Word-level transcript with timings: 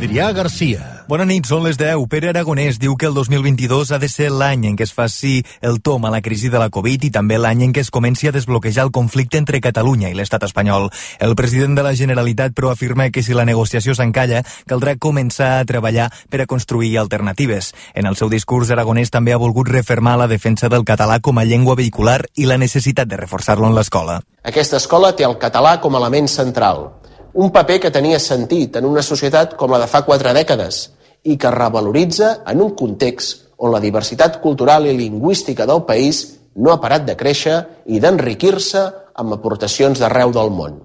Adrià 0.00 0.30
Garcia. 0.32 1.04
Bona 1.12 1.26
nit, 1.28 1.44
són 1.44 1.60
les 1.60 1.76
10. 1.76 2.06
Pere 2.08 2.30
Aragonès 2.30 2.78
diu 2.80 2.94
que 2.96 3.04
el 3.04 3.12
2022 3.12 3.90
ha 3.92 3.98
de 4.00 4.08
ser 4.08 4.30
l'any 4.32 4.62
en 4.70 4.76
què 4.78 4.86
es 4.86 4.94
faci 4.96 5.42
el 5.60 5.82
tom 5.84 6.06
a 6.08 6.12
la 6.14 6.22
crisi 6.24 6.48
de 6.48 6.56
la 6.56 6.70
Covid 6.72 7.02
i 7.04 7.10
també 7.12 7.36
l'any 7.36 7.66
en 7.66 7.74
què 7.76 7.82
es 7.84 7.90
comenci 7.92 8.30
a 8.30 8.32
desbloquejar 8.32 8.86
el 8.86 8.94
conflicte 8.96 9.36
entre 9.36 9.60
Catalunya 9.60 10.08
i 10.08 10.16
l'estat 10.16 10.46
espanyol. 10.48 10.88
El 11.20 11.36
president 11.36 11.76
de 11.76 11.84
la 11.84 11.92
Generalitat, 11.92 12.54
però, 12.56 12.70
afirma 12.72 13.10
que 13.12 13.20
si 13.20 13.36
la 13.36 13.44
negociació 13.44 13.92
s'encalla, 13.92 14.40
caldrà 14.64 14.94
començar 14.96 15.50
a 15.58 15.66
treballar 15.68 16.08
per 16.32 16.40
a 16.40 16.46
construir 16.48 16.96
alternatives. 16.96 17.74
En 17.92 18.08
el 18.08 18.16
seu 18.16 18.32
discurs, 18.32 18.72
Aragonès 18.72 19.12
també 19.12 19.34
ha 19.36 19.42
volgut 19.42 19.68
refermar 19.68 20.16
la 20.16 20.30
defensa 20.32 20.72
del 20.72 20.88
català 20.88 21.20
com 21.20 21.36
a 21.36 21.44
llengua 21.44 21.76
vehicular 21.76 22.22
i 22.36 22.48
la 22.48 22.56
necessitat 22.56 23.04
de 23.04 23.20
reforçar-lo 23.20 23.68
en 23.68 23.76
l'escola. 23.76 24.22
Aquesta 24.48 24.80
escola 24.80 25.12
té 25.12 25.28
el 25.28 25.36
català 25.36 25.76
com 25.84 25.92
a 25.92 26.00
element 26.00 26.32
central, 26.32 26.86
un 27.34 27.50
paper 27.54 27.78
que 27.80 27.92
tenia 27.94 28.18
sentit 28.18 28.76
en 28.76 28.86
una 28.88 29.02
societat 29.02 29.54
com 29.58 29.70
la 29.70 29.78
de 29.82 29.88
fa 29.90 30.02
quatre 30.06 30.32
dècades, 30.34 30.90
i 31.22 31.36
que 31.36 31.50
revaloritza 31.52 32.40
en 32.48 32.62
un 32.64 32.74
context 32.74 33.50
on 33.60 33.72
la 33.74 33.80
diversitat 33.80 34.40
cultural 34.40 34.86
i 34.88 34.96
lingüística 34.96 35.66
del 35.68 35.84
país 35.84 36.22
no 36.56 36.72
ha 36.72 36.80
parat 36.80 37.04
de 37.06 37.16
créixer 37.16 37.56
i 37.86 38.00
d'enriquir-se 38.00 38.86
amb 39.20 39.36
aportacions 39.36 40.00
d'arreu 40.00 40.32
del 40.32 40.50
món. 40.50 40.80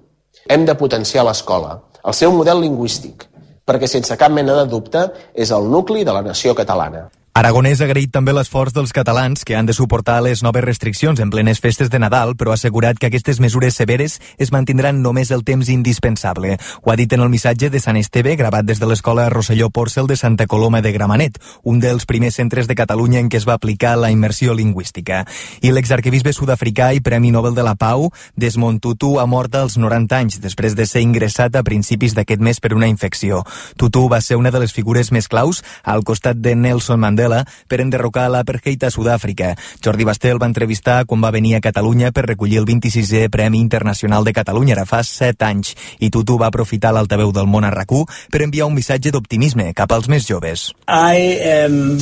Hem 0.46 0.66
de 0.68 0.76
potenciar 0.78 1.24
l'escola, 1.26 1.80
el 2.04 2.14
seu 2.14 2.32
model 2.32 2.60
lingüístic, 2.62 3.24
perquè 3.66 3.88
sense 3.90 4.14
cap 4.20 4.30
mena 4.30 4.54
de 4.60 4.66
dubte 4.70 5.08
és 5.34 5.50
el 5.50 5.66
nucli 5.72 6.04
de 6.04 6.12
la 6.14 6.22
nació 6.22 6.54
catalana. 6.54 7.08
Aragonès 7.36 7.82
ha 7.82 7.84
agraït 7.84 8.08
també 8.08 8.32
l'esforç 8.32 8.72
dels 8.72 8.94
catalans 8.96 9.42
que 9.44 9.58
han 9.58 9.66
de 9.68 9.74
suportar 9.76 10.22
les 10.24 10.40
noves 10.40 10.64
restriccions 10.64 11.18
en 11.20 11.28
plenes 11.28 11.58
festes 11.60 11.90
de 11.92 11.98
Nadal, 12.00 12.30
però 12.32 12.54
ha 12.54 12.56
assegurat 12.56 12.96
que 12.96 13.10
aquestes 13.10 13.42
mesures 13.44 13.76
severes 13.76 14.14
es 14.40 14.52
mantindran 14.54 15.02
només 15.04 15.28
el 15.36 15.42
temps 15.44 15.68
indispensable. 15.68 16.54
Ho 16.80 16.90
ha 16.90 16.96
dit 16.96 17.12
en 17.12 17.20
el 17.20 17.28
missatge 17.28 17.68
de 17.68 17.82
Sant 17.84 17.98
Esteve, 18.00 18.38
gravat 18.40 18.64
des 18.64 18.80
de 18.80 18.88
l'escola 18.88 19.26
Rosselló 19.28 19.68
Porcel 19.68 20.08
de 20.08 20.16
Santa 20.16 20.46
Coloma 20.46 20.80
de 20.80 20.94
Gramenet, 20.94 21.36
un 21.62 21.76
dels 21.78 22.06
primers 22.08 22.38
centres 22.40 22.70
de 22.70 22.78
Catalunya 22.78 23.20
en 23.20 23.28
què 23.28 23.36
es 23.36 23.44
va 23.44 23.58
aplicar 23.60 23.98
la 24.00 24.10
immersió 24.10 24.56
lingüística. 24.56 25.26
I 25.60 25.74
l'exarquebisbe 25.76 26.32
sud-africà 26.32 26.94
i 26.96 27.04
Premi 27.04 27.34
Nobel 27.36 27.52
de 27.52 27.68
la 27.68 27.76
Pau, 27.76 28.08
Desmond 28.34 28.80
Tutu, 28.80 29.18
ha 29.20 29.28
mort 29.28 29.60
als 29.60 29.76
90 29.76 30.22
anys 30.22 30.40
després 30.40 30.72
de 30.72 30.88
ser 30.88 31.04
ingressat 31.04 31.60
a 31.60 31.66
principis 31.68 32.16
d'aquest 32.16 32.40
mes 32.40 32.64
per 32.64 32.72
una 32.72 32.88
infecció. 32.88 33.44
Tutu 33.76 34.08
va 34.08 34.24
ser 34.24 34.40
una 34.40 34.50
de 34.50 34.64
les 34.64 34.72
figures 34.72 35.12
més 35.12 35.28
claus 35.28 35.60
al 35.84 36.00
costat 36.00 36.40
de 36.40 36.56
Nelson 36.56 36.96
Mandela 36.96 37.25
Mandela 37.26 37.46
per 37.68 37.80
enderrocar 37.80 38.28
l'apartheid 38.30 38.84
a 38.84 38.90
Sud-àfrica. 38.90 39.54
Jordi 39.82 40.04
Basté 40.04 40.30
el 40.30 40.40
va 40.40 40.46
entrevistar 40.46 41.04
quan 41.06 41.22
va 41.22 41.30
venir 41.30 41.56
a 41.56 41.60
Catalunya 41.60 42.12
per 42.12 42.26
recollir 42.26 42.58
el 42.58 42.66
26è 42.66 43.28
Premi 43.30 43.58
Internacional 43.58 44.24
de 44.24 44.32
Catalunya, 44.32 44.74
ara 44.76 44.86
fa 44.86 45.02
7 45.02 45.44
anys, 45.44 45.74
i 45.98 46.10
Tutu 46.10 46.38
va 46.38 46.48
aprofitar 46.48 46.92
l'altaveu 46.94 47.32
del 47.32 47.46
món 47.46 47.64
a 47.64 47.70
rac 47.70 47.86
per 48.30 48.42
enviar 48.42 48.66
un 48.66 48.74
missatge 48.74 49.12
d'optimisme 49.12 49.72
cap 49.74 49.92
als 49.92 50.08
més 50.08 50.26
joves. 50.26 50.72
I 50.88 51.38
am 51.62 51.98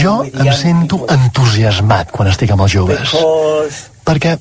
jo 0.00 0.14
em 0.24 0.52
sento 0.54 1.06
entusiasmat 1.10 2.10
quan 2.14 2.28
estic 2.30 2.50
amb 2.54 2.62
els 2.66 2.72
joves 2.72 3.14
perquè 4.06 4.36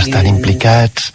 estan 0.00 0.26
implicats 0.26 1.12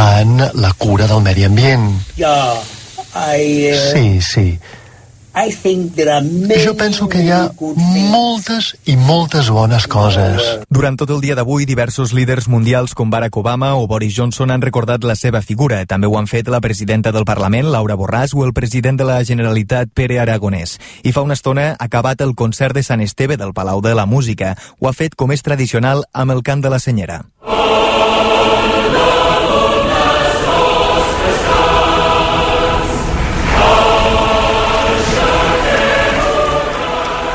en 0.00 0.36
la 0.54 0.72
cura 0.78 1.06
del 1.06 1.20
medi 1.22 1.44
ambient. 1.44 1.90
I, 3.14 3.72
uh, 3.72 3.80
sí, 3.92 4.20
sí. 4.22 4.58
I 5.32 5.52
think 5.52 5.94
there 5.94 6.10
are 6.10 6.24
many, 6.24 6.58
jo 6.64 6.74
penso 6.74 7.06
que 7.08 7.20
hi 7.22 7.28
ha 7.30 7.52
moltes 8.10 8.72
i 8.90 8.96
moltes 8.98 9.46
bones 9.54 9.86
coses. 9.86 10.42
Durant 10.68 10.98
tot 10.98 11.12
el 11.14 11.20
dia 11.22 11.36
d'avui, 11.38 11.68
diversos 11.70 12.10
líders 12.16 12.48
mundials 12.50 12.96
com 12.98 13.12
Barack 13.14 13.38
Obama 13.38 13.76
o 13.78 13.86
Boris 13.86 14.16
Johnson 14.16 14.50
han 14.50 14.62
recordat 14.62 15.06
la 15.06 15.14
seva 15.14 15.40
figura. 15.40 15.84
També 15.86 16.10
ho 16.10 16.18
han 16.18 16.26
fet 16.26 16.50
la 16.50 16.60
presidenta 16.60 17.12
del 17.14 17.24
Parlament, 17.28 17.70
Laura 17.70 17.94
Borràs, 17.94 18.34
o 18.34 18.44
el 18.44 18.52
president 18.52 18.98
de 18.98 19.06
la 19.06 19.22
Generalitat, 19.24 19.94
Pere 19.94 20.18
Aragonès. 20.18 20.78
I 21.06 21.14
fa 21.14 21.22
una 21.22 21.38
estona 21.38 21.70
ha 21.76 21.86
acabat 21.86 22.26
el 22.26 22.34
concert 22.34 22.74
de 22.74 22.82
Sant 22.82 23.00
Esteve 23.00 23.38
del 23.38 23.54
Palau 23.54 23.80
de 23.86 23.94
la 23.94 24.06
Música. 24.10 24.56
Ho 24.80 24.90
ha 24.90 24.96
fet 24.96 25.14
com 25.14 25.30
és 25.30 25.46
tradicional 25.46 26.02
amb 26.12 26.34
el 26.34 26.42
cant 26.42 26.60
de 26.60 26.74
la 26.74 26.82
senyera. 26.82 27.22
Oh, 27.46 28.39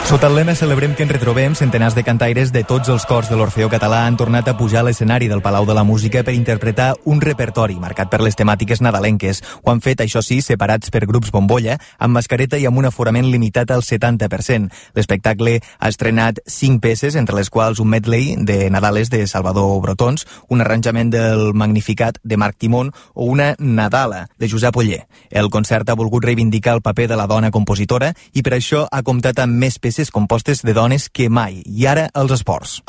Sota 0.05 0.27
el 0.27 0.35
lema 0.35 0.53
Celebrem 0.53 0.91
que 0.93 1.01
ens 1.01 1.09
retrobem, 1.09 1.55
centenars 1.57 1.95
de 1.97 2.03
cantaires 2.05 2.51
de 2.53 2.61
tots 2.63 2.91
els 2.93 3.07
cors 3.09 3.25
de 3.25 3.35
l'Orfeó 3.39 3.71
Català 3.73 4.03
han 4.05 4.19
tornat 4.21 4.45
a 4.45 4.53
pujar 4.53 4.83
a 4.83 4.85
l'escenari 4.85 5.25
del 5.25 5.41
Palau 5.41 5.65
de 5.65 5.73
la 5.73 5.81
Música 5.83 6.21
per 6.21 6.35
interpretar 6.37 6.91
un 7.09 7.23
repertori 7.23 7.79
marcat 7.81 8.11
per 8.13 8.19
les 8.21 8.37
temàtiques 8.37 8.83
nadalenques. 8.85 9.41
Ho 9.63 9.71
han 9.71 9.81
fet, 9.81 10.03
això 10.05 10.21
sí, 10.21 10.43
separats 10.45 10.93
per 10.93 11.07
grups 11.09 11.31
bombolla, 11.33 11.79
amb 11.97 12.13
mascareta 12.13 12.59
i 12.61 12.67
amb 12.69 12.77
un 12.77 12.85
aforament 12.85 13.25
limitat 13.25 13.73
al 13.73 13.81
70%. 13.81 14.69
L'espectacle 14.93 15.55
ha 15.79 15.89
estrenat 15.89 16.37
cinc 16.45 16.83
peces, 16.85 17.17
entre 17.17 17.39
les 17.39 17.49
quals 17.49 17.81
un 17.81 17.89
medley 17.89 18.35
de 18.37 18.69
Nadales 18.69 19.09
de 19.09 19.25
Salvador 19.25 19.81
Brotons, 19.81 20.27
un 20.53 20.61
arranjament 20.61 21.09
del 21.09 21.55
Magnificat 21.55 22.21
de 22.21 22.37
Marc 22.37 22.59
Timón 22.61 22.93
o 23.15 23.25
una 23.25 23.55
Nadala 23.57 24.27
de 24.37 24.51
Josep 24.53 24.77
Oller. 24.77 25.07
El 25.31 25.49
concert 25.49 25.89
ha 25.89 25.97
volgut 25.97 26.29
reivindicar 26.29 26.77
el 26.77 26.85
paper 26.85 27.09
de 27.09 27.17
la 27.17 27.25
dona 27.25 27.49
compositora 27.49 28.13
i 28.33 28.45
per 28.45 28.53
això 28.53 28.85
ha 28.85 29.01
comptat 29.01 29.41
amb 29.41 29.57
més 29.57 29.81
peces 29.81 29.94
peces 29.95 30.11
compostes 30.11 30.61
de 30.61 30.73
dones 30.73 31.09
que 31.09 31.29
mai. 31.29 31.61
I 31.63 31.87
ara 31.87 32.09
els 32.19 32.35
esports. 32.35 32.81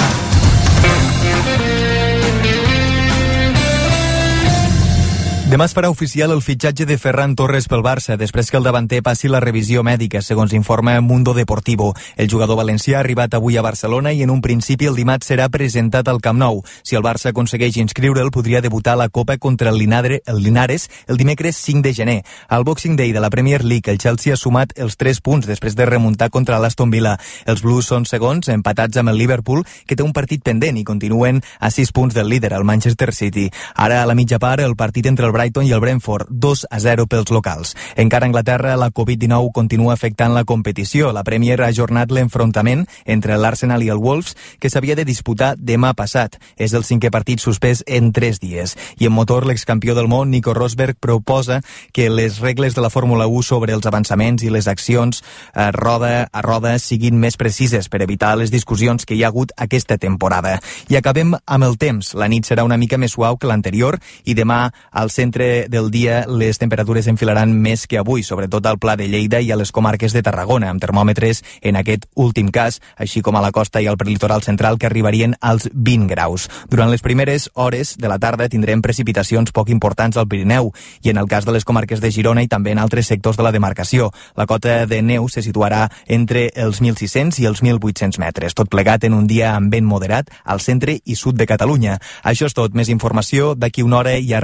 Demà 5.47 5.69
es 5.69 5.75
farà 5.77 5.87
oficial 5.93 6.33
el 6.35 6.41
fitxatge 6.43 6.89
de 6.91 6.97
Ferran 6.99 7.37
Torres 7.39 7.69
pel 7.71 7.85
Barça 7.87 8.17
després 8.19 8.49
que 8.51 8.57
el 8.59 8.65
davanter 8.67 8.99
passi 9.07 9.29
la 9.31 9.39
revisió 9.39 9.85
mèdica, 9.87 10.19
segons 10.19 10.51
informa 10.59 10.97
Mundo 11.01 11.35
Deportivo. 11.37 11.93
El 12.17 12.27
jugador 12.27 12.59
valencià 12.59 12.97
ha 12.97 13.03
arribat 13.05 13.37
avui 13.39 13.55
a 13.55 13.63
Barcelona 13.63 14.11
i 14.11 14.25
en 14.25 14.33
un 14.35 14.41
principi 14.43 14.89
el 14.91 14.99
dimarts 14.99 15.31
serà 15.31 15.47
presentat 15.49 16.11
al 16.11 16.19
Camp 16.21 16.41
Nou. 16.43 16.65
Si 16.83 16.99
el 16.99 17.05
Barça 17.07 17.31
aconsegueix 17.31 17.79
inscriure'l, 17.79 18.33
podria 18.35 18.61
debutar 18.61 18.97
a 18.97 19.01
la 19.05 19.09
Copa 19.09 19.37
contra 19.39 19.71
el, 19.71 19.79
Linadre, 19.79 20.19
el 20.27 20.43
Linares 20.43 20.89
el 21.07 21.17
dimecres 21.17 21.63
5 21.63 21.83
de 21.87 21.95
gener. 21.95 22.19
Al 22.49 22.65
Boxing 22.65 22.97
Day 22.97 23.13
de 23.13 23.23
la 23.23 23.31
Premier 23.31 23.63
League, 23.63 23.87
el 23.87 23.99
Chelsea 23.99 24.35
ha 24.35 24.37
sumat 24.37 24.75
els 24.75 24.99
3 24.99 25.23
punts 25.23 25.47
després 25.47 25.79
de 25.79 25.87
remuntar 25.87 26.31
contra 26.31 26.59
l'Aston 26.59 26.91
Villa. 26.91 27.21
Els 27.47 27.63
Blues 27.63 27.87
són 27.87 28.03
segons, 28.03 28.51
empatats 28.51 28.99
amb 28.99 29.15
el 29.15 29.23
Liverpool, 29.23 29.63
que 29.87 29.95
té 29.95 30.03
un 30.03 30.13
partit 30.13 30.43
pendent 30.43 30.75
i 30.75 30.83
continuen 30.83 31.39
a 31.61 31.71
6 31.71 31.95
punts 31.95 32.19
del 32.19 32.35
líder, 32.35 32.51
el 32.53 32.67
Manchester 32.67 33.15
City. 33.15 33.47
Ara, 33.77 34.03
a 34.03 34.11
la 34.11 34.19
mitja 34.19 34.43
part, 34.43 34.67
el 34.67 34.75
partit 34.75 35.07
entre 35.07 35.31
el 35.31 35.36
Brighton 35.37 35.69
i 35.69 35.75
el 35.77 35.83
Brentford, 35.85 36.31
2 36.31 36.67
a 36.71 36.81
0 36.81 37.07
pels 37.13 37.31
locals. 37.31 37.75
Encara 37.95 38.25
a 38.25 38.31
Anglaterra, 38.31 38.77
la 38.81 38.89
Covid-19 38.89 39.53
continua 39.53 39.93
afectant 39.93 40.33
la 40.33 40.45
competició. 40.49 41.13
La 41.13 41.25
Premier 41.25 41.61
ha 41.61 41.69
ajornat 41.69 42.11
l'enfrontament 42.11 42.87
entre 43.05 43.37
l'Arsenal 43.37 43.85
i 43.85 43.91
el 43.93 44.01
Wolves, 44.01 44.33
que 44.59 44.71
s'havia 44.73 44.97
de 44.97 45.05
disputar 45.05 45.55
demà 45.61 45.93
passat. 45.93 46.39
És 46.57 46.73
el 46.73 46.87
cinquè 46.89 47.13
partit 47.13 47.45
suspès 47.45 47.85
en 47.87 48.13
3 48.17 48.41
dies. 48.41 48.77
I 48.97 49.11
en 49.11 49.13
motor, 49.13 49.45
l'excampió 49.45 49.95
del 49.95 50.09
món, 50.09 50.31
Nico 50.33 50.55
Rosberg, 50.57 50.97
proposa 50.97 51.61
que 51.93 52.09
les 52.09 52.41
regles 52.41 52.75
de 52.75 52.81
la 52.81 52.91
Fórmula 52.91 53.27
1 53.27 53.43
sobre 53.43 53.77
els 53.77 53.87
avançaments 53.87 54.43
i 54.43 54.51
les 54.51 54.69
accions 54.73 55.23
a 55.53 55.71
roda 55.77 56.29
a 56.33 56.43
roda 56.43 56.79
siguin 56.79 57.19
més 57.21 57.37
precises 57.37 57.91
per 57.93 58.01
evitar 58.03 58.35
les 58.39 58.51
discussions 58.51 59.05
que 59.05 59.15
hi 59.17 59.23
ha 59.25 59.29
hagut 59.29 59.53
aquesta 59.57 59.99
temporada. 59.99 60.57
I 60.89 60.97
acabem 60.97 61.35
amb 61.37 61.65
el 61.67 61.77
temps. 61.77 62.15
La 62.15 62.29
nit 62.33 62.49
serà 62.49 62.65
una 62.65 62.79
mica 62.81 62.99
més 62.99 63.13
suau 63.13 63.37
que 63.37 63.51
l'anterior 63.51 63.99
i 64.25 64.35
demà 64.35 64.71
al 64.91 65.11
centre 65.11 65.26
del 65.33 65.91
dia 65.91 66.25
les 66.29 66.59
temperatures 66.59 67.07
enfilaran 67.11 67.51
més 67.51 67.87
que 67.87 67.99
avui, 67.99 68.23
sobretot 68.23 68.67
al 68.67 68.79
Pla 68.79 68.97
de 68.97 69.09
Lleida 69.09 69.41
i 69.41 69.51
a 69.51 69.57
les 69.57 69.73
comarques 69.73 70.13
de 70.13 70.23
Tarragona, 70.23 70.69
amb 70.71 70.81
termòmetres 70.83 71.43
en 71.63 71.77
aquest 71.77 72.07
últim 72.15 72.53
cas, 72.53 72.81
així 72.97 73.23
com 73.23 73.37
a 73.37 73.43
la 73.43 73.51
costa 73.51 73.81
i 73.83 73.87
al 73.87 73.97
prelitoral 73.97 74.43
central, 74.43 74.79
que 74.79 74.87
arribarien 74.87 75.37
als 75.41 75.69
20 75.73 76.07
graus. 76.11 76.49
Durant 76.69 76.91
les 76.91 77.03
primeres 77.03 77.51
hores 77.55 77.97
de 77.99 78.09
la 78.09 78.19
tarda 78.19 78.49
tindrem 78.49 78.83
precipitacions 78.83 79.53
poc 79.53 79.71
importants 79.71 80.17
al 80.17 80.29
Pirineu 80.29 80.73
i 81.03 81.11
en 81.11 81.19
el 81.19 81.29
cas 81.29 81.45
de 81.45 81.53
les 81.57 81.65
comarques 81.65 82.01
de 82.01 82.11
Girona 82.11 82.45
i 82.45 82.49
també 82.49 82.73
en 82.73 82.83
altres 82.83 83.07
sectors 83.07 83.37
de 83.37 83.47
la 83.47 83.53
demarcació. 83.53 84.13
La 84.37 84.47
cota 84.47 84.87
de 84.87 85.03
neu 85.03 85.29
se 85.29 85.43
situarà 85.43 85.87
entre 86.07 86.51
els 86.55 86.83
1.600 86.83 87.41
i 87.43 87.47
els 87.47 87.63
1.800 87.63 88.21
metres, 88.23 88.55
tot 88.55 88.71
plegat 88.71 89.05
en 89.05 89.15
un 89.15 89.27
dia 89.27 89.55
amb 89.55 89.73
vent 89.73 89.87
moderat 89.87 90.31
al 90.45 90.61
centre 90.61 90.99
i 91.05 91.17
sud 91.17 91.37
de 91.37 91.47
Catalunya. 91.47 91.99
Això 92.23 92.47
és 92.47 92.55
tot. 92.55 92.75
Més 92.77 92.91
informació 92.93 93.55
d'aquí 93.55 93.83
una 93.83 93.99
hora 94.03 94.17
i 94.19 94.33
a 94.35 94.41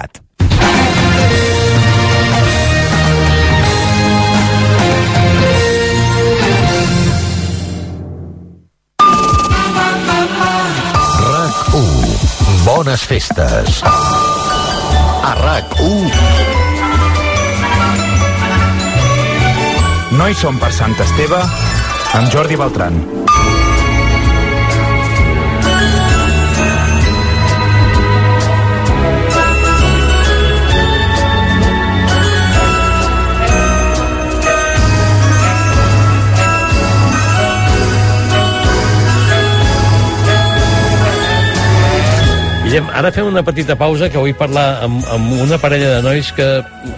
rac1.cat. 0.00 0.20
Bones 12.64 13.02
festes. 13.02 13.82
A 13.82 15.34
RAC1. 15.34 16.12
No 20.16 20.28
hi 20.28 20.36
som 20.36 20.58
per 20.60 20.70
Sant 20.76 20.94
Esteve 21.00 21.40
amb 21.40 22.30
Jordi 22.32 22.60
Beltran. 22.60 23.19
Escoltem, 42.70 42.86
ara 42.94 43.10
fem 43.10 43.26
una 43.26 43.42
petita 43.42 43.74
pausa 43.74 44.06
que 44.06 44.20
vull 44.22 44.30
parlar 44.38 44.84
amb, 44.84 45.02
amb 45.10 45.32
una 45.42 45.56
parella 45.58 45.96
de 45.96 46.02
nois 46.04 46.28
que 46.30 46.44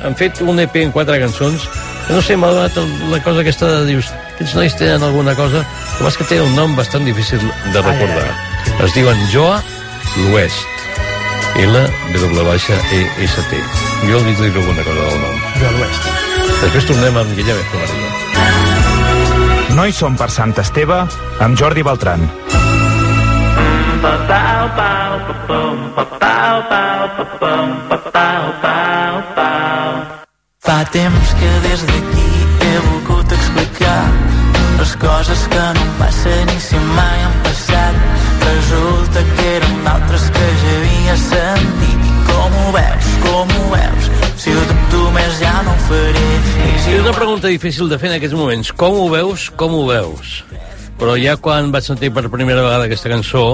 han 0.05 0.13
fet 0.21 0.43
un 0.45 0.61
EP 0.61 0.75
en 0.83 0.91
quatre 0.93 1.17
cançons 1.23 1.65
que 2.05 2.13
no 2.13 2.21
sé, 2.21 2.37
m'ha 2.37 2.51
donat 2.53 2.77
la 3.09 3.17
cosa 3.25 3.41
aquesta 3.41 3.71
de 3.71 3.87
dius, 3.89 4.11
aquests 4.35 4.53
nois 4.59 4.77
tenen 4.77 5.01
alguna 5.07 5.33
cosa 5.33 5.65
que 5.97 6.05
és 6.11 6.19
que 6.21 6.27
tenen 6.29 6.45
un 6.51 6.57
nom 6.61 6.77
bastant 6.77 7.09
difícil 7.09 7.41
de 7.41 7.81
recordar. 7.81 8.29
Es 8.85 8.93
diuen 8.93 9.17
Joa 9.33 9.63
l'Oest. 10.27 10.69
L-W-E-S-T. 11.65 13.53
Jo 14.11 14.17
els 14.21 14.29
diré 14.43 14.53
alguna 14.53 14.85
cosa 14.91 15.01
del 15.09 15.19
nom. 15.25 15.37
Joa 15.57 15.73
l'Oest. 15.79 16.03
Després 16.67 16.85
tornem 16.91 17.17
amb 17.23 17.33
Guillem 17.39 17.57
Escobarilla. 17.65 18.11
Nois 19.79 19.97
som 19.97 20.21
per 20.21 20.29
Sant 20.29 20.53
Esteve 20.61 21.01
amb 21.41 21.57
Jordi 21.57 21.81
Beltran. 21.81 22.29
Fa 30.63 30.85
temps 30.93 31.35
que 31.41 31.51
des 31.69 31.81
d'aquí 31.89 32.29
he 32.67 32.75
volgut 32.87 33.33
explicar 33.39 34.03
les 34.79 34.93
coses 34.97 35.43
que 35.53 35.65
no 35.79 35.85
passen 35.99 36.49
i 36.51 36.61
si 36.61 36.79
mai 36.97 37.19
han 37.23 37.35
passat. 37.45 37.99
Resulta 38.47 39.23
que 39.33 39.47
eren 39.57 39.77
d'altres 39.87 40.25
que 40.35 40.49
ja 40.63 40.73
havia 40.79 41.17
sentit. 41.25 42.09
I 42.11 42.15
com 42.31 42.57
ho 42.63 42.73
veus, 42.79 43.11
com 43.27 43.55
ho 43.59 43.67
veus? 43.75 44.11
Si 44.43 44.55
ho 44.55 44.65
dubto 44.71 45.05
més 45.19 45.39
ja 45.43 45.55
no 45.67 45.75
ho 45.75 45.85
faré. 45.89 46.27
I 46.67 46.75
si 46.87 46.97
una 46.99 47.15
pregunta 47.19 47.53
difícil 47.53 47.91
de 47.91 47.99
fer 47.99 48.11
en 48.11 48.17
aquests 48.19 48.39
moments. 48.39 48.73
Com 48.73 48.99
ho 49.03 49.07
veus, 49.13 49.51
com 49.59 49.75
ho 49.79 49.85
veus? 49.91 50.43
Però 50.99 51.15
ja 51.19 51.37
quan 51.43 51.71
vaig 51.75 51.87
sentir 51.87 52.11
per 52.15 52.29
primera 52.31 52.63
vegada 52.63 52.87
aquesta 52.91 53.11
cançó, 53.11 53.47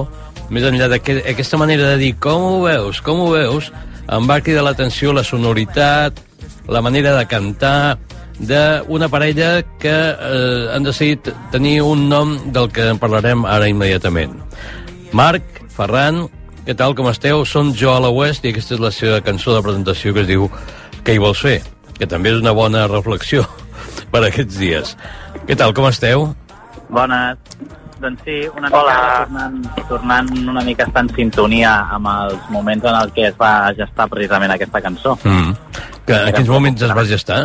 més 0.51 0.65
enllà 0.65 0.89
d'aquesta 0.93 1.61
manera 1.61 1.93
de 1.93 1.99
dir 2.01 2.15
com 2.21 2.45
ho 2.45 2.57
veus, 2.65 3.03
com 3.05 3.21
ho 3.25 3.31
veus, 3.35 3.71
em 4.09 4.29
va 4.29 4.41
cridar 4.41 4.65
l'atenció 4.65 5.13
la 5.13 5.25
sonoritat, 5.25 6.23
la 6.69 6.83
manera 6.85 7.15
de 7.17 7.27
cantar 7.29 7.99
d'una 8.39 9.09
parella 9.11 9.63
que 9.83 9.93
eh, 9.93 10.71
han 10.75 10.87
decidit 10.87 11.31
tenir 11.53 11.81
un 11.83 12.09
nom 12.09 12.37
del 12.53 12.71
que 12.73 12.87
en 12.93 13.01
parlarem 13.03 13.45
ara 13.45 13.69
immediatament. 13.69 14.37
Marc, 15.13 15.43
Ferran, 15.75 16.27
què 16.69 16.77
tal, 16.77 16.95
com 16.95 17.09
esteu? 17.11 17.45
Som 17.49 17.73
Jo 17.73 17.95
a 17.97 18.01
la 18.05 18.13
West 18.13 18.45
i 18.45 18.53
aquesta 18.53 18.77
és 18.77 18.83
la 18.83 18.93
seva 18.93 19.23
cançó 19.25 19.55
de 19.57 19.65
presentació 19.65 20.13
que 20.13 20.25
es 20.27 20.29
diu 20.29 20.51
Què 21.05 21.15
hi 21.17 21.21
vols 21.23 21.41
fer? 21.41 21.63
Que 21.97 22.07
també 22.07 22.35
és 22.35 22.43
una 22.43 22.53
bona 22.53 22.87
reflexió 22.91 23.47
per 24.13 24.21
aquests 24.27 24.59
dies. 24.61 24.95
Què 25.49 25.57
tal, 25.57 25.73
com 25.73 25.89
esteu? 25.89 26.29
Bones. 26.93 27.41
Doncs 27.99 28.23
sí, 28.23 28.37
una 28.55 28.69
mica 28.71 28.83
tornant, 29.27 29.57
tornant 29.89 30.29
una 30.53 30.63
mica 30.63 30.87
estar 30.87 31.03
en 31.03 31.11
sintonia 31.17 31.73
amb 31.97 32.07
els 32.13 32.51
moments 32.55 32.85
en 32.87 32.99
els 33.01 33.15
que 33.17 33.27
es 33.27 33.39
va 33.41 33.73
gestar 33.75 34.07
precisament 34.13 34.55
aquesta 34.55 34.83
cançó. 34.85 35.17
Mm. 35.25 35.57
Que 36.07 36.21
en 36.29 36.37
quins 36.37 36.53
moments 36.53 36.85
es 36.87 36.95
va 36.95 37.05
gestar? 37.09 37.41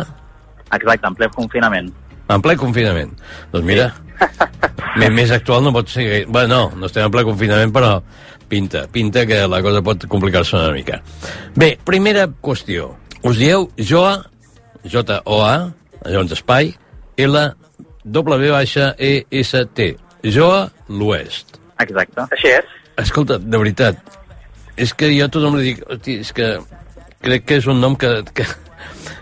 Exacte, 0.70 1.10
en 1.10 1.18
ple 1.18 1.28
confinament. 1.34 1.90
En 2.30 2.44
ple 2.44 2.54
confinament. 2.56 3.10
Doncs 3.52 3.66
mira, 3.66 3.90
més, 5.00 5.10
més 5.10 5.34
actual 5.34 5.66
no 5.66 5.74
pot 5.74 5.90
ser... 5.90 6.06
Bueno, 6.28 6.70
no, 6.70 6.84
no 6.84 6.90
estem 6.90 7.08
en 7.08 7.12
ple 7.14 7.26
confinament, 7.26 7.74
però 7.74 7.98
pinta, 8.48 8.86
pinta 8.92 9.26
que 9.26 9.42
la 9.50 9.60
cosa 9.64 9.82
pot 9.82 10.06
complicar-se 10.10 10.56
una 10.56 10.70
mica. 10.76 11.00
Bé, 11.58 11.74
primera 11.84 12.28
qüestió. 12.40 12.92
Us 13.24 13.40
dieu 13.40 13.68
Joa, 13.80 14.18
J-O-A, 14.86 15.54
llavors 16.04 16.38
espai, 16.38 16.74
L, 17.16 17.44
W 18.04 18.50
baixa 18.52 18.92
E, 18.98 19.24
S, 19.30 19.64
T. 19.74 19.94
Joa 20.24 20.70
l'Oest. 20.88 21.58
Exacte. 21.82 22.26
Així 22.32 22.48
és. 22.54 22.72
Escolta, 23.02 23.38
de 23.38 23.58
veritat, 23.58 23.98
és 24.76 24.94
que 24.94 25.10
jo 25.12 25.26
a 25.26 25.30
tothom 25.32 25.58
li 25.58 25.72
dic, 25.72 25.82
hosti, 25.90 26.20
és 26.24 26.32
que 26.32 26.50
crec 27.24 27.46
que 27.48 27.58
és 27.60 27.66
un 27.70 27.80
nom 27.82 27.96
que, 27.98 28.10
que, 28.34 28.46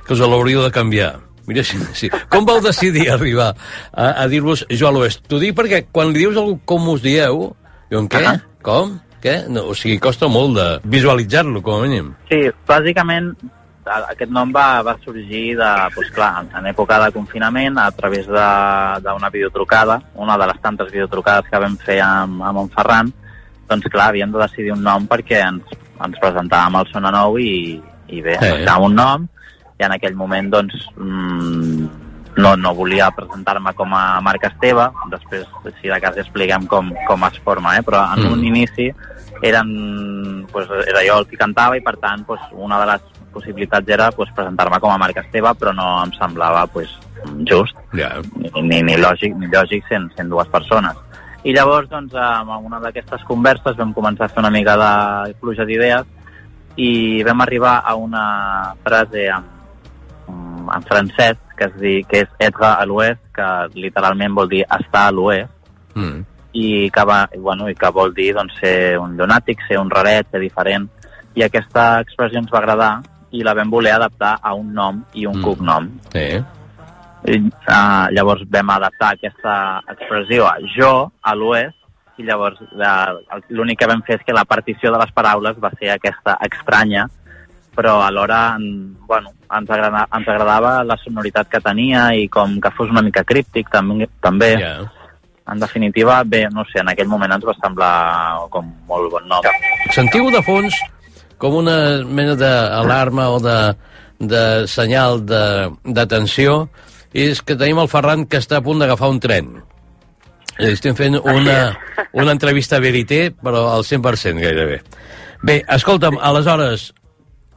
que 0.06 0.14
us 0.14 0.20
l'hauríeu 0.22 0.62
de 0.62 0.70
canviar. 0.74 1.14
Mira, 1.46 1.64
sí, 1.66 1.78
sí. 1.98 2.10
Com 2.30 2.46
vau 2.46 2.60
decidir 2.62 3.08
arribar 3.10 3.50
a, 3.90 4.12
a 4.22 4.28
dir-vos 4.30 4.66
jo 4.70 4.86
a 4.88 4.92
l'oest? 4.94 5.24
T'ho 5.26 5.40
dic 5.42 5.56
perquè 5.58 5.86
quan 5.90 6.12
li 6.12 6.22
dius 6.22 6.38
algú 6.38 6.60
com 6.68 6.86
us 6.92 7.02
dieu, 7.02 7.48
diuen 7.90 8.06
què? 8.08 8.20
Uh 8.22 8.28
-huh. 8.36 8.40
Com? 8.62 9.00
Què? 9.22 9.48
No, 9.48 9.68
o 9.70 9.74
sigui, 9.74 9.98
costa 9.98 10.28
molt 10.28 10.56
de 10.56 10.80
visualitzar-lo, 10.84 11.62
com 11.62 11.80
a 11.80 11.82
mínim. 11.86 12.14
Sí, 12.28 12.50
bàsicament 12.66 13.34
a- 13.42 13.61
aquest 13.84 14.30
nom 14.30 14.52
va, 14.54 14.82
va 14.86 14.94
sorgir 15.02 15.56
de, 15.58 15.70
doncs 15.94 16.10
clar, 16.14 16.44
en 16.54 16.68
època 16.70 17.00
de 17.02 17.10
confinament 17.14 17.78
a 17.78 17.88
través 17.96 18.28
d'una 18.28 19.30
videotrucada, 19.32 20.00
una 20.14 20.36
de 20.38 20.46
les 20.52 20.60
tantes 20.62 20.92
videotrucades 20.92 21.50
que 21.50 21.58
vam 21.58 21.76
fer 21.82 21.98
amb, 22.04 22.42
amb 22.46 22.62
en 22.62 22.70
Ferran, 22.76 23.12
doncs 23.68 23.88
clar, 23.90 24.10
havíem 24.12 24.32
de 24.32 24.42
decidir 24.42 24.72
un 24.76 24.84
nom 24.86 25.08
perquè 25.10 25.42
ens, 25.48 25.74
ens 26.04 26.22
presentàvem 26.22 26.78
al 26.78 26.88
Sona 26.92 27.10
Nou 27.14 27.38
i, 27.40 27.80
i 28.08 28.22
bé, 28.22 28.38
eh. 28.38 28.52
buscàvem 28.58 28.88
un 28.90 28.96
nom 28.98 29.26
i 29.78 29.86
en 29.86 29.96
aquell 29.96 30.14
moment 30.14 30.50
doncs 30.52 30.86
mm, 30.94 31.86
no, 32.38 32.54
no 32.56 32.74
volia 32.74 33.10
presentar-me 33.12 33.74
com 33.76 33.92
a 33.94 34.20
Marc 34.24 34.46
Esteve, 34.48 34.86
després 35.12 35.48
si 35.80 35.90
de 35.90 35.98
cas 36.00 36.16
expliquem 36.22 36.68
com, 36.70 36.92
com 37.08 37.26
es 37.28 37.40
forma, 37.44 37.76
eh? 37.76 37.82
però 37.82 38.06
en 38.14 38.22
Mm. 38.22 38.32
un 38.32 38.44
inici 38.44 38.92
eren, 39.42 40.46
pues, 40.52 40.68
era 40.86 41.02
jo 41.06 41.18
el 41.20 41.26
que 41.26 41.36
cantava 41.36 41.76
i 41.76 41.82
per 41.82 41.96
tant 41.98 42.24
pues, 42.26 42.40
una 42.52 42.78
de 42.80 42.86
les 42.92 43.02
possibilitats 43.32 43.88
era 43.88 44.10
pues, 44.12 44.30
presentar-me 44.36 44.78
com 44.80 44.92
a 44.92 44.98
Marc 44.98 45.18
Esteve 45.18 45.50
però 45.58 45.72
no 45.74 45.88
em 46.04 46.12
semblava 46.18 46.66
pues, 46.70 46.92
just 47.48 47.76
Ja. 47.92 48.14
ni, 48.62 48.82
ni, 48.82 48.96
lògic 48.96 49.34
ni 49.36 49.50
lògic 49.52 49.84
sent, 49.88 50.10
sent 50.16 50.30
dues 50.30 50.48
persones 50.48 50.96
i 51.44 51.52
llavors 51.52 51.88
doncs 51.90 52.14
amb 52.14 52.52
una 52.64 52.78
d'aquestes 52.80 53.24
converses 53.28 53.76
vam 53.76 53.92
començar 53.92 54.26
a 54.26 54.32
fer 54.32 54.40
una 54.40 54.50
mica 54.54 54.76
de 54.78 55.34
pluja 55.40 55.66
d'idees 55.66 56.06
i 56.76 57.22
vam 57.26 57.40
arribar 57.44 57.82
a 57.84 57.94
una 57.94 58.74
frase 58.84 59.26
en, 59.28 59.44
en 60.72 60.86
francès 60.88 61.36
que, 61.56 61.64
es 61.66 61.74
di, 61.80 61.96
que 62.08 62.22
és 62.24 62.30
être 62.38 62.64
a 62.64 62.86
l'oest 62.86 63.20
que 63.34 63.48
literalment 63.74 64.34
vol 64.34 64.48
dir 64.48 64.62
estar 64.68 65.08
a 65.08 65.12
l'oest 65.12 65.50
Mm. 65.94 66.22
I 66.52 66.90
que, 66.90 67.04
va, 67.04 67.28
i, 67.34 67.38
bueno, 67.38 67.68
i 67.70 67.74
que 67.74 67.90
vol 67.90 68.12
dir 68.14 68.34
doncs, 68.34 68.58
ser 68.60 68.98
un 68.98 69.16
llunàtic, 69.16 69.58
ser 69.68 69.78
un 69.78 69.90
raret, 69.90 70.26
ser 70.30 70.40
diferent. 70.40 70.88
I 71.34 71.42
aquesta 71.46 72.00
expressió 72.00 72.38
ens 72.38 72.50
va 72.52 72.58
agradar 72.58 73.00
i 73.32 73.42
la 73.42 73.54
vam 73.54 73.70
voler 73.70 73.92
adaptar 73.96 74.34
a 74.42 74.52
un 74.54 74.74
nom 74.74 75.02
i 75.14 75.24
un 75.26 75.38
Mm. 75.38 75.42
cognom. 75.42 75.88
Sí. 76.12 76.26
I, 77.24 77.38
uh, 77.38 78.08
llavors 78.10 78.42
vam 78.50 78.70
adaptar 78.70 79.12
aquesta 79.14 79.80
expressió 79.88 80.46
a 80.46 80.56
jo, 80.76 81.12
a 81.22 81.34
l'oest, 81.34 81.76
i 82.18 82.24
llavors 82.24 82.58
eh, 82.60 83.42
l'únic 83.48 83.78
que 83.78 83.86
vam 83.88 84.02
fer 84.02 84.16
és 84.18 84.24
que 84.26 84.34
la 84.36 84.44
partició 84.44 84.92
de 84.92 84.98
les 84.98 85.10
paraules 85.12 85.56
va 85.62 85.70
ser 85.78 85.88
aquesta 85.90 86.36
estranya, 86.44 87.06
però 87.74 88.02
alhora 88.04 88.54
en- 88.58 88.98
bueno, 89.06 89.30
ens, 89.50 89.70
agrada, 89.70 90.06
ens 90.12 90.28
agradava 90.28 90.84
la 90.84 90.96
sonoritat 90.98 91.48
que 91.48 91.60
tenia 91.60 92.14
i 92.14 92.28
com 92.28 92.60
que 92.60 92.70
fos 92.72 92.90
una 92.90 93.00
mica 93.00 93.24
críptic 93.24 93.70
també. 93.70 94.08
també. 94.20 94.58
Ja. 94.60 94.74
En 95.50 95.58
definitiva, 95.58 96.22
bé, 96.24 96.44
no 96.54 96.62
sé, 96.70 96.78
en 96.80 96.88
aquell 96.92 97.08
moment 97.10 97.32
ens 97.34 97.44
va 97.44 97.54
semblar 97.58 97.92
com 98.52 98.68
molt 98.88 99.10
bon 99.10 99.24
nom. 99.28 99.42
Sentiu 99.94 100.28
de 100.30 100.42
fons 100.46 100.76
com 101.42 101.56
una 101.58 101.74
mena 102.06 102.36
d'alarma 102.38 103.28
o 103.34 103.40
de, 103.42 103.56
de 104.22 104.42
senyal 104.70 105.24
de- 105.26 105.70
d'atenció 105.82 106.68
és 107.12 107.42
que 107.42 107.56
tenim 107.58 107.80
el 107.82 107.90
Ferran 107.90 108.22
que 108.30 108.38
està 108.38 108.60
a 108.60 108.64
punt 108.64 108.78
d'agafar 108.78 109.10
un 109.10 109.18
tren. 109.20 109.50
Estem 110.62 110.94
fent 110.94 111.18
una, 111.18 111.56
una 112.22 112.32
entrevista 112.36 112.78
Verité, 112.80 113.30
però 113.32 113.66
al 113.74 113.82
100% 113.88 114.38
gairebé. 114.40 114.78
Bé, 115.42 115.58
escolta'm, 115.74 116.20
aleshores, 116.22 116.92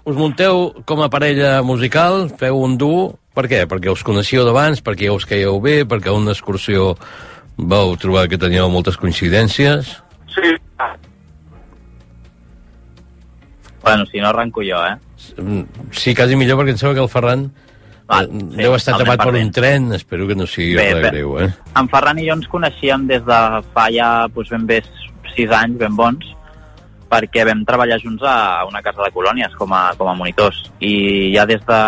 us 0.05 0.17
munteu 0.17 0.71
com 0.89 1.03
a 1.05 1.09
parella 1.13 1.59
musical, 1.61 2.31
feu 2.39 2.57
un 2.65 2.77
duo, 2.81 3.11
per 3.35 3.45
què? 3.51 3.65
Perquè 3.69 3.91
us 3.93 4.01
coneixíeu 4.07 4.45
d'abans, 4.47 4.81
perquè 4.81 5.09
ja 5.11 5.13
us 5.13 5.25
caieu 5.29 5.59
bé, 5.61 5.83
perquè 5.85 6.09
una 6.15 6.31
excursió 6.33 6.95
vau 7.57 7.95
trobar 7.97 8.27
que 8.29 8.37
teníeu 8.41 8.69
moltes 8.69 8.97
coincidències... 8.97 9.95
Sí. 10.35 10.51
Bueno, 13.81 14.05
si 14.07 14.19
no 14.19 14.27
arranco 14.27 14.61
jo, 14.65 14.79
eh? 14.85 14.97
Mm, 15.37 15.63
Sí, 15.91 16.15
quasi 16.15 16.35
millor, 16.35 16.57
perquè 16.59 16.73
em 16.73 16.79
sembla 16.81 16.95
que 16.97 17.03
el 17.05 17.11
Ferran 17.11 17.43
Va, 18.09 18.21
eh, 18.23 18.27
sí, 18.29 18.57
deu 18.59 18.75
estar 18.77 18.97
tapat 18.99 19.21
per 19.23 19.33
un 19.37 19.51
tren, 19.53 19.91
espero 19.93 20.27
que 20.27 20.35
no 20.37 20.45
sigui 20.49 20.75
Bé, 20.77 20.87
res 20.93 21.03
bé. 21.03 21.11
greu, 21.13 21.35
eh? 21.41 21.49
En 21.77 21.87
Ferran 21.89 22.19
i 22.21 22.27
jo 22.27 22.35
ens 22.37 22.49
coneixíem 22.49 23.07
des 23.09 23.23
de 23.25 23.39
fa 23.73 23.87
ja 23.93 24.09
doncs, 24.27 24.49
ben 24.53 24.65
bé 24.69 24.81
sis 25.35 25.49
anys, 25.53 25.77
ben 25.81 25.95
bons, 25.97 26.27
perquè 27.09 27.45
vam 27.47 27.63
treballar 27.65 27.97
junts 28.01 28.23
a 28.25 28.65
una 28.67 28.81
casa 28.85 29.03
de 29.05 29.11
colònies 29.13 29.53
com 29.57 29.73
a, 29.73 29.87
com 29.97 30.09
a 30.09 30.13
monitors. 30.17 30.63
I 30.81 31.33
ja 31.35 31.45
des 31.49 31.61
de 31.65 31.79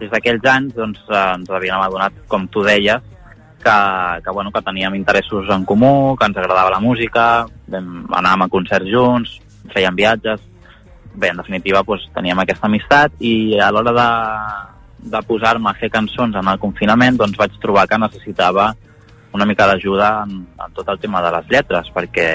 des 0.00 0.08
d'aquells 0.12 0.46
anys 0.48 0.74
doncs, 0.76 1.00
eh, 1.10 1.24
ens 1.36 1.50
havíem 1.52 1.80
adonat, 1.80 2.12
com 2.28 2.46
tu 2.48 2.64
deies, 2.64 3.00
que, 3.62 3.76
que, 4.24 4.30
bueno, 4.30 4.50
que 4.50 4.62
teníem 4.62 4.94
interessos 4.94 5.48
en 5.50 5.64
comú, 5.64 6.16
que 6.16 6.26
ens 6.26 6.36
agradava 6.36 6.72
la 6.74 6.80
música, 6.80 7.46
vam, 7.68 8.06
anàvem 8.18 8.46
a 8.46 8.50
concerts 8.52 8.90
junts, 8.90 9.38
fèiem 9.74 9.96
viatges, 9.96 10.42
bé, 11.14 11.30
en 11.30 11.40
definitiva 11.42 11.84
doncs, 11.86 12.08
teníem 12.14 12.40
aquesta 12.40 12.68
amistat 12.68 13.16
i 13.20 13.58
a 13.60 13.70
l'hora 13.70 13.92
de, 13.96 14.10
de 15.12 15.22
posar-me 15.28 15.70
a 15.70 15.76
fer 15.78 15.90
cançons 15.92 16.36
en 16.36 16.48
el 16.48 16.60
confinament 16.62 17.18
doncs 17.20 17.38
vaig 17.38 17.58
trobar 17.62 17.86
que 17.88 17.98
necessitava 17.98 18.70
una 19.34 19.46
mica 19.46 19.66
d'ajuda 19.68 20.24
en, 20.24 20.40
en 20.58 20.72
tot 20.74 20.88
el 20.90 20.98
tema 20.98 21.22
de 21.22 21.30
les 21.36 21.52
lletres 21.52 21.90
perquè 21.94 22.30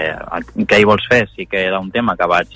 què 0.68 0.80
hi 0.80 0.88
vols 0.88 1.08
fer? 1.10 1.26
Sí 1.36 1.48
que 1.50 1.66
era 1.68 1.80
un 1.80 1.92
tema 1.92 2.16
que 2.16 2.28
vaig 2.30 2.54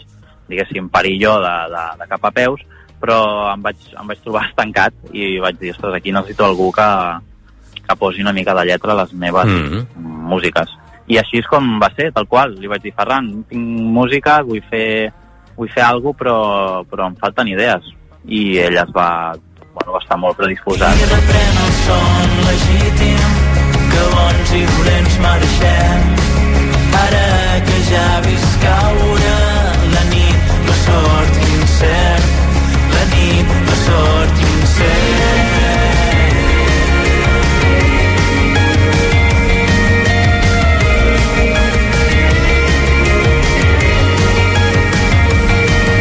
diguéssim, 0.50 0.90
perillo 0.90 1.38
de, 1.40 1.56
de, 1.70 1.86
de 2.02 2.08
cap 2.10 2.26
a 2.26 2.32
peus, 2.34 2.62
però 3.00 3.20
em 3.54 3.62
vaig, 3.64 3.84
em 3.94 4.08
vaig 4.10 4.22
trobar 4.26 4.48
estancat 4.50 4.96
i 5.14 5.38
vaig 5.40 5.60
dir, 5.62 5.72
ostres, 5.76 5.94
aquí 5.96 6.12
necessito 6.12 6.48
algú 6.48 6.72
que, 6.76 6.88
que 7.90 7.96
posi 7.96 8.22
una 8.22 8.34
mica 8.34 8.54
de 8.54 8.66
lletra 8.66 8.94
a 8.94 9.02
les 9.02 9.14
meves 9.14 9.46
mm 9.46 9.66
-hmm. 9.66 9.86
músiques. 10.34 10.70
I 11.08 11.18
així 11.18 11.40
és 11.40 11.48
com 11.48 11.80
va 11.80 11.90
ser, 11.96 12.12
tal 12.14 12.28
qual. 12.28 12.54
Li 12.60 12.68
vaig 12.68 12.82
dir, 12.82 12.94
Ferran, 12.94 13.44
tinc 13.50 13.66
música, 13.98 14.42
vull 14.44 14.62
fer, 14.70 15.12
vull 15.58 15.70
fer 15.70 15.84
alguna 15.84 16.14
cosa, 16.14 16.20
però, 16.20 16.38
però 16.90 17.08
em 17.08 17.16
falten 17.16 17.48
idees. 17.48 17.84
I 18.26 18.60
ell 18.60 18.78
es 18.78 18.92
va, 18.94 19.34
bueno, 19.74 19.94
va 19.94 20.00
estar 20.00 20.18
molt 20.18 20.38
predisposat. 20.38 20.96
I 20.96 21.10
reprèn 21.16 21.56
el 21.66 21.74
son 21.86 22.30
legítim 22.52 23.22
que 23.92 24.04
bons 24.14 24.52
i 24.54 24.64
dolents 24.72 25.16
marxem 25.26 26.02
ara 27.04 27.62
que 27.68 27.80
ja 27.90 28.06
he 28.18 28.22
vist 28.28 28.62
caure 28.64 29.38
la 29.96 30.04
nit, 30.14 30.54
la 30.70 30.78
sort 30.86 31.42
incert 31.54 32.28
la 32.96 33.06
nit, 33.16 33.58
la 33.70 33.80
sort 33.86 34.46
incert 34.52 35.59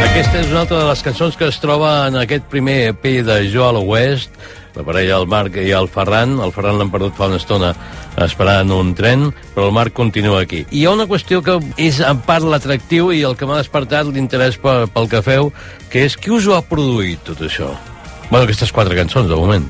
Aquesta 0.09 0.39
és 0.41 0.47
una 0.49 0.63
altra 0.63 0.79
de 0.81 0.87
les 0.89 1.01
cançons 1.05 1.35
que 1.37 1.45
es 1.45 1.59
troba 1.61 1.89
en 2.09 2.15
aquest 2.17 2.47
primer 2.49 2.79
EP 2.89 3.03
de 3.27 3.35
Joel 3.53 3.77
West, 3.85 4.33
la 4.73 4.81
parella 4.83 5.19
el 5.21 5.27
Marc 5.29 5.59
i 5.61 5.69
el 5.77 5.85
Ferran. 5.91 6.33
El 6.41 6.53
Ferran 6.55 6.79
l'han 6.79 6.89
perdut 6.89 7.13
fa 7.13 7.27
una 7.29 7.37
estona 7.37 7.69
esperant 8.25 8.73
un 8.73 8.95
tren, 8.97 9.27
però 9.53 9.67
el 9.69 9.75
Marc 9.77 9.93
continua 9.93 10.41
aquí. 10.41 10.63
I 10.71 10.81
hi 10.81 10.87
ha 10.87 10.95
una 10.97 11.05
qüestió 11.07 11.43
que 11.45 11.59
és 11.77 12.01
en 12.01 12.23
part 12.25 12.47
l'atractiu 12.47 13.13
i 13.13 13.21
el 13.29 13.37
que 13.37 13.45
m'ha 13.45 13.61
despertat 13.61 14.09
l'interès 14.09 14.57
pel, 14.57 14.89
pel 14.89 15.11
que 15.13 15.21
feu, 15.29 15.53
que 15.93 16.07
és 16.09 16.17
qui 16.17 16.33
us 16.33 16.49
ho 16.49 16.57
ha 16.57 16.63
produït, 16.65 17.21
tot 17.29 17.45
això? 17.45 17.69
Bueno, 18.31 18.43
aquestes 18.47 18.73
quatre 18.73 18.97
cançons, 18.97 19.29
de 19.29 19.37
moment. 19.37 19.69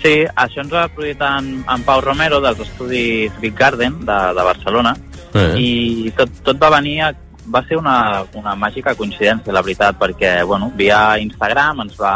Sí, 0.00 0.16
això 0.32 0.64
ens 0.64 0.72
ho 0.72 0.80
ha 0.80 0.88
produït 0.88 1.20
en, 1.28 1.58
en 1.68 1.86
Pau 1.86 2.00
Romero, 2.00 2.40
dels 2.40 2.64
estudis 2.64 3.36
Big 3.44 3.56
Garden, 3.58 4.00
de, 4.08 4.20
de 4.32 4.50
Barcelona, 4.52 4.96
eh. 5.36 5.48
i 5.60 5.70
tot, 6.16 6.40
tot 6.46 6.60
va 6.62 6.72
venir 6.80 7.00
a 7.04 7.14
va 7.54 7.62
ser 7.68 7.78
una, 7.80 8.24
una 8.38 8.54
màgica 8.56 8.94
coincidència, 8.98 9.52
la 9.54 9.62
veritat, 9.64 9.98
perquè, 10.00 10.42
bueno, 10.46 10.70
via 10.76 11.18
Instagram 11.22 11.84
ens 11.86 11.96
va, 12.00 12.14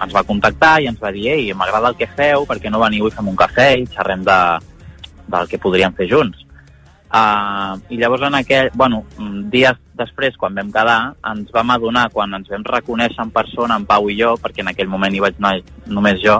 ens 0.00 0.14
va 0.14 0.26
contactar 0.26 0.78
i 0.80 0.88
ens 0.90 1.00
va 1.00 1.12
dir 1.14 1.28
ei, 1.32 1.48
m'agrada 1.54 1.92
el 1.92 1.98
que 1.98 2.08
feu, 2.16 2.46
perquè 2.48 2.72
no 2.72 2.82
veniu 2.82 3.08
i 3.08 3.14
fem 3.14 3.28
un 3.32 3.38
cafè 3.38 3.70
i 3.80 3.88
xerrem 3.90 4.24
de, 4.26 4.38
del 5.30 5.50
que 5.50 5.60
podríem 5.62 5.96
fer 5.96 6.08
junts. 6.10 6.46
Uh, 7.10 7.74
I 7.90 7.96
llavors 7.98 8.22
en 8.28 8.36
aquell, 8.38 8.68
bueno, 8.78 9.02
dies 9.50 9.78
després, 9.98 10.36
quan 10.38 10.54
vam 10.54 10.70
quedar, 10.70 11.16
ens 11.26 11.50
vam 11.52 11.72
adonar, 11.74 12.06
quan 12.14 12.36
ens 12.38 12.48
vam 12.52 12.62
reconèixer 12.64 13.24
en 13.24 13.32
persona, 13.34 13.80
en 13.80 13.86
Pau 13.88 14.06
i 14.08 14.16
jo, 14.20 14.36
perquè 14.40 14.62
en 14.62 14.70
aquell 14.70 14.90
moment 14.92 15.14
hi 15.14 15.24
vaig 15.24 15.40
anar 15.40 15.56
només 15.90 16.20
jo, 16.22 16.38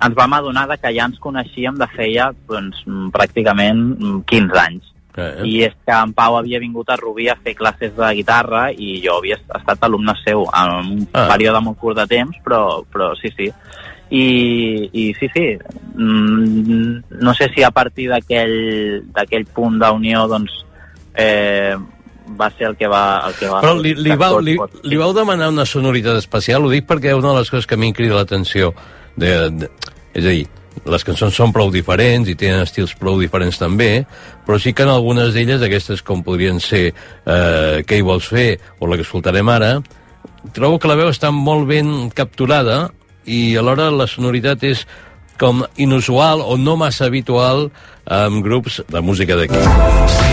ens 0.00 0.16
vam 0.16 0.32
adonar 0.38 0.64
que 0.80 0.94
ja 0.96 1.04
ens 1.04 1.20
coneixíem 1.20 1.76
de 1.76 1.88
feia 1.92 2.30
doncs, 2.48 2.80
pràcticament 3.12 4.24
15 4.30 4.62
anys. 4.62 4.88
Eh. 5.20 5.46
I 5.46 5.54
és 5.68 5.76
que 5.86 5.94
en 5.96 6.14
Pau 6.16 6.38
havia 6.38 6.60
vingut 6.62 6.90
a 6.90 6.96
Rubí 7.00 7.28
a 7.28 7.36
fer 7.36 7.54
classes 7.58 7.94
de 7.96 8.10
guitarra 8.18 8.68
i 8.72 8.98
jo 9.04 9.18
havia 9.18 9.38
estat 9.38 9.86
alumne 9.86 10.16
seu 10.24 10.46
en 10.48 10.74
un 10.78 11.06
ah. 11.12 11.28
període 11.32 11.62
molt 11.64 11.78
curt 11.80 12.00
de 12.00 12.08
temps, 12.10 12.40
però, 12.44 12.82
però 12.90 13.12
sí, 13.20 13.32
sí. 13.36 13.50
I, 14.10 14.24
i 14.90 15.04
sí, 15.14 15.28
sí, 15.30 15.46
mm, 15.94 17.20
no 17.22 17.34
sé 17.38 17.46
si 17.54 17.62
a 17.62 17.70
partir 17.70 18.08
d'aquell 18.10 19.46
punt 19.54 19.78
d'unió 19.78 20.26
doncs, 20.26 20.56
eh, 21.14 21.76
va 22.40 22.50
ser 22.56 22.68
el 22.70 22.76
que 22.76 22.88
va... 22.90 23.22
El 23.28 23.36
que 23.38 23.48
va 23.50 23.60
Però 23.62 23.74
li, 23.78 23.94
li, 23.94 24.14
vau, 24.18 24.38
li, 24.42 24.56
li 24.82 24.98
vau 24.98 25.14
demanar 25.16 25.50
una 25.50 25.66
sonoritat 25.66 26.18
especial? 26.20 26.66
Ho 26.66 26.72
dic 26.72 26.86
perquè 26.88 27.14
una 27.16 27.32
de 27.32 27.42
les 27.42 27.50
coses 27.50 27.66
que 27.70 27.78
a 27.78 27.80
mi 27.80 27.90
em 27.90 27.96
crida 27.96 28.18
l'atenció, 28.18 28.72
de, 29.16 29.34
de, 29.54 29.70
és 30.14 30.24
a 30.24 30.28
dir, 30.28 30.48
les 30.86 31.04
cançons 31.04 31.34
són 31.36 31.52
prou 31.52 31.70
diferents 31.72 32.28
i 32.30 32.36
tenen 32.38 32.64
estils 32.64 32.94
prou 32.98 33.18
diferents 33.20 33.58
també, 33.60 34.06
però 34.46 34.58
sí 34.60 34.72
que 34.72 34.86
en 34.86 34.92
algunes 34.92 35.34
d'elles, 35.34 35.62
aquestes 35.62 36.02
com 36.02 36.24
podrien 36.24 36.60
ser 36.60 36.90
eh, 36.90 37.82
Què 37.84 37.98
hi 37.98 38.06
vols 38.06 38.30
fer 38.30 38.58
o 38.78 38.88
la 38.88 38.96
que 38.96 39.06
escoltarem 39.06 39.48
ara, 39.52 39.76
trobo 40.56 40.80
que 40.80 40.88
la 40.88 40.98
veu 40.98 41.12
està 41.12 41.30
molt 41.34 41.68
ben 41.68 42.10
capturada 42.16 42.88
i 43.28 43.56
alhora 43.60 43.90
la 43.92 44.08
sonoritat 44.08 44.64
és 44.64 44.86
com 45.40 45.64
inusual 45.80 46.44
o 46.44 46.56
no 46.60 46.76
massa 46.80 47.08
habitual 47.08 47.70
amb 48.04 48.44
grups 48.44 48.82
de 48.88 49.00
música 49.00 49.38
d'aquí. 49.40 50.29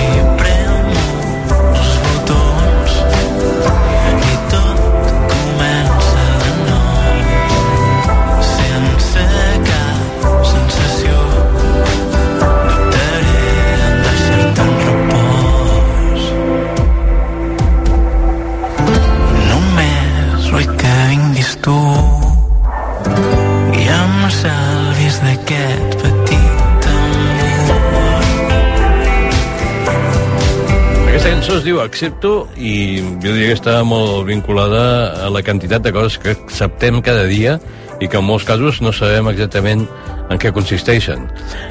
Diu 31.68 31.82
Accepto 31.84 32.46
i 32.56 33.02
jo 33.20 33.34
diria 33.34 33.52
que 33.52 33.58
està 33.58 33.82
molt 33.84 34.24
vinculada 34.30 34.82
a 35.26 35.32
la 35.34 35.44
quantitat 35.44 35.84
de 35.84 35.92
coses 35.96 36.16
que 36.24 36.34
acceptem 36.38 37.02
cada 37.04 37.26
dia 37.28 37.58
i 38.00 38.08
que 38.08 38.20
en 38.20 38.26
molts 38.28 38.46
casos 38.48 38.80
no 38.84 38.94
sabem 38.96 39.28
exactament 39.34 39.84
en 40.32 40.40
què 40.40 40.52
consisteixen. 40.56 41.26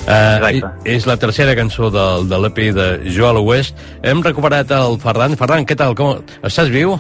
Uh, 0.09 0.71
és 0.89 1.07
la 1.09 1.17
tercera 1.21 1.55
cançó 1.57 1.91
de, 1.93 2.07
de 2.29 2.41
l'EP 2.43 2.63
de 2.77 2.87
Joel 3.15 3.41
West. 3.47 3.77
Hem 4.03 4.25
recuperat 4.25 4.73
el 4.77 4.99
Ferran. 5.03 5.37
Ferran, 5.39 5.67
què 5.69 5.77
tal? 5.79 5.95
Com... 5.97 6.25
Estàs 6.45 6.73
viu? 6.73 6.97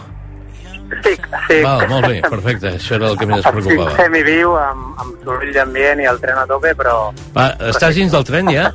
Sí, 1.03 1.17
sí. 1.49 1.63
Val, 1.65 1.83
molt 1.91 2.07
bé, 2.07 2.21
perfecte. 2.23 2.77
Això 2.79 2.97
era 3.01 3.11
el 3.11 3.17
que 3.19 3.27
més 3.29 3.43
preocupava. 3.43 3.89
Sí, 3.97 4.05
semiviu, 4.05 4.53
amb, 4.61 4.93
amb 5.03 5.25
soroll 5.25 5.51
d'ambient 5.57 6.05
i 6.05 6.07
el 6.13 6.21
tren 6.23 6.39
a 6.39 6.47
tope, 6.49 6.77
però... 6.79 7.01
Va, 7.35 7.51
estàs 7.73 7.99
dins 7.99 8.15
del 8.15 8.29
tren, 8.29 8.53
ja? 8.55 8.71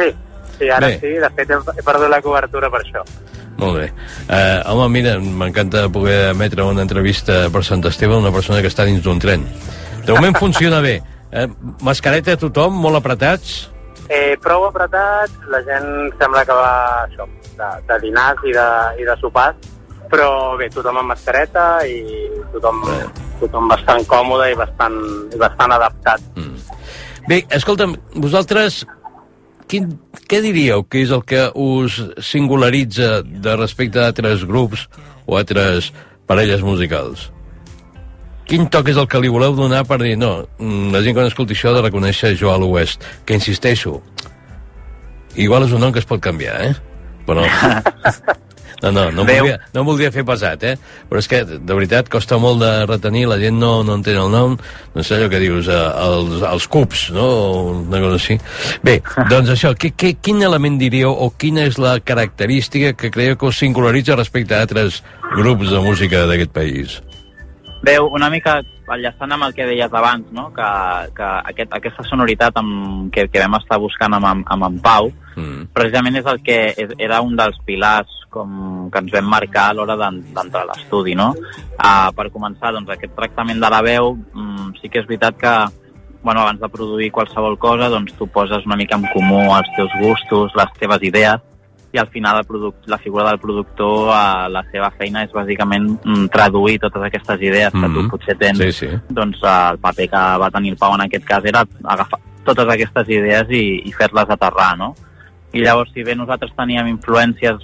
Sí, 0.00 0.10
Sí, 0.60 0.68
ara 0.68 0.90
bé. 0.92 0.98
sí, 1.00 1.14
de 1.16 1.30
fet 1.36 1.52
he 1.56 1.82
perdut 1.82 2.10
la 2.12 2.20
cobertura 2.20 2.68
per 2.68 2.82
això. 2.84 3.00
Molt 3.60 3.78
bé. 3.78 3.86
Uh, 4.28 4.60
home, 4.72 4.88
mira, 4.92 5.14
m'encanta 5.20 5.86
poder 5.92 6.34
emetre 6.34 6.64
una 6.68 6.84
entrevista 6.84 7.46
per 7.52 7.64
Sant 7.64 7.84
Esteve 7.88 8.16
una 8.16 8.32
persona 8.32 8.60
que 8.60 8.68
està 8.68 8.84
dins 8.88 9.00
d'un 9.04 9.20
tren. 9.20 9.44
De 10.04 10.12
moment 10.12 10.36
funciona 10.44 10.82
bé. 10.84 10.98
Uh, 11.32 11.48
mascareta 11.86 12.36
a 12.36 12.40
tothom, 12.40 12.76
molt 12.76 13.00
apretats? 13.00 13.70
Eh, 14.10 14.36
prou 14.42 14.66
apretats, 14.66 15.36
la 15.52 15.60
gent 15.64 15.90
sembla 16.20 16.44
que 16.44 16.56
va 16.56 16.70
això, 17.06 17.28
de, 17.56 17.68
de 17.88 17.98
dinars 18.04 18.44
i 18.48 18.52
de, 18.56 18.68
i 19.00 19.06
de 19.06 19.16
sopars, 19.20 19.68
però 20.10 20.30
bé, 20.58 20.66
tothom 20.74 20.98
amb 21.00 21.12
mascareta 21.12 21.66
i 21.86 22.00
tothom, 22.52 22.82
bé. 22.88 23.00
tothom 23.44 23.68
bastant 23.70 24.04
còmode 24.10 24.50
i 24.50 24.56
bastant, 24.58 24.98
i 25.30 25.38
bastant 25.40 25.76
adaptat. 25.76 26.24
Mm. 26.34 26.56
Bé, 27.30 27.44
escolta'm, 27.54 27.94
vosaltres 28.18 28.82
quin, 29.70 29.90
què 30.28 30.40
diríeu 30.42 30.82
que 30.90 31.04
és 31.04 31.12
el 31.14 31.22
que 31.28 31.46
us 31.54 32.00
singularitza 32.26 33.20
de 33.22 33.56
respecte 33.56 34.00
a 34.00 34.08
altres 34.10 34.44
grups 34.48 34.88
o 35.26 35.38
altres 35.38 35.92
parelles 36.30 36.64
musicals? 36.66 37.28
Quin 38.50 38.66
toc 38.66 38.90
és 38.90 38.98
el 38.98 39.06
que 39.06 39.20
li 39.22 39.30
voleu 39.30 39.54
donar 39.54 39.84
per 39.86 40.00
dir, 40.02 40.16
no, 40.18 40.40
mm, 40.58 40.90
la 40.90 41.04
gent 41.06 41.14
quan 41.14 41.30
escolti 41.30 41.54
això 41.54 41.74
de 41.76 41.84
reconèixer 41.86 42.34
Joel 42.34 42.66
West, 42.66 43.06
que 43.24 43.38
insisteixo, 43.38 44.00
igual 45.36 45.68
és 45.68 45.74
un 45.76 45.86
nom 45.86 45.94
que 45.94 46.02
es 46.02 46.08
pot 46.08 46.20
canviar, 46.20 46.58
eh? 46.66 46.74
Però 47.28 47.46
No, 48.82 48.90
no, 48.90 49.10
no, 49.12 49.24
voldria, 49.28 49.58
no 49.74 49.84
voldria 49.84 50.10
fer 50.14 50.24
pesat, 50.24 50.62
eh? 50.64 50.76
Però 51.10 51.20
és 51.20 51.28
que, 51.28 51.42
de 51.44 51.76
veritat, 51.76 52.08
costa 52.12 52.38
molt 52.40 52.62
de 52.62 52.70
retenir, 52.88 53.26
la 53.28 53.36
gent 53.40 53.58
no, 53.60 53.72
no 53.84 53.98
entén 53.98 54.16
el 54.16 54.30
nom, 54.32 54.56
no 54.94 55.04
sé 55.04 55.18
allò 55.18 55.28
que 55.32 55.42
dius, 55.42 55.68
eh, 55.68 55.80
els, 56.06 56.40
els 56.48 56.68
cups, 56.72 57.04
no? 57.16 57.26
Una 57.74 58.00
cosa 58.00 58.16
així. 58.16 58.38
Bé, 58.86 58.98
doncs 59.32 59.52
això, 59.56 59.74
que, 59.76 59.92
que, 59.92 60.14
quin 60.24 60.40
element 60.46 60.80
diríeu 60.80 61.12
o 61.12 61.28
quina 61.36 61.66
és 61.68 61.76
la 61.82 61.98
característica 62.00 62.94
que 62.96 63.12
creieu 63.12 63.36
que 63.36 63.50
us 63.52 63.60
singularitza 63.60 64.16
respecte 64.16 64.56
a 64.56 64.64
altres 64.64 65.02
grups 65.36 65.70
de 65.74 65.84
música 65.84 66.24
d'aquest 66.30 66.56
país? 66.56 66.98
Veu, 67.84 68.08
una 68.12 68.28
mica 68.32 68.60
enllaçant 68.94 69.32
amb 69.34 69.46
el 69.46 69.54
que 69.56 69.66
deies 69.68 69.92
abans, 69.92 70.28
no? 70.36 70.48
que, 70.54 70.68
que 71.16 71.28
aquest, 71.52 71.74
aquesta 71.78 72.06
sonoritat 72.08 72.56
amb, 72.60 73.10
que, 73.14 73.26
que 73.30 73.42
vam 73.42 73.58
estar 73.60 73.80
buscant 73.82 74.16
amb, 74.16 74.28
amb, 74.30 74.46
amb 74.54 74.68
en 74.68 74.78
Pau, 74.84 75.10
mm. 75.36 75.70
precisament 75.76 76.20
és 76.20 76.30
el 76.30 76.40
que 76.46 76.58
és, 76.74 76.94
era 76.98 77.20
un 77.24 77.36
dels 77.38 77.58
pilars 77.66 78.16
com 78.30 78.88
que 78.92 79.02
ens 79.02 79.12
vam 79.12 79.26
marcar 79.30 79.68
a 79.70 79.74
l'hora 79.74 79.96
d'entrar 79.98 80.62
a 80.62 80.68
l'estudi. 80.70 81.16
No? 81.18 81.32
Uh, 81.34 82.08
per 82.14 82.30
començar, 82.30 82.70
doncs, 82.76 82.90
aquest 82.94 83.14
tractament 83.18 83.62
de 83.62 83.70
la 83.72 83.82
veu, 83.82 84.14
um, 84.14 84.70
sí 84.78 84.90
que 84.90 85.02
és 85.02 85.08
veritat 85.08 85.38
que 85.40 85.54
bueno, 86.22 86.42
abans 86.42 86.60
de 86.60 86.68
produir 86.68 87.10
qualsevol 87.10 87.56
cosa, 87.58 87.88
doncs 87.88 88.12
tu 88.18 88.26
poses 88.28 88.66
una 88.68 88.76
mica 88.76 88.98
en 88.98 89.06
comú 89.14 89.40
els 89.56 89.70
teus 89.76 89.92
gustos, 90.02 90.52
les 90.54 90.74
teves 90.78 91.06
idees, 91.08 91.40
i 91.92 91.98
al 91.98 92.06
final 92.08 92.38
el 92.38 92.44
product, 92.44 92.86
la 92.86 92.98
figura 92.98 93.24
del 93.28 93.38
productor, 93.40 94.08
eh, 94.14 94.48
la 94.50 94.62
seva 94.70 94.90
feina 94.96 95.24
és 95.24 95.32
bàsicament 95.32 95.88
mm, 96.04 96.26
traduir 96.30 96.78
totes 96.78 97.02
aquestes 97.02 97.40
idees 97.42 97.72
mm 97.74 97.78
-hmm. 97.78 97.86
que 97.86 97.94
tu 97.94 98.00
Mhm. 98.02 98.10
potser 98.10 98.36
tens. 98.38 98.58
Sí, 98.58 98.72
sí. 98.72 98.88
Doncs 99.08 99.38
eh, 99.42 99.68
el 99.72 99.78
paper 99.78 100.08
que 100.10 100.38
va 100.38 100.50
tenir 100.50 100.70
el 100.72 100.76
Pau 100.78 100.94
en 100.94 101.00
aquest 101.00 101.24
cas 101.24 101.44
era 101.44 101.64
agafar 101.84 102.20
totes 102.44 102.68
aquestes 102.68 103.08
idees 103.08 103.46
i, 103.50 103.82
i 103.84 103.92
fer-les 103.92 104.30
aterrar, 104.30 104.76
no? 104.78 104.94
I 105.52 105.60
llavors, 105.60 105.90
si 105.92 106.02
bé 106.04 106.14
nosaltres 106.14 106.52
teníem 106.56 106.86
influències 106.88 107.56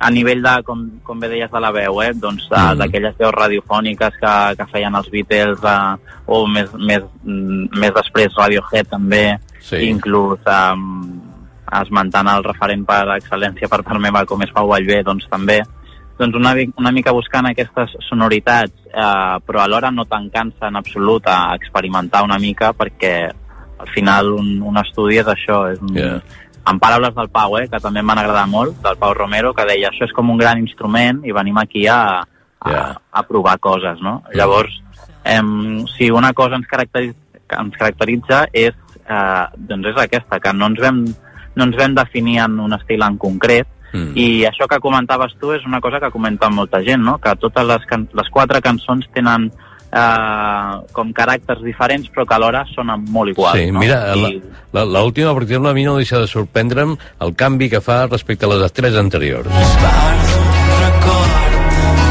a 0.00 0.10
nivell 0.10 0.42
de, 0.42 0.62
com, 0.64 0.90
com 1.02 1.18
bé 1.18 1.28
deies, 1.28 1.50
de 1.50 1.60
la 1.60 1.70
veu, 1.72 2.02
eh? 2.02 2.12
doncs 2.14 2.48
Mm. 2.50 2.78
d'aquelles 2.78 3.16
veus 3.18 3.32
radiofòniques 3.34 4.12
que, 4.20 4.56
que 4.56 4.66
feien 4.72 4.94
els 4.94 5.10
Beatles 5.10 5.58
eh, 5.64 5.96
o 6.26 6.46
més, 6.46 6.68
més, 6.74 7.02
mm, 7.24 7.68
més 7.78 7.92
després 7.94 8.32
Radiohead 8.36 8.86
també, 8.88 9.38
Sí. 9.60 9.76
inclús 9.88 10.38
um, 10.46 11.20
esmentant 11.82 12.28
el 12.32 12.44
referent 12.44 12.84
per 12.88 13.02
excel·lència 13.16 13.68
per 13.68 13.82
part 13.82 14.00
meva 14.00 14.24
com 14.28 14.42
és 14.42 14.52
Pau 14.54 14.70
Vallvé, 14.70 15.02
doncs 15.06 15.28
també 15.30 15.60
doncs 16.18 16.34
una, 16.34 16.52
una 16.76 16.90
mica 16.90 17.14
buscant 17.14 17.46
aquestes 17.46 17.94
sonoritats, 18.08 18.74
eh, 18.90 19.36
però 19.46 19.62
alhora 19.62 19.92
no 19.94 20.04
tancant-se 20.10 20.66
en 20.66 20.76
absolut 20.76 21.28
a 21.30 21.54
experimentar 21.54 22.24
una 22.26 22.40
mica 22.42 22.72
perquè 22.74 23.14
al 23.78 23.92
final 23.94 24.32
un, 24.34 24.56
un 24.66 24.80
estudi 24.82 25.20
és 25.22 25.30
això, 25.30 25.68
és 25.72 25.80
un, 25.80 25.94
Yeah. 25.94 26.18
en 26.68 26.80
paraules 26.82 27.14
del 27.14 27.30
Pau, 27.30 27.56
eh, 27.58 27.68
que 27.70 27.80
també 27.80 28.00
em 28.00 28.10
van 28.10 28.18
agradar 28.18 28.48
molt, 28.50 28.82
del 28.82 28.98
Pau 28.98 29.14
Romero, 29.14 29.54
que 29.54 29.64
deia 29.64 29.92
això 29.92 30.04
és 30.04 30.12
com 30.12 30.30
un 30.30 30.36
gran 30.36 30.58
instrument 30.58 31.22
i 31.24 31.32
venim 31.32 31.56
aquí 31.62 31.86
a, 31.86 32.24
a, 32.58 32.70
Yeah. 32.70 32.98
a 33.12 33.22
provar 33.22 33.58
coses, 33.60 34.02
no? 34.02 34.22
Llavors, 34.34 34.74
em, 35.24 35.86
si 35.96 36.10
una 36.10 36.32
cosa 36.32 36.56
ens 36.56 36.66
caracteritza, 36.66 37.16
ens 37.60 37.76
caracteritza 37.78 38.42
és, 38.52 38.74
eh, 39.06 39.46
doncs 39.56 39.94
és 39.94 39.96
aquesta, 39.96 40.40
que 40.40 40.52
no 40.52 40.66
ens 40.66 40.82
vam, 40.82 41.04
no 41.58 41.66
ens 41.66 41.76
vam 41.76 41.94
definir 41.98 42.38
en 42.46 42.60
un 42.62 42.72
estil 42.78 43.02
en 43.02 43.18
concret, 43.18 43.66
Mm. 43.88 44.10
i 44.20 44.44
això 44.44 44.66
que 44.68 44.76
comentaves 44.84 45.32
tu 45.40 45.48
és 45.56 45.62
una 45.64 45.78
cosa 45.80 45.96
que 45.98 46.10
comenta 46.12 46.50
molta 46.52 46.82
gent, 46.84 47.00
no? 47.00 47.14
que 47.16 47.32
totes 47.40 47.64
les, 47.64 47.86
can 47.88 48.02
les 48.12 48.28
quatre 48.28 48.60
cançons 48.60 49.06
tenen 49.14 49.46
eh, 49.48 50.72
com 50.92 51.08
caràcters 51.16 51.62
diferents 51.64 52.10
però 52.12 52.26
que 52.28 52.34
alhora 52.36 52.66
sonen 52.74 53.06
molt 53.08 53.30
iguals. 53.32 53.56
Sí, 53.56 53.70
no? 53.72 53.80
mira, 53.80 54.02
la- 54.14 54.28
I, 54.28 54.42
l'última, 54.92 55.32
per 55.32 55.42
exemple, 55.46 55.70
a 55.70 55.72
mi 55.72 55.84
no 55.88 55.96
deixa 55.96 56.18
de 56.20 56.26
sorprendre'm 56.28 56.98
el 57.24 57.32
canvi 57.34 57.70
que 57.72 57.80
fa 57.80 58.02
respecte 58.06 58.44
a 58.44 58.48
les 58.52 58.72
tres 58.76 58.94
anteriors. 58.94 59.48
record 60.84 61.32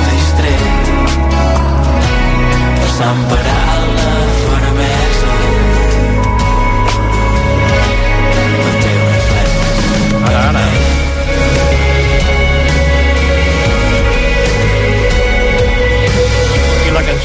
distret 0.09 0.73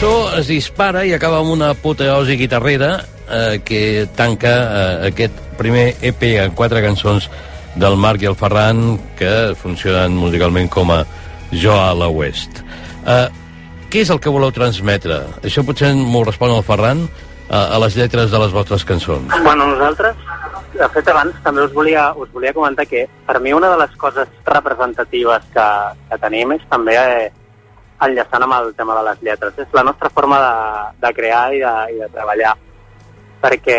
cançó 0.02 0.35
es 0.35 0.49
dispara 0.50 1.04
i 1.06 1.12
acaba 1.14 1.38
amb 1.38 1.52
una 1.52 1.68
apoteosi 1.76 2.35
guitarrera 2.35 3.04
eh, 3.30 3.61
que 3.62 4.09
tanca 4.16 4.50
eh, 4.50 5.11
aquest 5.12 5.37
primer 5.54 5.94
EP 6.02 6.23
en 6.42 6.56
quatre 6.59 6.80
cançons 6.82 7.28
del 7.78 7.94
Marc 7.94 8.25
i 8.25 8.26
el 8.26 8.35
Ferran 8.35 8.97
que 9.15 9.54
funcionen 9.54 10.17
musicalment 10.19 10.67
com 10.75 10.91
a 10.91 11.04
Jo 11.52 11.76
a 11.78 11.93
la 11.95 12.08
West. 12.10 12.65
Eh, 13.06 13.28
què 13.93 14.02
és 14.02 14.10
el 14.10 14.19
que 14.19 14.32
voleu 14.32 14.50
transmetre? 14.50 15.21
Això 15.47 15.62
potser 15.62 15.93
m'ho 15.95 16.25
respon 16.26 16.50
el 16.50 16.67
Ferran 16.67 17.04
eh, 17.06 17.54
a 17.54 17.78
les 17.84 17.95
lletres 17.95 18.32
de 18.32 18.41
les 18.43 18.56
vostres 18.56 18.82
cançons. 18.82 19.30
Bueno, 19.47 19.69
nosaltres, 19.71 20.19
de 20.80 20.88
fet, 20.97 21.12
abans 21.15 21.38
també 21.45 21.62
us 21.62 21.76
volia, 21.76 22.08
us 22.19 22.32
volia 22.34 22.56
comentar 22.56 22.88
que 22.91 23.06
per 23.28 23.38
mi 23.38 23.54
una 23.54 23.71
de 23.71 23.78
les 23.84 23.95
coses 24.02 24.34
representatives 24.50 25.47
que, 25.54 25.69
que 26.10 26.21
tenim 26.26 26.56
és 26.58 26.67
també 26.75 26.99
eh, 26.99 27.30
enllaçant 28.06 28.45
amb 28.47 28.56
el 28.58 28.75
tema 28.78 28.97
de 28.99 29.04
les 29.08 29.23
lletres. 29.28 29.56
És 29.58 29.78
la 29.78 29.84
nostra 29.86 30.10
forma 30.10 30.41
de, 30.43 30.52
de 31.06 31.12
crear 31.17 31.47
i 31.54 31.62
de, 31.62 31.73
i 31.95 32.02
de 32.02 32.10
treballar. 32.15 32.52
Perquè, 33.43 33.78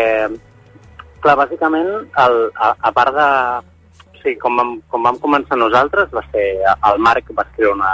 clar, 1.24 1.36
bàsicament, 1.40 1.94
el, 2.24 2.40
a, 2.54 2.74
a 2.90 2.92
part 2.96 3.14
de... 3.16 3.28
O 4.14 4.20
sigui, 4.24 4.38
com 4.40 4.56
vam, 4.56 4.76
com 4.88 5.04
vam 5.04 5.20
començar 5.20 5.58
nosaltres, 5.60 6.12
va 6.16 6.22
ser 6.32 6.44
el 6.72 7.00
Marc 7.04 7.28
va 7.36 7.44
escriure 7.44 7.74
una, 7.76 7.90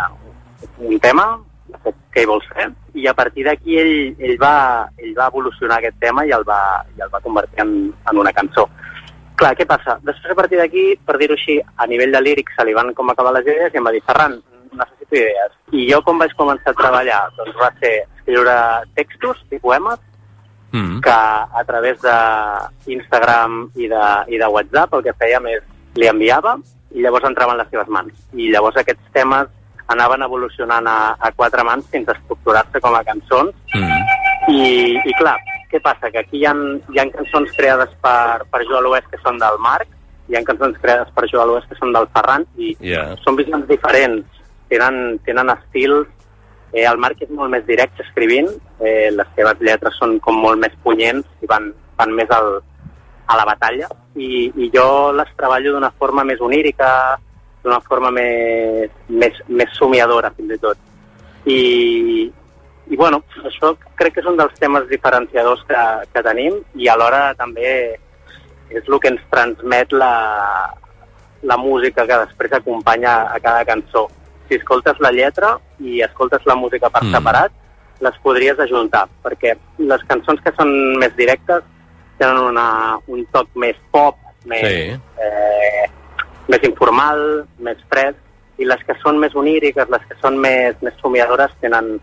un 0.78 1.00
tema, 1.02 1.24
de 1.70 1.80
fet, 1.84 1.96
què 2.14 2.22
hi 2.22 2.28
vols 2.30 2.46
fer? 2.52 2.68
I 2.98 3.08
a 3.10 3.14
partir 3.18 3.46
d'aquí 3.46 3.78
ell, 3.80 3.94
ell, 4.18 4.36
va, 4.38 4.54
ell 4.98 5.16
va 5.18 5.26
evolucionar 5.30 5.80
aquest 5.80 5.98
tema 6.02 6.26
i 6.26 6.34
el 6.34 6.46
va, 6.46 6.60
i 6.96 7.02
el 7.02 7.10
va 7.12 7.22
convertir 7.24 7.64
en, 7.64 7.74
en 8.10 8.22
una 8.22 8.34
cançó. 8.36 8.66
Clar, 9.40 9.54
què 9.56 9.64
passa? 9.66 9.96
Després, 10.04 10.34
a 10.34 10.38
partir 10.38 10.58
d'aquí, 10.60 10.84
per 11.06 11.16
dir-ho 11.18 11.34
així, 11.38 11.56
a 11.58 11.86
nivell 11.90 12.12
de 12.12 12.20
lírics 12.22 12.56
se 12.58 12.66
li 12.66 12.76
van 12.76 12.92
com 12.94 13.10
acabar 13.10 13.32
les 13.38 13.46
idees 13.48 13.74
i 13.74 13.80
em 13.80 13.86
va 13.86 13.94
dir, 13.94 14.02
Ferran, 14.06 14.36
necessito 14.72 15.16
idees. 15.16 15.52
I 15.72 15.86
jo 15.92 16.02
com 16.02 16.18
vaig 16.18 16.32
començar 16.38 16.70
a 16.72 16.78
treballar? 16.78 17.20
Doncs 17.36 17.56
va 17.60 17.70
ser 17.80 17.94
escriure 18.18 18.56
textos 18.94 19.42
i 19.50 19.58
poemes 19.58 19.98
Mm. 20.72 21.00
que 21.02 21.10
a 21.10 21.64
través 21.66 21.98
d'Instagram 22.86 23.70
i, 23.74 23.88
de, 23.88 24.02
i 24.28 24.38
de 24.38 24.46
WhatsApp 24.46 24.94
el 24.94 25.02
que 25.02 25.14
fèiem 25.18 25.48
és 25.50 25.64
li 25.98 26.06
enviava 26.06 26.56
i 26.94 27.02
llavors 27.02 27.26
entraven 27.26 27.58
les 27.58 27.68
seves 27.72 27.88
mans. 27.90 28.12
I 28.38 28.50
llavors 28.52 28.78
aquests 28.78 29.10
temes 29.14 29.48
anaven 29.90 30.22
evolucionant 30.22 30.86
a, 30.86 31.16
a 31.18 31.32
quatre 31.34 31.64
mans 31.66 31.86
fins 31.90 32.08
a 32.08 32.14
estructurar-se 32.14 32.78
com 32.82 32.94
a 32.94 33.02
cançons. 33.06 33.54
Mm. 33.74 34.54
I, 34.54 34.60
I 35.10 35.14
clar, 35.18 35.36
què 35.70 35.80
passa? 35.82 36.10
Que 36.10 36.22
aquí 36.22 36.38
hi 36.38 36.46
ha, 36.46 36.54
hi 36.54 36.98
ha 37.02 37.08
cançons 37.18 37.50
creades 37.58 37.90
per, 38.02 38.44
per 38.50 38.62
Jo 38.70 38.78
a 38.78 38.84
l'Oest 38.86 39.10
que 39.10 39.18
són 39.24 39.38
del 39.42 39.58
Marc, 39.62 39.90
hi 40.30 40.38
ha 40.38 40.44
cançons 40.46 40.78
creades 40.82 41.10
per 41.14 41.26
Jo 41.30 41.42
a 41.42 41.48
l'Oest 41.50 41.66
que 41.70 41.78
són 41.82 41.92
del 41.94 42.06
Ferran, 42.14 42.46
i 42.56 42.76
Yeah. 42.78 43.16
són 43.26 43.34
visions 43.38 43.66
diferents, 43.68 44.26
tenen, 44.70 45.18
tenen 45.26 45.52
estils 45.52 46.08
Eh, 46.72 46.84
el 46.86 46.98
Marc 47.02 47.22
és 47.24 47.30
molt 47.34 47.50
més 47.50 47.64
directe 47.66 48.04
escrivint, 48.04 48.48
eh, 48.78 49.10
les 49.10 49.30
seves 49.34 49.62
lletres 49.66 49.96
són 49.98 50.18
com 50.22 50.36
molt 50.38 50.60
més 50.62 50.74
punyents 50.84 51.26
i 51.42 51.48
van, 51.50 51.72
van 51.98 52.12
més 52.14 52.30
al, 52.30 52.60
a 53.26 53.38
la 53.38 53.46
batalla, 53.48 53.88
i, 54.14 54.46
i 54.54 54.68
jo 54.74 54.84
les 55.16 55.32
treballo 55.38 55.74
d'una 55.74 55.90
forma 55.98 56.22
més 56.28 56.40
onírica, 56.40 56.90
d'una 57.64 57.80
forma 57.88 58.12
més, 58.14 58.92
més, 59.08 59.40
més 59.48 59.72
somiadora, 59.78 60.30
fins 60.36 60.54
i 60.54 60.60
tot. 60.62 60.86
I, 61.50 61.58
i 62.86 63.00
bueno, 63.00 63.18
això 63.50 63.72
crec 63.98 64.14
que 64.14 64.22
és 64.22 64.30
un 64.30 64.38
dels 64.38 64.54
temes 64.62 64.86
diferenciadors 64.92 65.66
que, 65.66 65.82
que 66.14 66.22
tenim 66.22 66.60
i 66.78 66.86
alhora 66.88 67.32
també 67.38 67.72
és 68.70 68.86
el 68.86 68.98
que 69.02 69.10
ens 69.10 69.26
transmet 69.32 69.90
la, 69.90 70.14
la 71.50 71.58
música 71.58 72.06
que 72.06 72.22
després 72.22 72.54
acompanya 72.60 73.24
a 73.34 73.42
cada 73.42 73.66
cançó. 73.66 74.06
Si 74.50 74.56
escoltes 74.58 74.98
la 74.98 75.12
lletra 75.14 75.52
i 75.78 76.00
escoltes 76.02 76.42
la 76.44 76.56
música 76.58 76.90
per 76.90 77.04
Mm. 77.04 77.12
separat, 77.14 77.52
les 78.00 78.16
podries 78.24 78.58
ajuntar, 78.58 79.04
perquè 79.22 79.52
les 79.78 80.02
cançons 80.08 80.40
que 80.42 80.50
són 80.58 80.72
més 80.98 81.14
directes 81.16 81.62
tenen 82.18 82.36
una, 82.50 82.98
un 83.06 83.24
toc 83.30 83.46
més 83.54 83.76
pop, 83.92 84.16
més, 84.44 84.60
Sí. 84.60 84.90
eh, 85.22 85.86
més 86.48 86.64
informal, 86.64 87.46
més 87.58 87.76
fred, 87.88 88.16
i 88.58 88.64
les 88.64 88.82
que 88.84 88.94
són 89.02 89.18
més 89.20 89.34
oníriques, 89.36 89.88
les 89.88 90.02
que 90.08 90.16
són 90.20 90.36
més, 90.38 90.74
més 90.82 90.94
somiadores, 91.00 91.50
tenen, 91.60 92.00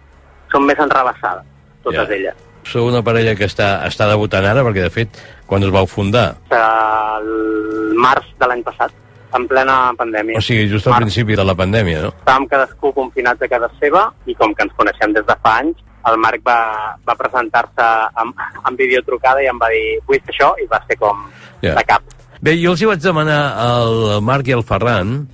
són 0.50 0.64
més 0.66 0.80
enrabassades, 0.80 1.44
totes 1.84 2.08
Ja. 2.08 2.16
elles. 2.16 2.36
Sou 2.64 2.88
una 2.88 3.02
parella 3.04 3.36
que 3.36 3.46
està, 3.46 3.86
està 3.86 4.08
debutant 4.08 4.46
ara, 4.46 4.64
perquè, 4.64 4.82
de 4.84 4.90
fet, 4.90 5.10
quan 5.46 5.64
us 5.64 5.70
vau 5.72 5.86
fundar, 5.86 6.38
El 6.50 7.94
març 7.96 8.26
de 8.40 8.48
l'any 8.48 8.64
passat, 8.64 8.92
en 9.36 9.48
plena 9.48 9.94
pandèmia. 9.98 10.38
o 10.38 10.42
sigui, 10.42 10.70
just 10.70 10.88
al 10.88 10.94
Març. 10.94 11.02
principi 11.08 11.36
de 11.36 11.44
la 11.44 11.56
pandèmia, 11.56 12.02
no? 12.02 12.14
estàvem 12.22 12.48
cadascú 12.48 12.94
confinats 12.94 13.42
a 13.42 13.48
casa 13.48 13.70
seva 13.80 14.12
i 14.26 14.36
com 14.36 14.54
que 14.56 14.64
ens 14.64 14.74
coneixem 14.78 15.14
des 15.14 15.26
de 15.26 15.36
fa 15.44 15.58
anys, 15.60 15.78
el 16.08 16.18
Marc 16.24 16.40
va, 16.46 16.60
va 17.06 17.16
presentar-se 17.20 17.88
amb, 18.16 18.36
amb 18.64 18.78
videotrucada 18.80 19.42
i 19.44 19.48
em 19.52 19.58
va 19.60 19.68
dir 19.74 20.00
vull 20.08 20.22
fer 20.24 20.34
això 20.36 20.54
i 20.64 20.68
va 20.72 20.80
ser 20.88 20.96
com 20.98 21.26
Ja. 21.62 21.74
de 21.76 21.84
cap. 21.84 22.04
Bé, 22.40 22.54
jo 22.62 22.72
els 22.72 22.82
hi 22.82 22.86
vaig 22.86 23.02
demanar 23.02 23.42
al 23.58 24.22
Marc 24.22 24.48
i 24.48 24.54
al 24.54 24.64
Ferran 24.64 25.28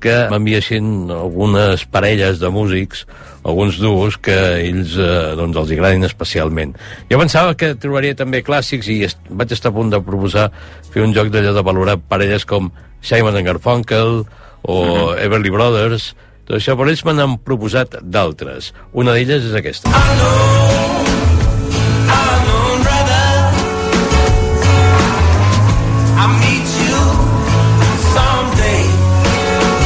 que 0.00 0.28
m'enviessin 0.30 1.10
algunes 1.10 1.82
parelles 1.92 2.38
de 2.40 2.48
músics, 2.48 3.06
alguns 3.44 3.78
duos 3.80 4.16
que 4.16 4.36
ells 4.64 4.94
eh, 4.96 5.34
doncs 5.36 5.56
els 5.56 5.72
agradin 5.72 6.04
especialment. 6.04 6.72
Jo 7.10 7.18
pensava 7.20 7.54
que 7.54 7.74
trobaria 7.74 8.14
també 8.16 8.40
clàssics 8.44 8.88
i 8.88 9.02
est 9.04 9.18
vaig 9.28 9.52
estar 9.52 9.68
a 9.72 9.76
punt 9.76 9.90
de 9.92 10.00
proposar 10.00 10.50
fer 10.92 11.02
un 11.04 11.12
joc 11.16 11.28
d'allò 11.28 11.52
de 11.56 11.62
valorar 11.62 11.98
parelles 12.00 12.44
com 12.48 12.70
Simon 13.02 13.36
and 13.36 13.46
Garfunkel 13.48 14.24
o 14.62 14.78
Everly 15.16 15.52
Brothers, 15.52 16.12
tot 16.46 16.58
això, 16.58 16.76
però 16.76 16.90
ells 16.90 17.04
me 17.06 17.14
n'han 17.16 17.38
proposat 17.46 18.00
d'altres. 18.02 18.72
Una 18.92 19.16
d'elles 19.16 19.46
és 19.46 19.56
aquesta. 19.56 19.92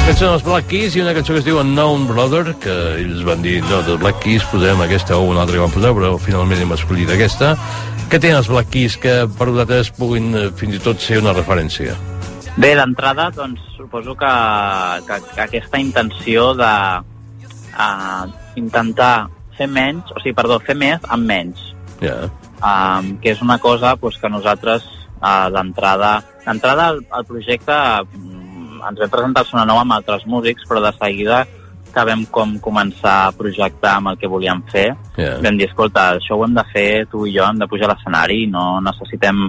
Aquests 0.05 0.20
són 0.20 0.35
els 0.35 0.42
Black 0.44 0.66
Keys 0.68 0.96
i 0.98 1.00
una 1.00 1.14
cançó 1.16 1.33
que 1.33 1.40
es 1.40 1.46
diu 1.46 1.57
Unknown 1.62 2.03
Brother, 2.07 2.42
que 2.61 2.74
ells 3.00 3.22
van 3.24 3.40
dir, 3.40 3.55
no, 3.64 3.79
dels 3.87 4.03
Black 4.03 4.20
Keys 4.20 4.44
posem 4.50 4.83
aquesta 4.85 5.16
o 5.16 5.31
una 5.31 5.40
altra 5.46 5.57
que 5.57 5.64
van 5.64 5.72
posar, 5.72 5.94
però 5.96 6.11
finalment 6.20 6.61
hem 6.61 6.74
escollit 6.77 7.12
aquesta. 7.14 7.55
Què 8.12 8.20
tenen 8.20 8.42
els 8.42 8.50
Black 8.53 8.68
Keys 8.74 8.98
que 9.00 9.22
per 9.38 9.48
vosaltres 9.48 9.94
puguin 9.96 10.35
eh, 10.37 10.50
fins 10.61 10.77
i 10.77 10.83
tot 10.85 11.00
ser 11.00 11.22
una 11.24 11.33
referència? 11.33 11.96
Bé, 12.57 12.71
d'entrada, 12.79 13.31
doncs, 13.35 13.61
suposo 13.75 14.14
que, 14.14 14.33
que, 15.09 15.17
que 15.35 15.40
aquesta 15.43 15.81
intenció 15.83 16.53
de 16.55 16.71
uh, 17.03 18.29
intentar 18.55 19.27
fer 19.59 19.67
menys, 19.67 20.12
o 20.14 20.23
sigui, 20.23 20.37
perdó, 20.38 20.61
fer 20.62 20.77
més 20.79 21.03
amb 21.11 21.27
menys. 21.27 21.73
Yeah. 22.03 22.31
Um, 22.62 23.17
que 23.23 23.35
és 23.35 23.43
una 23.43 23.59
cosa 23.59 23.97
pues, 23.99 24.21
que 24.23 24.31
nosaltres, 24.31 24.87
uh, 25.19 25.51
d'entrada... 25.55 26.21
D'entrada, 26.45 26.90
el, 26.93 27.03
el 27.17 27.27
projecte 27.27 27.75
um, 28.05 28.79
ens 28.85 29.03
vam 29.03 29.12
presentar 29.12 29.47
al 29.49 29.69
nou 29.69 29.83
amb 29.83 29.99
altres 29.99 30.27
músics, 30.29 30.67
però 30.69 30.83
de 30.85 30.95
seguida 31.01 31.43
que 31.95 32.03
vam 32.07 32.25
com 32.35 32.57
començar 32.62 33.14
a 33.25 33.35
projectar 33.35 33.99
amb 33.99 34.12
el 34.12 34.19
que 34.21 34.31
volíem 34.31 34.62
fer, 34.71 34.93
Yeah. 35.14 35.38
vam 35.45 35.55
dir, 35.55 35.69
escolta, 35.69 36.09
això 36.17 36.35
ho 36.35 36.40
hem 36.43 36.57
de 36.57 36.64
fer 36.73 37.05
tu 37.07 37.21
i 37.23 37.37
jo, 37.37 37.45
hem 37.47 37.61
de 37.61 37.69
pujar 37.71 37.87
a 37.87 37.93
l'escenari, 37.93 38.49
no 38.51 38.81
necessitem 38.83 39.45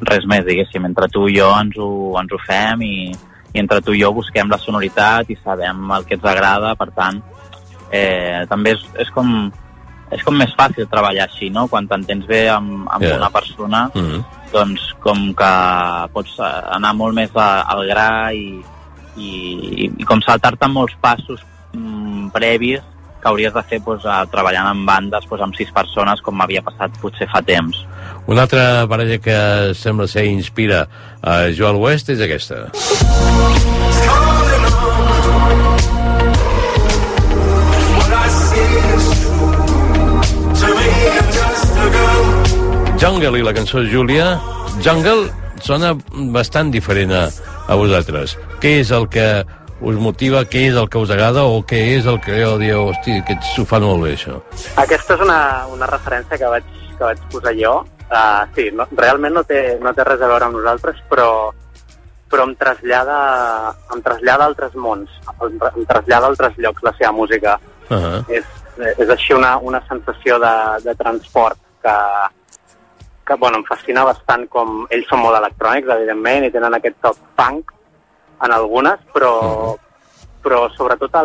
res 0.00 0.26
més, 0.28 0.44
diguéssim. 0.44 0.84
Entre 0.84 1.08
tu 1.08 1.28
i 1.28 1.36
jo 1.38 1.50
ens 1.60 1.76
ho, 1.78 1.90
ens 2.20 2.32
ho 2.32 2.38
fem 2.46 2.82
i, 2.82 3.12
i 3.54 3.60
entre 3.60 3.80
tu 3.80 3.94
i 3.94 4.02
jo 4.02 4.12
busquem 4.12 4.50
la 4.50 4.58
sonoritat 4.58 5.30
i 5.30 5.36
sabem 5.42 5.90
el 5.96 6.04
que 6.04 6.14
ens 6.18 6.24
agrada, 6.24 6.74
per 6.74 6.90
tant, 6.96 7.22
eh, 7.90 8.44
també 8.48 8.72
és, 8.76 8.82
és 8.98 9.10
com 9.14 9.52
és 10.14 10.22
com 10.22 10.36
més 10.38 10.52
fàcil 10.54 10.86
treballar 10.86 11.24
així, 11.26 11.48
no? 11.50 11.66
Quan 11.66 11.88
t'entens 11.90 12.26
bé 12.26 12.48
amb, 12.48 12.86
amb 12.88 13.02
Yeah. 13.02 13.16
una 13.16 13.30
persona, 13.30 13.90
Mm 13.94 14.02
-hmm. 14.02 14.24
doncs 14.52 14.94
com 15.00 15.34
que 15.34 15.52
pots 16.12 16.38
anar 16.70 16.94
molt 16.94 17.14
més 17.14 17.30
a, 17.34 17.62
al 17.62 17.86
gra 17.88 18.32
i, 18.32 18.62
i, 19.16 19.90
i 19.98 20.04
com 20.04 20.20
saltar-te 20.22 20.68
molts 20.68 20.94
passos 21.00 21.40
mm, 21.72 22.28
previs 22.30 22.80
que 23.22 23.28
hauries 23.30 23.54
de 23.54 23.62
fer 23.68 23.80
doncs, 23.84 24.06
treballant 24.32 24.70
en 24.70 24.84
bandes 24.88 25.26
doncs, 25.28 25.44
amb 25.46 25.58
sis 25.58 25.70
persones 25.74 26.22
com 26.24 26.36
m'havia 26.38 26.62
passat 26.66 26.96
potser 27.02 27.28
fa 27.32 27.42
temps. 27.42 27.84
Una 28.26 28.46
altra 28.46 28.86
parella 28.90 29.18
que 29.22 29.38
sembla 29.78 30.08
ser 30.10 30.26
inspira 30.26 30.86
a 31.22 31.46
Joel 31.54 31.80
West 31.82 32.10
és 32.10 32.22
aquesta. 32.22 32.66
Jungle 42.96 43.38
i 43.38 43.44
la 43.44 43.52
cançó 43.54 43.84
Júlia. 43.86 44.36
Jungle 44.82 45.28
sona 45.62 45.92
bastant 46.34 46.72
diferent 46.72 47.12
a, 47.14 47.26
a 47.68 47.76
vosaltres. 47.78 48.34
Què 48.62 48.80
és 48.80 48.90
el 48.94 49.06
que 49.12 49.26
us 49.80 49.98
motiva, 50.00 50.44
què 50.48 50.66
és 50.70 50.76
el 50.78 50.88
que 50.88 51.00
us 51.00 51.10
agrada 51.12 51.44
o 51.44 51.60
què 51.66 51.78
és 51.96 52.06
el 52.08 52.18
que 52.24 52.38
jo 52.40 52.56
dieu, 52.60 52.88
hosti, 52.90 53.18
aquests 53.20 53.58
ho 53.60 53.66
fan 53.68 53.84
molt 53.84 54.06
bé, 54.06 54.14
això. 54.16 54.38
Aquesta 54.80 55.16
és 55.16 55.24
una, 55.26 55.40
una 55.72 55.88
referència 55.90 56.38
que 56.40 56.50
vaig, 56.54 56.70
que 56.96 57.04
vaig 57.04 57.20
posar 57.32 57.52
jo. 57.58 57.76
Uh, 58.06 58.46
sí, 58.54 58.70
no, 58.72 58.86
realment 58.96 59.34
no 59.34 59.42
té, 59.44 59.60
no 59.82 59.92
té 59.92 60.06
res 60.06 60.22
a 60.22 60.30
veure 60.30 60.48
amb 60.48 60.56
nosaltres, 60.56 61.02
però, 61.10 61.28
però 62.30 62.46
em 62.46 62.54
trasllada, 62.56 63.18
em 63.92 64.02
trasllada 64.06 64.46
a 64.46 64.52
altres 64.52 64.76
mons, 64.78 65.12
em, 65.34 65.58
em 65.74 65.84
trasllada 65.90 66.30
a 66.30 66.32
altres 66.32 66.56
llocs 66.62 66.86
la 66.86 66.94
seva 66.96 67.12
música. 67.12 67.58
Uh 67.90 67.96
-huh. 67.96 68.24
És, 68.28 68.44
és 68.96 69.08
així 69.08 69.34
una, 69.34 69.56
una 69.58 69.82
sensació 69.88 70.38
de, 70.38 70.56
de 70.84 70.94
transport 70.94 71.58
que, 71.82 71.96
que 73.26 73.34
bueno, 73.34 73.58
em 73.58 73.64
fascina 73.64 74.04
bastant 74.04 74.48
com 74.48 74.86
ells 74.90 75.08
són 75.08 75.20
molt 75.20 75.36
electrònics, 75.36 75.88
evidentment, 75.88 76.44
i 76.44 76.50
tenen 76.50 76.74
aquest 76.74 76.96
toc 77.02 77.16
punk 77.36 77.75
en 78.42 78.52
algunes, 78.52 79.00
però, 79.14 79.32
però 80.44 80.66
sobretot 80.76 81.16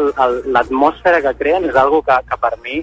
l'atmosfera 0.48 1.22
que 1.26 1.36
creen 1.40 1.68
és 1.70 1.78
algo 1.78 2.02
que, 2.06 2.18
que 2.28 2.40
per 2.42 2.56
mi 2.64 2.82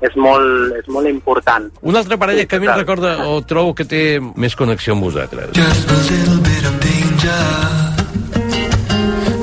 és 0.00 0.14
molt, 0.14 0.76
és 0.78 0.86
molt 0.94 1.10
important. 1.10 1.68
Una 1.82 2.02
altra 2.02 2.18
parella 2.20 2.46
que 2.46 2.58
a 2.58 2.62
mi 2.62 2.70
em 2.70 2.78
recorda 2.78 3.16
o 3.26 3.40
trobo 3.42 3.74
que 3.74 3.86
té 3.88 4.02
més 4.20 4.54
connexió 4.58 4.94
amb 4.94 5.08
vosaltres. 5.08 5.54
Just 5.58 5.90
a 5.90 6.00
little 6.06 6.40
bit 6.46 6.64
of 6.70 6.78
danger 6.86 7.44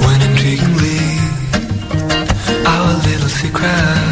when 0.05 0.27
intriguingly 0.31 0.99
our 2.63 2.91
little 3.03 3.31
secret. 3.39 4.04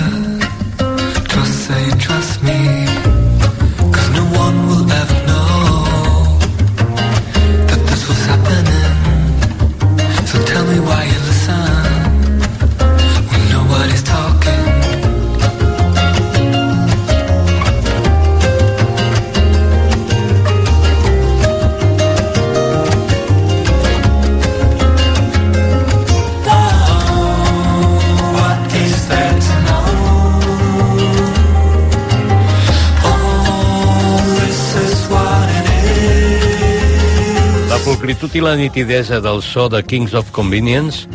Pulcritud 38.33 38.49
i 38.49 38.57
la 38.57 38.57
nitidesa 38.57 39.19
del 39.21 39.43
so 39.43 39.69
de 39.69 39.83
Kings 39.83 40.13
of 40.15 40.31
Convenience 40.31 41.05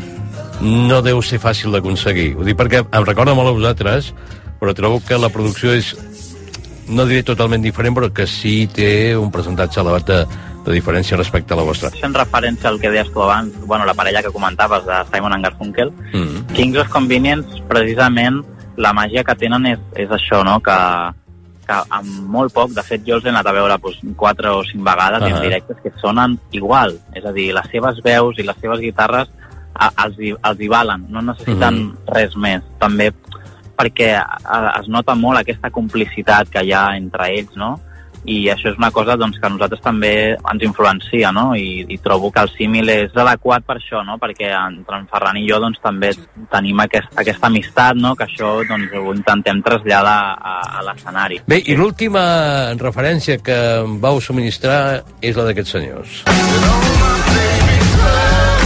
no 0.62 1.00
deu 1.02 1.18
ser 1.20 1.40
fàcil 1.42 1.72
d'aconseguir. 1.74 2.37
Ho 2.38 2.44
dic 2.46 2.54
perquè 2.54 2.85
em 2.85 3.07
recorda 3.07 3.35
molt 3.35 3.50
a 3.50 3.54
vosaltres, 3.57 4.12
però 4.61 4.74
trobo 4.74 5.00
que 5.02 5.18
la 5.18 5.28
producció 5.28 5.72
és, 5.74 5.96
no 6.87 7.07
diré 7.11 7.24
totalment 7.26 7.62
diferent, 7.62 7.96
però 7.96 8.12
que 8.14 8.26
sí 8.31 8.68
té 8.70 9.16
un 9.18 9.33
percentatge 9.35 9.81
elevat 9.83 10.07
de, 10.07 10.20
de 10.62 10.76
diferència 10.76 11.18
respecte 11.18 11.54
a 11.54 11.59
la 11.59 11.66
vostra. 11.66 11.90
Fent 11.98 12.14
referència 12.14 12.70
al 12.70 12.78
que 12.78 12.92
deies 12.94 13.11
tu 13.11 13.22
abans, 13.26 13.50
bueno, 13.66 13.85
la 13.88 13.98
parella 13.98 14.22
que 14.22 14.31
comentaves 14.31 14.87
de 14.87 15.02
Simon 15.11 15.35
and 15.35 15.48
Garfunkel, 15.48 15.90
Mm. 16.12 16.54
Kings 16.54 16.78
of 16.78 16.88
Convenience, 16.88 17.62
precisament, 17.66 18.44
la 18.76 18.94
màgia 18.94 19.24
que 19.24 19.35
tenen 19.35 19.66
és, 19.66 19.83
és 19.96 20.11
això, 20.14 20.44
no?, 20.46 20.61
que, 20.62 20.78
que 21.68 21.76
amb 21.92 22.28
molt 22.33 22.54
poc, 22.57 22.70
de 22.72 22.83
fet 22.87 23.02
jo 23.07 23.18
els 23.18 23.26
he 23.26 23.33
anat 23.33 23.46
a 23.46 23.52
veure 23.52 23.76
doncs, 23.83 23.98
quatre 24.16 24.48
o 24.57 24.62
cinc 24.64 24.83
vegades 24.87 25.20
uh 25.22 25.26
Ah. 25.26 25.37
en 25.37 25.42
directes 25.42 25.76
que 25.83 25.92
sonen 26.00 26.38
igual, 26.52 26.96
és 27.14 27.24
a 27.24 27.33
dir, 27.33 27.52
les 27.54 27.68
seves 27.70 28.00
veus 28.02 28.38
i 28.38 28.42
les 28.48 28.57
seves 28.61 28.81
guitarres 28.81 29.28
a, 29.74 29.90
els, 30.04 30.16
hi- 30.18 30.35
els 30.42 30.61
hi 30.61 30.68
valen, 30.68 31.04
no 31.09 31.20
necessiten 31.22 31.74
Mhm. 31.74 31.96
res 32.07 32.35
més. 32.37 32.62
També 32.81 33.12
perquè 33.76 34.16
a, 34.18 34.81
es 34.81 34.88
nota 34.88 35.14
molt 35.14 35.38
aquesta 35.38 35.70
complicitat 35.70 36.48
que 36.50 36.64
hi 36.64 36.72
ha 36.72 36.96
entre 36.96 37.28
ells, 37.37 37.54
no? 37.54 37.78
I 38.24 38.38
això 38.52 38.72
és 38.72 38.78
una 38.81 38.90
cosa 38.94 39.16
doncs, 39.16 39.38
que 39.38 39.46
a 39.46 39.52
nosaltres 39.52 39.83
també 39.85 40.12
ens 40.35 40.66
influencia, 40.66 41.33
no? 41.33 41.52
I, 41.57 41.85
i 41.88 41.98
trobo 42.02 42.33
que 42.35 42.42
el 42.44 42.50
símil 42.54 42.90
és 42.92 43.16
adequat 43.16 43.66
per 43.66 43.78
això, 43.78 44.02
no? 44.07 44.18
Perquè 44.20 44.50
entre 44.57 44.98
en 44.98 45.07
Ferran 45.11 45.38
i 45.40 45.46
jo 45.48 45.61
doncs, 45.62 45.81
també 45.85 46.12
tenim 46.52 46.83
aquest, 46.85 47.11
aquesta 47.16 47.50
amistat, 47.50 48.00
no? 48.00 48.14
Que 48.18 48.28
això 48.28 48.59
doncs, 48.68 48.94
ho 48.98 49.14
intentem 49.14 49.62
traslladar 49.64 50.18
a, 50.35 50.59
a 50.78 50.87
l'escenari. 50.88 51.42
Bé, 51.48 51.62
i 51.66 51.78
l'última 51.78 52.24
referència 52.78 53.38
que 53.42 53.59
em 53.85 53.98
vau 54.02 54.20
subministrar 54.20 55.02
és 55.22 55.38
la 55.38 55.48
d'aquests 55.48 55.78
senyors. 55.78 56.22
Colors 56.28 58.58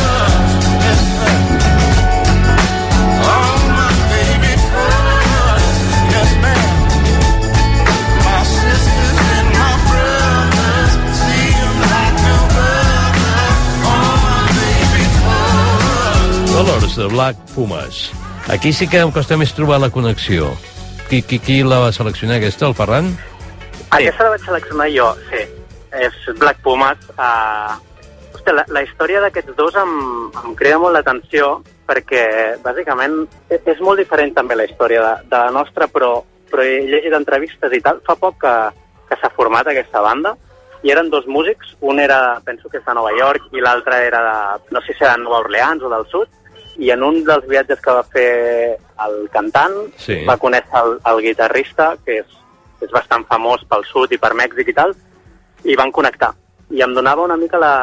de 16.96 17.06
Black 17.06 17.36
Pumas. 17.54 18.10
Aquí 18.48 18.72
sí 18.72 18.88
que 18.88 19.00
em 19.00 19.12
costa 19.14 19.36
més 19.38 19.52
trobar 19.54 19.78
la 19.80 19.90
connexió. 19.90 20.50
Qui, 21.08 21.22
qui, 21.22 21.38
qui 21.38 21.60
la 21.62 21.78
va 21.82 21.92
seleccionar 21.92 22.38
aquesta, 22.40 22.66
el 22.66 22.74
Ferran? 22.74 23.12
Aquesta 23.92 24.24
la 24.24 24.34
vaig 24.34 24.44
seleccionar 24.46 24.88
jo, 24.92 25.08
sí. 25.30 25.42
És 25.92 26.16
Black 26.40 26.62
Pumas. 26.64 26.98
Uh, 27.14 27.76
hòstia, 28.34 28.54
la, 28.56 28.64
la 28.72 28.82
història 28.86 29.20
d'aquests 29.24 29.56
dos 29.58 29.76
em, 29.76 29.94
em 30.42 30.54
crida 30.58 30.80
molt 30.80 30.96
l'atenció 30.96 31.58
perquè, 31.88 32.22
bàsicament, 32.64 33.26
e- 33.52 33.60
és 33.68 33.80
molt 33.84 34.00
diferent 34.00 34.32
també 34.34 34.56
la 34.56 34.64
història 34.64 35.02
de, 35.04 35.28
de 35.28 35.42
la 35.46 35.50
nostra, 35.52 35.88
però, 35.92 36.14
però 36.50 36.64
he 36.64 36.80
llegit 36.88 37.12
entrevistes 37.16 37.76
i 37.76 37.82
tal. 37.84 38.00
Fa 38.06 38.16
poc 38.16 38.40
que, 38.40 38.54
que 39.10 39.20
s'ha 39.20 39.32
format 39.36 39.68
aquesta 39.68 40.00
banda 40.00 40.34
i 40.82 40.90
eren 40.90 41.10
dos 41.12 41.28
músics. 41.28 41.76
Un 41.80 42.00
era, 42.00 42.40
penso 42.44 42.68
que 42.72 42.80
és 42.80 42.86
de 42.86 42.94
Nova 42.96 43.12
York, 43.14 43.50
i 43.52 43.60
l'altre 43.62 44.00
era 44.08 44.22
de, 44.26 44.70
no 44.74 44.80
sé 44.82 44.96
si 44.96 45.04
era 45.04 45.18
de 45.18 45.22
Nova 45.26 45.44
Orleans 45.44 45.84
o 45.84 45.92
del 45.92 46.08
sud, 46.10 46.26
i 46.78 46.90
en 46.90 47.02
un 47.02 47.22
dels 47.24 47.46
viatges 47.48 47.80
que 47.80 47.92
va 47.92 48.02
fer 48.12 48.78
el 49.04 49.28
cantant 49.32 49.74
Sí. 49.98 50.22
va 50.28 50.38
conèixer 50.38 50.78
el, 50.84 50.98
el 51.10 51.20
guitarrista, 51.26 51.96
que 52.04 52.20
és, 52.22 52.38
és 52.80 52.90
bastant 52.90 53.26
famós 53.28 53.64
pel 53.68 53.84
sud 53.90 54.12
i 54.12 54.18
per 54.18 54.32
Mèxic 54.38 54.68
i 54.72 54.76
tal, 54.76 54.94
i 55.64 55.76
van 55.76 55.92
connectar. 55.92 56.32
I 56.70 56.82
em 56.82 56.94
donava 56.94 57.24
una 57.24 57.36
mica 57.36 57.58
la, 57.60 57.74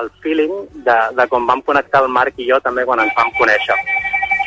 el 0.00 0.10
feeling 0.22 0.52
de, 0.84 0.96
de 1.16 1.26
com 1.30 1.46
vam 1.46 1.62
connectar 1.62 2.02
el 2.02 2.10
Marc 2.10 2.38
i 2.38 2.48
jo 2.50 2.58
també 2.60 2.84
quan 2.84 3.00
ens 3.00 3.14
vam 3.16 3.30
conèixer. 3.38 3.76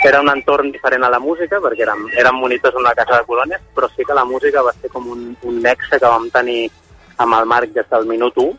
Era 0.05 0.21
un 0.21 0.29
entorn 0.29 0.69
diferent 0.71 1.03
a 1.03 1.09
la 1.09 1.19
música, 1.19 1.57
perquè 1.63 1.81
érem, 1.87 2.03
érem 2.19 2.35
monitors 2.37 2.75
en 2.75 2.83
una 2.83 2.93
casa 2.95 3.17
de 3.17 3.25
colònies, 3.25 3.63
però 3.75 3.89
sí 3.95 4.05
que 4.05 4.13
la 4.13 4.25
música 4.25 4.61
va 4.61 4.73
ser 4.81 4.91
com 4.93 5.07
un, 5.09 5.35
un 5.43 5.61
nexe 5.63 5.97
que 5.97 6.05
vam 6.05 6.29
tenir 6.29 6.69
amb 7.17 7.33
el 7.33 7.45
Marc 7.49 7.73
des 7.73 7.87
del 7.89 8.05
minut 8.05 8.37
1 8.37 8.53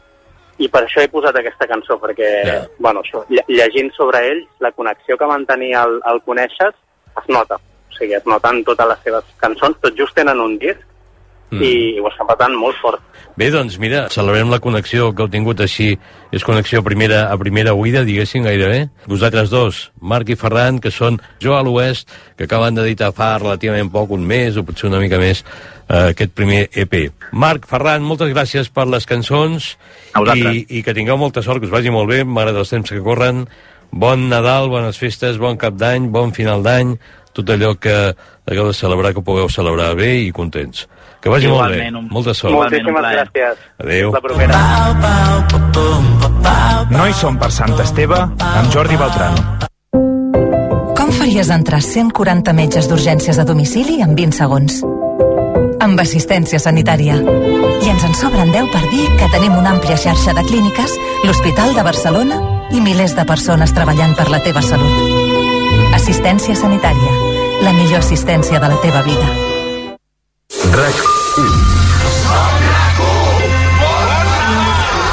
i 0.59 0.69
per 0.69 0.83
això 0.85 1.01
he 1.03 1.09
posat 1.09 1.37
aquesta 1.37 1.67
cançó, 1.71 1.99
perquè, 2.01 2.29
Ja. 2.47 2.67
bueno, 2.79 3.01
això, 3.03 3.25
lle- 3.29 3.45
llegint 3.49 3.93
sobre 3.95 4.19
ells, 4.27 4.49
la 4.61 4.73
connexió 4.73 5.17
que 5.17 5.25
van 5.25 5.47
tenir 5.47 5.75
al, 5.77 6.01
al 6.05 6.21
conèixer 6.23 6.69
es 6.69 7.29
nota. 7.29 7.55
O 7.91 7.95
sigui, 7.99 8.15
es 8.15 8.27
noten 8.27 8.65
totes 8.65 8.87
les 8.89 8.99
seves 9.05 9.25
cançons, 9.39 9.77
tot 9.81 9.95
just 9.97 10.15
tenen 10.15 10.41
un 10.41 10.59
disc, 10.59 10.81
Mm. 11.51 11.63
i 11.65 12.01
ho 12.01 12.09
estan 12.11 12.29
patant 12.29 12.57
molt 12.61 12.77
fort. 12.83 13.01
Bé, 13.39 13.53
doncs 13.55 13.77
mira, 13.79 14.09
celebrem 14.11 14.51
la 14.51 14.59
connexió 14.59 15.13
que 15.15 15.23
heu 15.23 15.31
tingut 15.31 15.61
així. 15.63 15.93
És 16.35 16.43
connexió 16.45 16.83
primera, 16.83 17.29
a 17.31 17.37
primera 17.39 17.73
oïda, 17.73 18.03
diguéssim, 18.05 18.43
gairebé. 18.45 18.89
Vosaltres 19.07 19.49
dos, 19.53 19.79
Marc 20.03 20.33
i 20.35 20.37
Ferran, 20.37 20.81
que 20.83 20.91
són 20.91 21.21
Jo 21.41 21.55
a 21.55 21.63
l'Oest, 21.63 22.11
que 22.37 22.49
acaben 22.49 22.75
d'editar 22.75 23.13
fa 23.15 23.31
relativament 23.39 23.93
poc, 23.95 24.11
un 24.17 24.27
mes 24.27 24.59
o 24.59 24.65
potser 24.67 24.91
una 24.91 24.99
mica 25.01 25.23
més, 25.23 25.45
eh, 25.87 26.11
aquest 26.11 26.35
primer 26.35 26.67
EP. 26.75 26.99
Marc, 27.31 27.71
Ferran, 27.71 28.03
moltes 28.03 28.35
gràcies 28.35 28.69
per 28.75 28.89
les 28.91 29.07
cançons 29.07 29.71
i, 30.35 30.67
i 30.69 30.83
que 30.83 30.97
tingueu 30.97 31.17
molta 31.17 31.41
sort, 31.47 31.63
que 31.63 31.71
us 31.71 31.77
vagi 31.79 31.95
molt 31.95 32.11
bé, 32.11 32.25
m'agrada 32.25 32.67
els 32.67 32.75
temps 32.75 32.91
que 32.91 33.05
corren. 33.07 33.47
Bon 33.95 34.29
Nadal, 34.29 34.69
bones 34.69 34.99
festes, 34.99 35.39
bon 35.39 35.57
cap 35.57 35.79
d'any, 35.79 36.11
bon 36.13 36.35
final 36.35 36.67
d'any, 36.67 36.99
tot 37.33 37.55
allò 37.55 37.77
que 37.79 37.95
hagueu 38.51 38.67
de 38.67 38.75
celebrar, 38.75 39.15
que 39.15 39.23
ho 39.23 39.29
pugueu 39.31 39.49
celebrar 39.49 39.95
bé 39.95 40.17
i 40.27 40.33
contents. 40.35 40.89
Que 41.21 41.29
vagi 41.29 41.47
Igualment, 41.47 41.93
molt 41.93 42.03
un- 42.03 42.09
bé. 42.09 42.15
Molta 42.15 42.35
sort. 42.35 42.53
Un 42.55 42.61
Moltíssimes 42.61 43.03
gràcies. 43.03 43.57
Adéu. 43.79 44.13
La 44.13 44.21
propera. 44.21 44.59
No 46.91 47.07
hi 47.07 47.13
som 47.13 47.37
per 47.39 47.51
Sant 47.53 47.75
Esteve 47.81 48.17
amb 48.17 48.71
Jordi 48.73 48.97
Beltran. 48.97 49.35
Com 50.97 51.11
faries 51.13 51.51
entrar 51.51 51.81
140 51.83 52.53
metges 52.53 52.89
d'urgències 52.89 53.39
a 53.39 53.45
domicili 53.45 54.01
en 54.03 54.15
20 54.15 54.33
segons? 54.33 54.83
Amb 55.81 56.01
assistència 56.01 56.59
sanitària. 56.59 57.17
I 57.83 57.89
ens 57.89 58.05
en 58.05 58.15
sobren 58.15 58.51
10 58.53 58.71
per 58.73 58.83
dir 58.91 59.07
que 59.19 59.29
tenim 59.33 59.53
una 59.57 59.71
àmplia 59.77 59.97
xarxa 59.97 60.33
de 60.35 60.43
clíniques, 60.45 60.95
l'Hospital 61.25 61.75
de 61.75 61.83
Barcelona 61.83 62.41
i 62.71 62.81
milers 62.81 63.15
de 63.17 63.25
persones 63.25 63.73
treballant 63.75 64.15
per 64.17 64.29
la 64.31 64.41
teva 64.41 64.63
salut. 64.63 65.95
Assistència 65.95 66.55
sanitària. 66.55 67.13
La 67.63 67.73
millor 67.73 67.99
assistència 67.99 68.59
de 68.61 68.69
la 68.69 68.81
teva 68.81 69.03
vida. 69.03 69.48
RAC 70.79 70.95
1. 70.95 71.03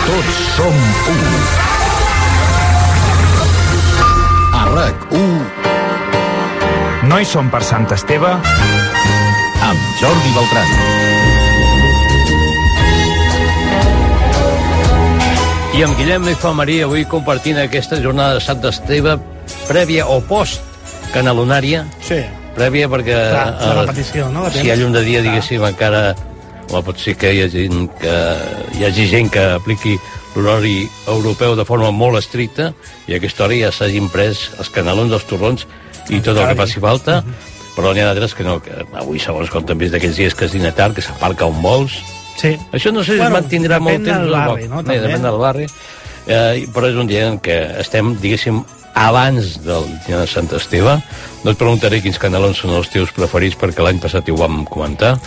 Tots 0.05 0.37
som 0.53 0.75
1. 1.13 1.17
A 4.53 4.61
RAC 4.75 4.97
1 5.09 5.17
No 7.09 7.17
hi 7.17 7.25
som 7.25 7.49
per 7.49 7.65
Sant 7.65 7.89
Esteve 7.97 8.29
amb 8.35 9.79
Jordi 10.03 10.29
Beltran. 10.37 10.69
I 15.73 15.81
amb 15.89 15.97
Guillem 15.97 16.29
i 16.29 16.37
Maria 16.61 16.85
avui 16.85 17.09
compartint 17.09 17.57
aquesta 17.65 17.97
jornada 18.05 18.37
de 18.37 18.45
Sant 18.53 18.61
Esteve 18.69 19.17
prèvia 19.65 20.05
o 20.05 20.21
post 20.21 20.61
canalonària. 21.17 21.89
Sí. 22.05 22.44
Prèvia 22.55 22.87
perquè... 22.91 23.15
Clar, 23.31 23.47
la 23.59 23.71
eh, 23.71 23.79
repetició, 23.81 24.29
no, 24.31 24.45
Si 24.51 24.63
hi 24.63 24.71
ha 24.71 24.77
llum 24.79 24.93
de 24.95 25.01
dia, 25.03 25.19
Clar. 25.21 25.29
diguéssim, 25.31 25.63
encara... 25.67 26.15
Home, 26.65 26.81
pot 26.81 26.97
ser 26.97 27.13
que 27.21 27.29
hi 27.35 27.43
hagi, 27.45 27.67
que 28.01 28.13
hi 28.79 28.85
hagi 28.87 29.03
gent 29.11 29.27
que 29.29 29.41
apliqui 29.53 29.99
l'horari 30.35 30.87
europeu 31.07 31.53
de 31.55 31.63
forma 31.67 31.91
molt 31.93 32.17
estricta 32.17 32.71
i 33.07 33.13
a 33.13 33.19
aquesta 33.19 33.45
hora 33.45 33.59
ja 33.59 33.69
s'hagin 33.71 34.07
pres 34.09 34.47
els 34.57 34.71
canalons, 34.73 35.13
els 35.13 35.27
torrons 35.29 35.67
i 36.09 36.17
tot 36.25 36.33
el 36.41 36.47
que 36.49 36.57
faci 36.57 36.81
falta, 36.81 37.19
però 37.77 37.93
n'hi 37.93 38.01
ha 38.01 38.07
d'altres 38.09 38.33
que 38.35 38.43
no, 38.47 38.57
que 38.65 38.73
avui 38.97 39.21
segons 39.21 39.53
com 39.53 39.63
també 39.63 39.85
és 39.85 39.93
d'aquells 39.93 40.17
dies 40.17 40.33
que 40.35 40.49
es 40.49 40.55
dina 40.57 40.73
tard, 40.75 40.97
que 40.97 41.05
s'aparca 41.05 41.45
on 41.45 41.61
vols, 41.61 41.99
Sí. 42.35 42.51
això 42.73 42.91
no 42.91 43.03
sé 43.03 43.13
si 43.13 43.17
Bueno, 43.21 43.37
es 43.37 43.43
mantindrà 43.45 43.77
molt 43.79 43.95
depèn 43.95 44.09
temps 44.09 44.25
del 44.25 44.33
o 44.33 44.37
barri, 44.41 44.67
no, 44.67 44.81
també. 44.83 44.99
depèn 45.05 45.21
del 45.23 45.37
barri. 45.39 45.67
Eh, 46.27 46.65
però 46.73 46.89
és 46.89 46.97
un 46.99 47.07
dia 47.07 47.27
en 47.29 47.37
què 47.39 47.79
estem, 47.79 48.15
diguéssim, 48.19 48.63
abans 48.95 49.59
del 49.65 49.85
dia 50.07 50.21
de 50.23 50.27
Sant 50.27 50.49
Esteve. 50.55 50.97
No 51.43 51.51
et 51.53 51.59
preguntaré 51.59 51.99
quins 52.01 52.17
canelons 52.21 52.57
són 52.63 52.71
els 52.79 52.89
teus 52.93 53.11
preferits, 53.15 53.57
perquè 53.59 53.83
l'any 53.85 53.99
passat 54.01 54.29
ho 54.31 54.37
vam 54.39 54.63
comentar. 54.65 55.17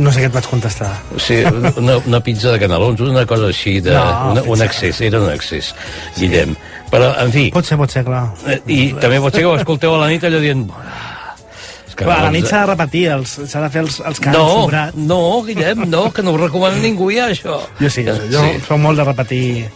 No 0.00 0.08
sé 0.12 0.22
què 0.22 0.28
et 0.30 0.32
vaig 0.32 0.46
contestar. 0.48 0.90
Sí, 1.20 1.42
una, 1.76 1.98
una 2.08 2.20
pizza 2.24 2.52
de 2.54 2.60
canelons, 2.62 3.00
una 3.04 3.26
cosa 3.28 3.50
així, 3.52 3.74
de, 3.84 3.92
No, 3.92 4.30
una, 4.32 4.42
un 4.54 4.62
excés, 4.64 5.00
era 5.04 5.20
un 5.20 5.28
excés, 5.32 5.74
Guillem. 6.16 6.54
Però, 6.92 7.10
en 7.24 7.32
fi, 7.32 7.50
Pot 7.52 7.64
ser, 7.68 7.76
pot 7.80 7.90
ser, 7.92 8.04
clar. 8.04 8.22
eh, 8.48 8.58
i 8.72 8.78
també 9.00 9.18
pot 9.20 9.32
ser 9.34 9.42
que 9.44 9.50
ho 9.50 9.56
escolteu 9.58 9.94
a 9.96 10.00
la 10.04 10.08
nit 10.12 10.24
allò 10.28 10.40
dient... 10.40 10.64
"Ah, 10.72 11.34
els 11.86 11.94
Clar, 11.96 12.08
a 12.18 12.22
la 12.24 12.30
nit 12.32 12.44
canelons, 12.44 12.50
s'ha 12.50 12.60
de 12.64 12.70
repetir, 12.72 13.48
s'ha 13.52 13.60
de 13.66 13.70
fer 13.72 13.82
els, 13.82 14.00
els 14.00 14.20
cants 14.20 14.38
No, 14.38 14.46
sobrat. 14.62 14.94
no, 14.96 15.20
Guillem, 15.44 15.84
no, 15.92 16.06
que 16.12 16.22
no 16.24 16.32
ho 16.32 16.40
recomana 16.40 16.76
ningú 16.80 17.10
ja, 17.12 17.28
això. 17.28 17.58
Jo 17.80 17.90
sí, 17.92 18.04
jo, 18.08 18.14
jo 18.32 18.40
Sí. 18.48 18.60
soc 18.68 18.78
molt 18.80 18.96
de 19.00 19.04
repetir... 19.04 19.68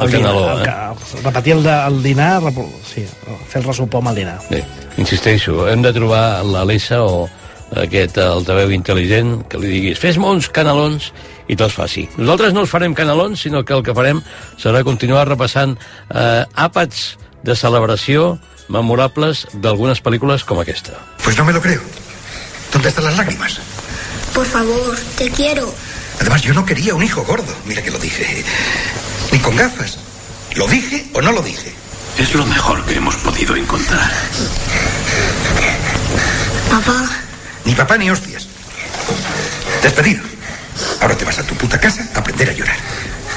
El 0.00 0.10
dinar, 0.10 0.32
caneló, 0.32 0.52
el 0.52 0.60
eh? 0.60 0.64
ca- 0.64 0.94
Repetir 1.24 1.52
el, 1.54 1.62
de, 1.62 1.74
el 1.86 2.02
dinar, 2.02 2.42
sí, 2.84 3.06
fer 3.48 3.62
el 3.62 3.66
ressupor 3.68 4.00
amb 4.02 4.10
el 4.12 4.16
dinar. 4.22 4.38
Bé, 4.50 4.62
insisteixo, 4.98 5.66
hem 5.68 5.82
de 5.82 5.92
trobar 5.96 6.42
l'Alessa 6.44 7.02
o 7.02 7.28
aquest 7.76 8.18
altaveu 8.22 8.70
intel·ligent 8.70 9.40
que 9.50 9.58
li 9.58 9.68
diguis 9.72 9.98
fes-me 9.98 10.28
uns 10.30 10.48
canelons 10.54 11.08
i 11.48 11.56
te'ls 11.58 11.74
faci. 11.74 12.04
Nosaltres 12.18 12.52
no 12.54 12.60
els 12.62 12.70
farem 12.70 12.94
canelons, 12.94 13.40
sinó 13.42 13.64
que 13.64 13.74
el 13.74 13.82
que 13.86 13.94
farem 13.94 14.20
serà 14.60 14.84
continuar 14.86 15.24
repassant 15.28 15.74
eh, 16.14 16.44
àpats 16.54 17.16
de 17.46 17.56
celebració 17.56 18.36
memorables 18.68 19.46
d'algunes 19.62 20.00
pel·lícules 20.02 20.44
com 20.44 20.58
aquesta. 20.62 20.92
Pues 21.24 21.36
no 21.38 21.44
me 21.44 21.52
lo 21.52 21.60
creo. 21.62 21.80
¿Dónde 22.72 22.88
están 22.88 23.04
las 23.04 23.16
lágrimas? 23.16 23.58
Por 24.34 24.44
favor, 24.46 24.96
te 25.16 25.30
quiero. 25.30 25.72
Además, 26.20 26.42
yo 26.42 26.52
no 26.54 26.64
quería 26.66 26.94
un 26.94 27.02
hijo 27.02 27.22
gordo. 27.24 27.52
Mira 27.66 27.80
que 27.82 27.90
lo 27.90 27.98
dije. 27.98 28.44
Ni 29.32 29.38
con 29.38 29.56
gafas. 29.56 29.98
¿Lo 30.54 30.66
dije 30.66 31.06
o 31.14 31.20
no 31.20 31.32
lo 31.32 31.42
dije? 31.42 31.72
Es 32.18 32.34
lo 32.34 32.46
mejor 32.46 32.84
que 32.84 32.94
hemos 32.94 33.14
podido 33.16 33.56
encontrar. 33.56 34.10
Papá, 36.70 37.08
Ni 37.64 37.74
papá 37.74 37.96
ni 37.98 38.10
hostias. 38.10 38.46
Despedido. 39.82 40.22
Ahora 41.00 41.16
te 41.16 41.24
vas 41.24 41.38
a 41.38 41.42
tu 41.42 41.54
puta 41.54 41.78
casa 41.78 42.06
a 42.14 42.18
aprender 42.20 42.48
a 42.50 42.52
llorar. 42.52 42.76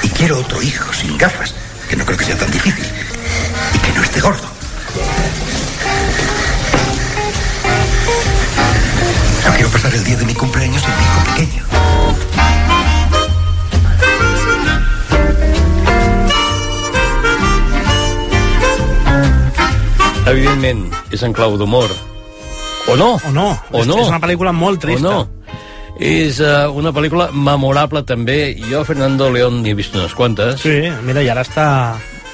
Y 0.02 0.08
quiero 0.08 0.38
otro 0.38 0.62
hijo 0.62 0.92
sin 0.92 1.16
gafas, 1.18 1.54
que 1.88 1.96
no 1.96 2.04
creo 2.04 2.16
que 2.18 2.24
sea 2.24 2.38
tan 2.38 2.50
difícil. 2.50 2.86
Y 3.74 3.78
que 3.78 3.92
no 3.92 4.02
esté 4.02 4.20
gordo. 4.20 4.48
No 9.46 9.52
quiero 9.54 9.70
pasar 9.70 9.94
el 9.94 10.04
día 10.04 10.16
de 10.16 10.24
mi 10.24 10.34
cumpleaños 10.34 10.82
sin 10.82 10.96
mi 10.96 11.02
hijo 11.02 11.24
pequeño. 11.34 11.89
Evidentment, 20.30 20.86
és 21.10 21.22
en 21.26 21.32
clau 21.36 21.56
d'humor. 21.58 21.90
O 22.88 22.96
no. 22.96 23.14
O 23.26 23.32
no. 23.34 23.48
O 23.72 23.80
És- 23.82 23.86
no. 23.90 23.98
és 24.00 24.08
una 24.08 24.20
pel·lícula 24.22 24.52
molt 24.54 24.80
trista. 24.80 25.08
O 25.08 25.12
no. 25.24 25.28
És 26.00 26.38
uh, 26.40 26.70
una 26.72 26.92
pel·lícula 26.96 27.28
memorable 27.32 28.02
també. 28.08 28.56
Jo, 28.70 28.84
Fernando 28.88 29.28
León, 29.30 29.60
n'he 29.62 29.74
vist 29.76 29.94
unes 29.98 30.14
quantes. 30.16 30.60
Sí, 30.62 30.78
mira, 31.04 31.22
i 31.22 31.28
ara 31.28 31.42
està 31.44 31.66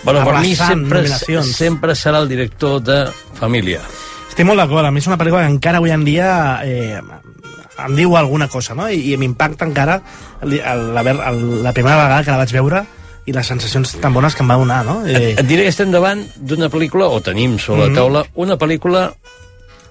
Bueno, 0.05 0.23
per 0.25 0.37
mi 0.39 0.53
sempre, 0.55 1.01
nominacions. 1.03 1.49
sempre 1.57 1.97
serà 1.99 2.21
el 2.23 2.29
director 2.31 2.79
de 2.85 3.01
Família. 3.41 3.81
Estic 4.29 4.47
molt 4.47 4.61
d'acord, 4.61 4.87
a 4.87 4.93
mi 4.95 5.01
és 5.03 5.09
una 5.11 5.17
pel·lícula 5.19 5.43
que 5.47 5.51
encara 5.57 5.81
avui 5.81 5.91
en 5.91 6.05
dia 6.07 6.61
eh, 6.63 7.01
em 7.01 7.97
diu 7.97 8.15
alguna 8.17 8.47
cosa, 8.49 8.75
no? 8.79 8.87
I, 8.89 9.01
i 9.13 9.17
m'impacta 9.19 9.67
encara 9.67 9.99
el, 10.43 10.53
el, 10.61 10.85
el, 11.03 11.41
la 11.65 11.73
primera 11.73 11.97
vegada 12.05 12.23
que 12.23 12.31
la 12.31 12.37
vaig 12.45 12.53
veure 12.55 12.85
i 13.27 13.33
les 13.35 13.47
sensacions 13.47 13.97
tan 14.01 14.15
bones 14.15 14.35
que 14.35 14.43
em 14.45 14.51
va 14.51 14.55
donar, 14.57 14.85
no? 14.87 15.01
Eh, 15.07 15.35
Et 15.39 15.47
diré 15.47 15.62
que 15.67 15.69
estem 15.75 15.91
davant 15.91 16.23
d'una 16.37 16.69
pel·lícula, 16.71 17.09
o 17.11 17.21
tenim 17.21 17.59
sobre 17.59 17.87
Mhm. 17.87 17.89
la 17.89 17.95
taula, 18.01 18.27
una 18.35 18.57
pel·lícula 18.57 19.15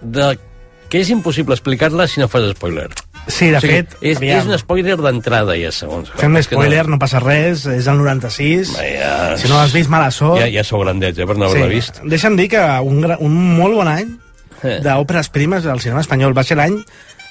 de 0.02 0.38
que 0.90 1.00
és 1.02 1.10
impossible 1.10 1.54
explicar-la 1.56 2.08
si 2.08 2.20
no 2.22 2.28
fas 2.28 2.50
spoiler. 2.56 2.90
Sí, 3.28 3.48
de 3.50 3.58
O 3.58 3.60
sigui, 3.62 3.74
fet, 3.74 3.96
És, 4.02 4.18
aviam. 4.18 4.40
és 4.40 4.46
un 4.46 4.58
spoiler 4.60 4.98
d'entrada, 5.02 5.56
ja, 5.58 5.72
segons. 5.72 6.12
Fem 6.16 6.36
spoiler, 6.44 6.88
no 6.88 7.00
passa 7.00 7.20
res, 7.20 7.66
és 7.66 7.88
el 7.88 7.98
96. 7.98 8.76
Ja, 8.78 9.36
Si 9.36 9.48
no 9.50 9.56
l'has 9.58 9.74
vist, 9.74 9.90
mala 9.90 10.12
sort. 10.12 10.40
Ja, 10.40 10.48
ja 10.48 10.64
sou 10.64 10.80
grandets, 10.82 11.18
eh, 11.18 11.26
per 11.26 11.36
no 11.36 11.46
haver-la 11.46 11.66
vist. 11.68 12.02
Deixa'm 12.04 12.38
dir 12.38 12.48
que 12.50 12.62
un, 12.84 13.04
un 13.20 13.58
molt 13.58 13.74
bon 13.76 13.88
any 13.88 14.20
Eh. 14.64 14.80
d'òperes 14.82 15.30
primes 15.30 15.66
al 15.66 15.82
cinema 15.82 16.02
espanyol 16.02 16.38
va 16.38 16.44
ser 16.44 16.56
l'any 16.58 16.78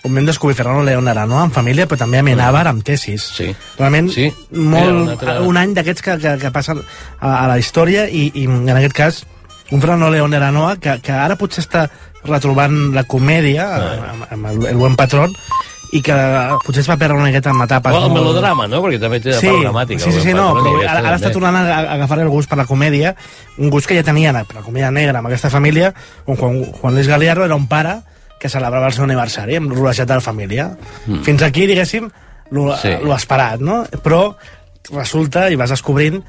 on 0.04 0.14
vam 0.14 0.26
descobrir 0.28 0.54
Fernando 0.56 0.82
León 0.84 1.08
Arano 1.08 1.42
en 1.42 1.50
família, 1.50 1.86
però 1.88 1.96
també 2.04 2.18
Amenábar 2.20 2.66
amb 2.68 2.82
tesis. 2.84 3.22
Sí. 3.38 3.46
Realment, 3.78 4.10
Sí. 4.12 4.30
molt, 4.52 5.22
Era 5.22 5.40
un 5.40 5.56
any 5.56 5.72
d'aquests 5.74 6.02
que, 6.02 6.18
que, 6.20 6.34
que 6.38 6.50
passen 6.52 6.82
a, 7.20 7.44
a 7.44 7.48
la 7.48 7.58
història 7.58 8.06
i, 8.08 8.30
i 8.34 8.44
en 8.44 8.68
aquest 8.76 8.92
cas 8.94 9.22
un 9.72 9.80
Fernando 9.80 10.10
León 10.12 10.34
Aranoa 10.36 10.76
que, 10.76 10.98
que 11.00 11.12
ara 11.12 11.36
potser 11.40 11.64
està 11.64 11.86
retrobant 12.24 12.92
la 12.94 13.04
comèdia 13.08 13.64
Ah. 13.64 14.10
amb, 14.12 14.26
amb 14.30 14.46
el, 14.52 14.66
el 14.74 14.76
buen 14.76 14.94
patrón 14.96 15.32
i 15.94 16.00
que 16.02 16.14
potser 16.66 16.80
es 16.82 16.88
va 16.90 16.96
perdre 17.00 17.16
una 17.16 17.26
miqueta 17.30 17.50
amb 17.50 17.62
etapes 17.64 17.92
O 17.94 17.96
el 18.04 18.10
molt- 18.10 18.14
melodrama, 18.20 18.66
no? 18.68 18.80
Perquè 18.84 19.00
també 19.00 19.20
té 19.24 19.30
la 19.32 19.40
sí, 19.40 19.46
part 19.46 19.60
dramàtica. 19.64 20.00
Sí, 20.04 20.12
sí, 20.12 20.20
sí, 20.20 20.32
no, 20.34 20.48
però 20.56 20.72
ara, 20.84 21.00
ara 21.00 21.16
està 21.16 21.30
tornant 21.32 21.56
a, 21.56 21.78
agafar 21.94 22.18
el 22.20 22.28
gust 22.32 22.48
per 22.50 22.58
la 22.58 22.66
comèdia, 22.68 23.14
un 23.58 23.70
gust 23.70 23.86
que 23.88 23.96
ja 23.96 24.02
tenia 24.04 24.32
per 24.44 24.56
la 24.60 24.62
comèdia 24.66 24.90
negra 24.90 25.18
amb 25.20 25.28
aquesta 25.32 25.50
família, 25.50 25.94
on 26.26 26.36
Juan, 26.36 26.64
Juan 26.80 26.94
Luis 26.94 27.06
Galiardo 27.08 27.44
era 27.48 27.54
un 27.56 27.68
pare 27.68 28.00
que 28.40 28.50
celebrava 28.52 28.90
el 28.90 28.96
seu 28.96 29.04
aniversari 29.06 29.56
amb 29.56 29.72
rodejat 29.72 30.08
de 30.08 30.18
la 30.18 30.24
família. 30.24 30.68
Mm. 31.06 31.22
Fins 31.24 31.42
aquí, 31.42 31.66
diguéssim, 31.66 32.10
lo, 32.50 32.76
Sí. 32.76 32.92
lo 33.02 33.14
esperat, 33.14 33.60
no? 33.60 33.84
Però 34.04 34.36
resulta 34.92 35.48
i 35.50 35.56
vas 35.56 35.70
descobrint 35.70 36.20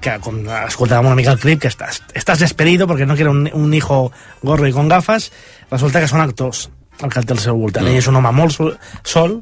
que, 0.00 0.18
com 0.22 0.42
escoltàvem 0.68 1.08
una 1.08 1.18
mica 1.18 1.32
el 1.32 1.40
clip, 1.42 1.60
que 1.64 1.68
estàs, 1.72 2.02
estàs 2.14 2.38
despedido 2.38 2.86
perquè 2.86 3.06
no 3.06 3.16
quiere 3.16 3.30
un, 3.32 3.48
un 3.52 3.74
hijo 3.74 4.12
gorro 4.42 4.68
i 4.68 4.72
con 4.72 4.88
gafas, 4.88 5.32
resulta 5.70 6.00
que 6.00 6.08
són 6.08 6.22
actors 6.22 6.68
el 7.02 7.10
que 7.12 7.22
té 7.22 7.34
al 7.34 7.42
seu 7.42 7.58
voltant. 7.58 7.84
Mm. 7.84 7.92
Ell 7.92 8.02
és 8.04 8.08
un 8.08 8.16
home 8.16 8.32
molt 8.32 8.54
sol, 8.54 8.74
sol 9.04 9.40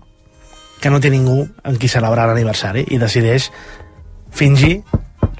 que 0.80 0.90
no 0.90 1.00
té 1.00 1.10
ningú 1.10 1.44
en 1.64 1.76
qui 1.78 1.88
celebrar 1.88 2.26
l'aniversari 2.30 2.86
i 2.90 2.98
decideix 2.98 3.50
fingir, 4.34 4.82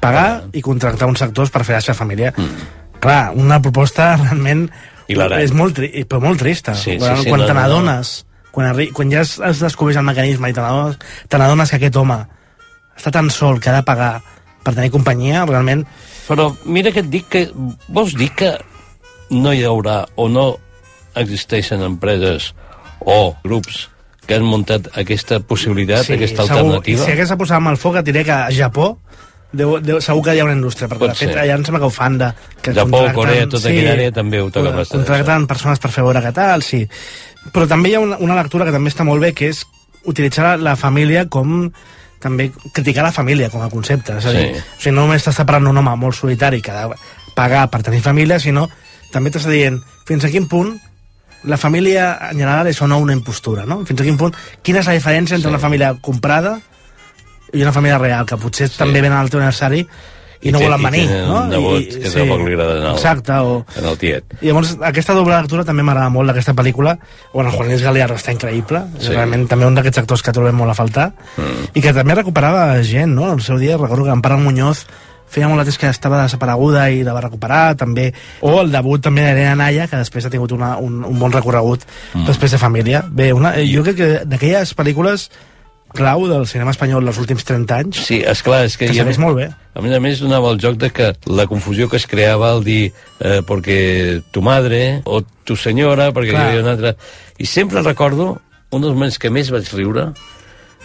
pagar 0.01 0.45
i 0.53 0.63
contractar 0.63 1.09
uns 1.11 1.23
actors 1.25 1.51
per 1.51 1.65
fer 1.65 1.79
la 1.79 1.85
seva 1.85 1.97
família. 1.99 2.33
Mm. 2.37 2.69
Clar, 3.01 3.33
una 3.37 3.61
proposta 3.63 4.15
realment 4.21 4.69
Hilarant. 5.09 5.43
és 5.45 5.53
molt, 5.53 5.77
tri 5.77 6.05
però 6.09 6.23
molt 6.25 6.41
trista. 6.41 6.75
Sí, 6.75 6.95
sí, 6.95 6.99
quan 7.03 7.19
sí, 7.21 7.29
quan 7.29 7.43
no, 7.43 7.47
te 7.47 7.53
no, 7.53 7.59
no. 7.59 7.61
n'adones, 7.61 8.15
quan, 8.55 8.71
quan 8.97 9.13
ja 9.13 9.25
has, 9.25 9.37
has 9.41 9.61
descobert 9.63 10.01
el 10.01 10.07
mecanisme 10.07 10.51
i 10.51 10.57
te 10.57 10.65
n'adones 10.65 10.99
n'adones 11.33 11.71
que 11.73 11.81
aquest 11.83 11.99
home 12.01 12.21
està 12.97 13.11
tan 13.15 13.31
sol 13.31 13.61
que 13.61 13.71
ha 13.71 13.81
de 13.81 13.87
pagar 13.87 14.13
per 14.65 14.75
tenir 14.75 14.93
companyia, 14.95 15.45
realment... 15.49 15.85
Però 16.25 16.49
mira 16.65 16.93
que 16.95 17.03
et 17.05 17.11
dic 17.13 17.27
que... 17.29 17.43
Vols 17.93 18.15
dir 18.17 18.31
que 18.33 18.55
no 19.35 19.53
hi 19.53 19.65
haurà 19.69 20.05
o 20.17 20.29
no 20.33 20.47
existeixen 21.21 21.85
empreses 21.85 22.53
o 23.05 23.35
grups 23.45 23.89
que 24.25 24.39
han 24.39 24.47
muntat 24.49 24.89
aquesta 24.97 25.41
possibilitat, 25.45 26.09
aquesta 26.17 26.47
segur, 26.47 26.63
alternativa? 26.63 27.05
Si 27.05 27.13
hagués 27.13 27.33
de 27.35 27.37
posar 27.41 27.61
amb 27.61 27.75
el 27.75 27.81
foc, 27.81 27.99
et 28.01 28.09
diré 28.09 28.25
que 28.25 28.33
a 28.33 28.49
Japó 28.55 28.95
deu, 29.57 29.77
deu, 29.81 30.01
segur 30.05 30.23
que 30.27 30.35
hi 30.37 30.41
ha 30.43 30.45
una 30.47 30.57
indústria, 30.57 30.89
perquè 30.91 31.07
Pot 31.07 31.15
de 31.15 31.19
fet 31.21 31.31
ser. 31.33 31.39
allà 31.45 31.55
em 31.59 31.65
sembla 31.65 31.81
que 31.81 31.89
ho 31.89 31.95
fan 31.95 32.19
de... 32.21 32.29
Que 32.63 32.75
Japó, 32.77 33.01
Corea, 33.15 33.47
tota 33.49 33.69
aquella 33.71 33.93
àrea 33.97 34.13
també 34.13 34.41
ho 34.43 34.51
toca 34.51 34.71
bastant, 34.75 35.01
Contracten 35.05 35.47
persones 35.51 35.79
per 35.83 35.91
fer 35.95 36.05
veure 36.07 36.23
que 36.25 36.33
tal, 36.37 36.63
sí. 36.67 36.83
Però 37.55 37.67
també 37.71 37.91
hi 37.93 37.97
ha 37.99 38.01
una, 38.05 38.19
una 38.25 38.37
lectura 38.41 38.65
que 38.69 38.73
també 38.75 38.91
està 38.93 39.05
molt 39.07 39.23
bé, 39.23 39.33
que 39.37 39.49
és 39.53 39.65
utilitzar 40.05 40.45
la, 40.45 40.57
la 40.73 40.77
família 40.77 41.27
com 41.33 41.71
també 42.25 42.51
criticar 42.73 43.03
la 43.05 43.13
família 43.13 43.51
com 43.53 43.61
a 43.65 43.69
concepte. 43.73 44.17
És 44.19 44.27
a 44.27 44.33
dir, 44.33 44.47
Sí. 44.55 44.61
o 44.61 44.81
sigui, 44.81 44.95
no 44.97 45.03
només 45.07 45.23
t'està 45.25 45.43
separant 45.43 45.67
un 45.69 45.77
home 45.83 45.97
molt 46.01 46.17
solitari 46.17 46.63
que 46.65 46.71
ha 46.73 46.87
de 46.89 46.97
pagar 47.37 47.67
per 47.71 47.83
tenir 47.85 48.01
família, 48.01 48.39
sinó 48.41 48.69
també 49.13 49.31
t'està 49.31 49.51
dient 49.53 49.81
fins 50.09 50.25
a 50.25 50.31
quin 50.33 50.49
punt 50.49 50.73
la 51.45 51.59
família 51.61 52.07
en 52.31 52.39
general 52.41 52.67
és 52.71 52.81
o 52.81 52.87
no 52.89 52.97
una 53.05 53.13
impostura, 53.13 53.67
no? 53.69 53.83
Fins 53.85 54.01
a 54.01 54.05
quin 54.07 54.17
punt, 54.17 54.33
quina 54.65 54.81
és 54.81 54.87
la 54.89 54.95
diferència 54.97 55.37
entre 55.37 55.51
Sí. 55.51 55.53
una 55.53 55.61
família 55.61 55.91
comprada 56.01 56.55
i 57.55 57.63
una 57.63 57.73
família 57.73 57.99
real, 58.03 58.27
que 58.27 58.37
potser 58.41 58.69
sí. 58.69 58.79
també 58.79 59.01
venen 59.01 59.19
al 59.19 59.31
teu 59.33 59.41
aniversari 59.41 59.85
i, 60.45 60.51
I 60.51 60.53
no 60.53 60.61
volen 60.61 60.83
i 60.83 60.85
venir, 60.85 61.05
tenen 61.09 61.29
no? 61.31 61.39
nebot 61.49 61.95
que 62.03 62.11
tampoc 62.13 62.43
li 62.45 62.53
agrada 62.53 62.75
al- 62.91 62.99
Exacte, 62.99 63.39
o... 63.41 63.55
En 63.81 63.87
el 63.89 63.97
tiet. 64.03 64.35
I 64.43 64.51
llavors, 64.51 64.75
aquesta 64.91 65.17
doble 65.17 65.39
lectura 65.39 65.65
també 65.65 65.87
m'agrada 65.87 66.13
molt 66.13 66.29
d'aquesta 66.29 66.53
pel·lícula. 66.59 66.99
Bueno, 67.33 67.49
el 67.49 67.57
Juan 67.57 67.71
Luis 67.73 67.87
Galeano 67.87 68.19
està 68.21 68.35
increïble. 68.35 68.83
Sí. 68.99 69.07
Sí. 69.07 69.15
Realment 69.15 69.47
també 69.49 69.65
un 69.65 69.79
d'aquests 69.79 70.03
actors 70.03 70.27
que 70.27 70.35
trobem 70.37 70.59
molt 70.61 70.75
a 70.75 70.77
faltar. 70.77 71.07
Mm. 71.39 71.71
I 71.73 71.87
que 71.87 71.95
també 71.97 72.19
recuperava 72.19 72.67
gent, 72.85 73.17
no? 73.17 73.33
El 73.33 73.41
seu 73.47 73.57
dia 73.63 73.79
recordo 73.81 74.05
que 74.05 74.13
Amparo 74.13 74.37
Muñoz 74.43 74.85
feia 75.35 75.49
molt 75.49 75.63
de 75.63 75.71
temps 75.71 75.81
que 75.81 75.89
estava 75.89 76.21
desapareguda 76.23 76.85
i 76.93 77.01
la 77.07 77.15
va 77.17 77.25
recuperar, 77.25 77.63
també. 77.81 78.11
O 78.45 78.59
el 78.61 78.71
debut 78.75 79.03
també 79.03 79.25
d'Elena 79.25 79.57
Naya, 79.59 79.89
que 79.89 79.99
després 79.99 80.29
ha 80.29 80.31
tingut 80.31 80.53
una, 80.53 80.75
un, 80.77 81.01
un 81.09 81.19
bon 81.19 81.33
recorregut 81.33 81.89
mm. 81.89 82.29
després 82.29 82.53
de 82.53 82.61
Família. 82.61 83.01
Bé, 83.09 83.33
una, 83.33 83.57
jo 83.65 83.83
crec 83.87 83.99
que 83.99 84.13
d'aquelles 84.29 84.77
pel·lícules 84.77 85.31
clau 85.95 86.27
del 86.29 86.45
cinema 86.51 86.73
espanyol 86.75 87.05
dels 87.07 87.19
últims 87.23 87.45
30 87.47 87.77
anys, 87.79 88.01
Sí, 88.09 88.21
esclar, 88.27 88.65
és 88.67 88.77
que... 88.77 88.89
que 88.89 88.93
hi 88.97 88.99
ha- 89.01 89.05
segueix 89.05 89.19
molt 89.23 89.39
bé. 89.39 89.49
A 89.75 89.83
més 89.83 89.95
a 89.97 90.01
més, 90.03 90.21
donava 90.23 90.51
el 90.55 90.61
joc 90.63 90.77
de 90.83 90.91
que 90.95 91.13
la 91.31 91.47
confusió 91.51 91.89
que 91.91 91.97
es 91.99 92.07
creava 92.11 92.51
al 92.53 92.63
dir 92.67 92.93
eh, 93.21 93.41
perquè 93.47 94.21
tu 94.35 94.43
madre 94.43 95.01
o 95.07 95.23
tu 95.45 95.57
senyora, 95.59 96.11
perquè 96.15 96.31
Clar. 96.35 96.45
hi 96.45 96.53
havia 96.57 96.63
un 96.67 96.71
altre... 96.75 96.95
I 97.39 97.47
sempre 97.51 97.83
recordo 97.83 98.37
un 98.71 98.83
dels 98.83 98.95
moments 98.95 99.19
que 99.19 99.31
més 99.31 99.51
vaig 99.55 99.67
riure, 99.75 100.09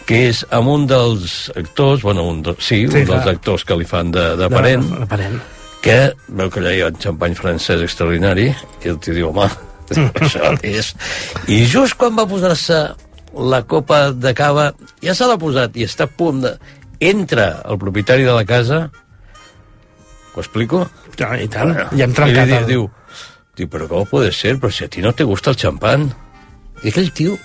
que 0.09 0.23
és 0.31 0.41
amb 0.55 0.67
un 0.73 0.87
dels 0.89 1.51
actors, 1.57 2.01
bueno, 2.01 2.23
un 2.29 2.41
de, 2.45 2.55
sí, 2.57 2.81
Sí, 2.81 2.85
un 2.87 2.93
dels 3.09 3.09
clar. 3.23 3.35
actors 3.35 3.65
que 3.65 3.77
li 3.77 3.85
fan 3.85 4.09
de, 4.13 4.23
de 4.39 4.49
parent, 4.49 4.85
De, 4.89 4.99
de 5.03 5.09
parent. 5.09 5.35
que 5.83 5.97
veu 6.29 6.49
que 6.49 6.59
allà 6.63 6.73
hi 6.75 6.81
ha 6.81 6.87
un 6.89 6.97
xampany 7.01 7.35
francès 7.37 7.81
extraordinari, 7.85 8.47
i 8.85 8.89
el 8.89 8.97
tio 9.01 9.13
diu, 9.17 9.29
home, 9.29 9.45
això 10.21 10.53
és... 10.65 10.93
I 11.49 11.61
just 11.69 11.97
quan 11.97 12.17
va 12.17 12.25
posar-se 12.29 12.81
la 13.33 13.63
copa 13.69 14.09
de 14.11 14.33
cava, 14.37 14.71
ja 15.03 15.15
se 15.15 15.27
l'ha 15.29 15.37
posat 15.41 15.77
i 15.77 15.85
està 15.87 16.09
a 16.09 16.13
punt 16.21 16.43
de... 16.45 16.55
Entra 16.99 17.61
el 17.63 17.77
propietari 17.79 18.25
de 18.27 18.33
la 18.35 18.43
casa, 18.43 18.89
¿ho 20.33 20.39
explico? 20.41 20.81
Ja, 21.19 21.31
I 21.39 21.47
tant, 21.47 21.71
ja 21.93 22.03
hem 22.03 22.11
i 22.11 22.17
trencat 22.17 22.49
li 22.49 22.57
el... 22.57 22.65
diu, 22.67 22.89
diu, 23.55 23.69
però 23.71 23.87
com 23.87 24.09
puede 24.09 24.33
ser? 24.35 24.57
Però 24.59 24.71
si 24.73 24.83
a 24.83 24.91
ti 24.91 25.03
no 25.05 25.13
te 25.15 25.27
gusta 25.27 25.53
el 25.53 25.59
champán. 25.61 26.09
I 26.83 26.91
aquell 26.91 27.13
tio 27.15 27.37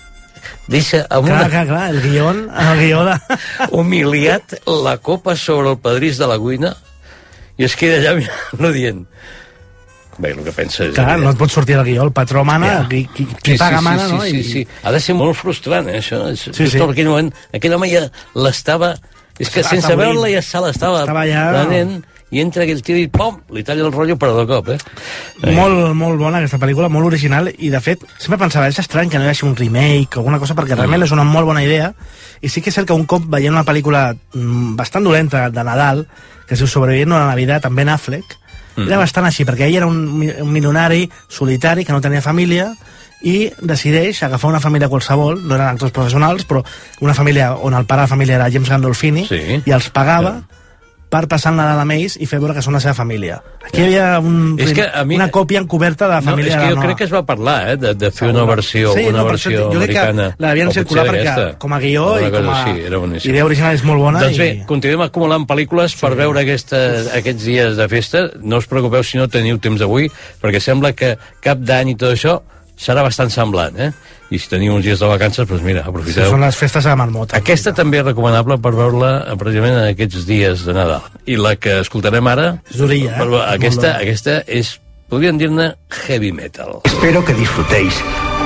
deixa 0.68 1.04
amb 1.12 1.28
Clar, 1.28 1.38
una 1.38 1.50
clar, 1.52 1.64
clar, 1.68 1.84
el 1.92 2.00
guió, 2.02 2.30
el 2.32 2.80
guió 2.80 3.04
de... 3.06 3.14
humiliat 3.78 4.58
la 4.66 4.96
copa 4.98 5.36
sobre 5.36 5.74
el 5.74 5.78
pedrís 5.78 6.18
de 6.20 6.28
la 6.30 6.38
cuina 6.40 6.74
i 7.56 7.66
es 7.68 7.76
queda 7.78 8.00
allà 8.00 8.14
mirant-lo 8.18 8.72
dient 8.74 9.04
bé, 10.18 10.30
el 10.32 10.42
que 10.44 10.52
pensa 10.52 10.84
és... 10.84 10.94
Clar, 10.94 11.18
no 11.20 11.30
et 11.34 11.38
pots 11.40 11.52
sortir 11.52 11.76
del 11.76 11.84
guió, 11.86 12.02
el 12.04 12.12
patró 12.12 12.44
mana, 12.44 12.66
Ja. 12.66 12.88
qui, 12.88 13.04
qui, 13.14 13.26
qui 13.42 13.56
paga 13.58 13.78
sí, 13.78 13.84
mana, 13.84 14.06
sí, 14.08 14.12
no? 14.14 14.22
Sí, 14.22 14.42
sí, 14.42 14.52
sí. 14.52 14.66
Ha 14.82 14.92
de 14.92 15.00
ser 15.00 15.14
molt 15.18 15.36
frustrant, 15.36 15.88
eh, 15.88 15.98
això. 16.00 16.22
Sí, 16.36 16.52
Sí, 16.54 16.66
sí. 16.70 16.78
En 16.78 16.90
aquell 16.90 17.08
moment, 17.08 17.32
aquell 17.52 17.74
home 17.74 17.90
ja 17.90 18.06
l'estava... 18.34 18.94
És 19.38 19.50
que 19.50 19.64
sense 19.66 19.96
veure-la 19.98 20.28
ja 20.30 20.40
se 20.46 20.60
l'estava 20.62 21.00
prenent 21.08 22.04
i 22.34 22.40
entra 22.42 22.62
aquell 22.64 22.80
tio 22.82 22.96
i 22.98 23.08
pom, 23.10 23.36
li 23.54 23.62
talla 23.66 23.82
el 23.86 23.92
rotllo 23.92 24.14
per 24.18 24.28
de 24.34 24.44
cop, 24.46 24.68
eh? 24.74 24.78
Molt, 25.54 25.92
molt 25.98 26.18
bona 26.18 26.38
aquesta 26.40 26.58
pel·lícula, 26.62 26.88
molt 26.90 27.06
original 27.06 27.50
i 27.52 27.68
de 27.70 27.80
fet, 27.82 28.02
sempre 28.18 28.38
pensava, 28.40 28.66
és 28.70 28.78
estrany 28.78 29.10
que 29.10 29.18
no 29.18 29.26
hi 29.26 29.30
hagi 29.32 29.44
un 29.46 29.54
remake 29.58 30.16
o 30.18 30.22
alguna 30.22 30.38
cosa 30.42 30.54
perquè 30.54 30.74
realment 30.78 31.02
Mm. 31.02 31.06
és 31.08 31.12
una 31.14 31.24
molt 31.26 31.46
bona 31.46 31.62
idea 31.62 31.92
i 32.42 32.48
sí 32.48 32.60
que 32.62 32.70
és 32.70 32.74
cert 32.78 32.86
que 32.88 32.94
un 32.96 33.06
cop 33.06 33.26
veient 33.30 33.54
una 33.54 33.64
pel·lícula 33.66 34.14
mm, 34.34 34.74
bastant 34.78 35.04
dolenta 35.04 35.48
de 35.50 35.64
Nadal 35.64 36.06
que 36.46 36.54
es 36.54 36.60
diu 36.60 36.66
Sobreviviendo 36.68 37.16
a 37.16 37.20
la 37.20 37.30
Navidad 37.34 37.66
amb 37.66 37.76
Ben 37.76 37.88
Affleck 37.88 38.36
Mm. 38.76 38.88
era 38.88 38.98
bastant 38.98 39.26
així, 39.26 39.44
perquè 39.46 39.68
ell 39.68 39.76
era 39.76 39.86
un, 39.86 40.00
un 40.42 40.50
milionari 40.52 41.08
solitari 41.28 41.84
que 41.84 41.92
no 41.92 42.00
tenia 42.00 42.22
família 42.22 42.72
i 43.22 43.50
decideix 43.62 44.22
agafar 44.26 44.50
una 44.50 44.60
família 44.60 44.88
qualsevol, 44.88 45.38
no 45.46 45.54
eren 45.54 45.68
actors 45.70 45.92
professionals, 45.92 46.44
però 46.44 46.60
una 47.00 47.14
família 47.14 47.54
on 47.54 47.72
el 47.74 47.86
pare 47.86 48.02
de 48.02 48.04
la 48.04 48.10
família 48.10 48.34
era 48.36 48.50
James 48.50 48.68
Gandolfini, 48.68 49.26
Sí. 49.28 49.62
i 49.64 49.70
els 49.72 49.88
pagava 49.90 50.42
per 51.14 51.28
passar 51.30 51.52
el 51.52 51.58
Nadal 51.60 51.78
amb 51.84 51.94
ells 51.94 52.16
i 52.18 52.26
fer 52.26 52.40
veure 52.42 52.56
que 52.56 52.62
són 52.64 52.74
la 52.74 52.80
seva 52.82 52.94
família. 52.98 53.36
Aquí 53.62 53.78
hi 53.80 53.84
havia 53.84 54.18
un, 54.18 54.56
És 54.58 54.72
que 54.74 54.82
a 54.90 55.04
mi- 55.06 55.14
una 55.14 55.28
còpia 55.30 55.60
encoberta 55.62 56.08
de 56.08 56.14
la 56.16 56.20
No, 56.20 56.30
família 56.32 56.56
és 56.56 56.62
que 56.62 56.70
jo 56.74 56.80
crec 56.82 56.96
que 56.98 57.04
es 57.06 57.12
va 57.14 57.22
parlar, 57.24 57.56
eh, 57.70 57.76
de, 57.76 57.92
de 57.94 58.10
fer 58.10 58.30
una 58.32 58.42
versió, 58.48 58.92
Sí, 58.96 59.04
una 59.06 59.18
no, 59.22 59.26
per 59.28 59.36
això 59.36 59.50
versió 59.52 59.70
jo 59.70 59.78
crec 59.78 59.90
que 59.92 59.98
americana. 60.00 60.26
O 60.68 60.72
circular 60.74 61.04
perquè 61.06 61.58
com 61.58 61.72
a 61.72 61.78
guió 61.78 62.04
i 62.18 62.30
com 62.32 62.48
a 62.50 62.56
així, 62.64 62.80
era 62.88 62.98
boníssim. 62.98 63.30
idea 63.30 63.44
original 63.44 63.74
és 63.74 63.84
molt 63.84 64.00
bona 64.00 64.20
Doncs 64.24 64.34
i- 64.36 64.38
bé, 64.40 64.64
continuem 64.66 65.02
acumulant 65.06 65.46
pel·lícules 65.46 65.94
per 66.00 66.14
veure 66.16 66.40
aquesta, 66.40 66.76
aquests 67.20 67.44
dies 67.44 67.76
de 67.76 67.88
festa. 67.88 68.30
No 68.42 68.56
us 68.58 68.66
preocupeu 68.66 69.02
si 69.04 69.16
no 69.18 69.28
teniu 69.28 69.58
temps 69.58 69.80
avui, 69.86 70.10
perquè 70.42 70.58
sembla 70.60 70.92
que 70.92 71.16
cap 71.40 71.58
d'any 71.58 71.90
i 71.90 71.94
tot 71.94 72.10
això 72.16 72.40
serà 72.78 73.02
bastant 73.06 73.30
semblant, 73.30 73.76
eh? 73.78 73.92
I 74.30 74.38
si 74.40 74.48
teniu 74.50 74.74
uns 74.74 74.84
dies 74.84 74.98
de 74.98 75.06
vacances, 75.06 75.46
doncs 75.46 75.62
mira, 75.62 75.82
Sí, 75.84 75.88
aprofiteu. 75.90 76.30
són 76.30 76.40
les 76.40 76.56
festes 76.56 76.82
de 76.84 76.90
la 76.90 76.96
marmota. 76.96 77.36
Aquesta 77.36 77.72
també 77.76 77.98
és 78.00 78.04
recomanable 78.06 78.56
per 78.58 78.72
veure-la 78.74 79.12
eh, 79.30 79.36
precisament 79.38 79.76
en 79.78 79.88
aquests 79.92 80.26
dies 80.26 80.64
de 80.66 80.72
Nadal. 80.74 81.02
I 81.26 81.36
la 81.36 81.54
que 81.56 81.78
escoltarem 81.80 82.26
ara... 82.26 82.56
Zorilla, 82.74 83.12
eh? 83.14 83.18
per- 83.18 83.44
Aquesta, 83.54 83.96
aquesta 84.00 84.40
és, 84.46 84.80
podríem 85.08 85.38
dir-ne, 85.38 85.74
heavy 86.08 86.32
metal. 86.32 86.80
Espero 86.84 87.24
que 87.24 87.34
disfrutéis 87.34 87.94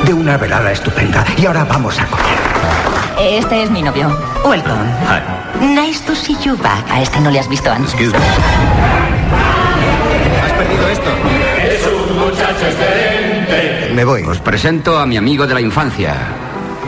de 0.04 0.12
una 0.12 0.36
velada 0.36 0.72
estupenda. 0.72 1.24
Y 1.38 1.46
ahora 1.46 1.64
vamos 1.64 1.98
a 1.98 2.06
comer. 2.06 2.36
Este 3.20 3.62
es 3.64 3.70
mi 3.70 3.82
novio. 3.82 4.08
Welcome. 4.44 4.84
Nice 5.74 6.00
to 6.06 6.14
see 6.14 6.36
you 6.44 6.56
back. 6.58 6.84
A 6.90 7.02
este 7.02 7.18
no 7.20 7.30
le 7.30 7.40
has 7.40 7.48
visto 7.48 7.70
antes. 7.70 7.92
¿Has 10.44 10.52
perdido 10.52 10.88
esto? 10.88 11.10
Es 11.64 11.86
un 11.86 12.18
muchacho 12.18 12.66
excelente. 12.66 13.17
Me 13.94 14.04
voy. 14.04 14.22
Os 14.24 14.38
presento 14.40 14.98
a 14.98 15.06
mi 15.06 15.16
amigo 15.16 15.46
de 15.46 15.54
la 15.54 15.60
infancia. 15.60 16.14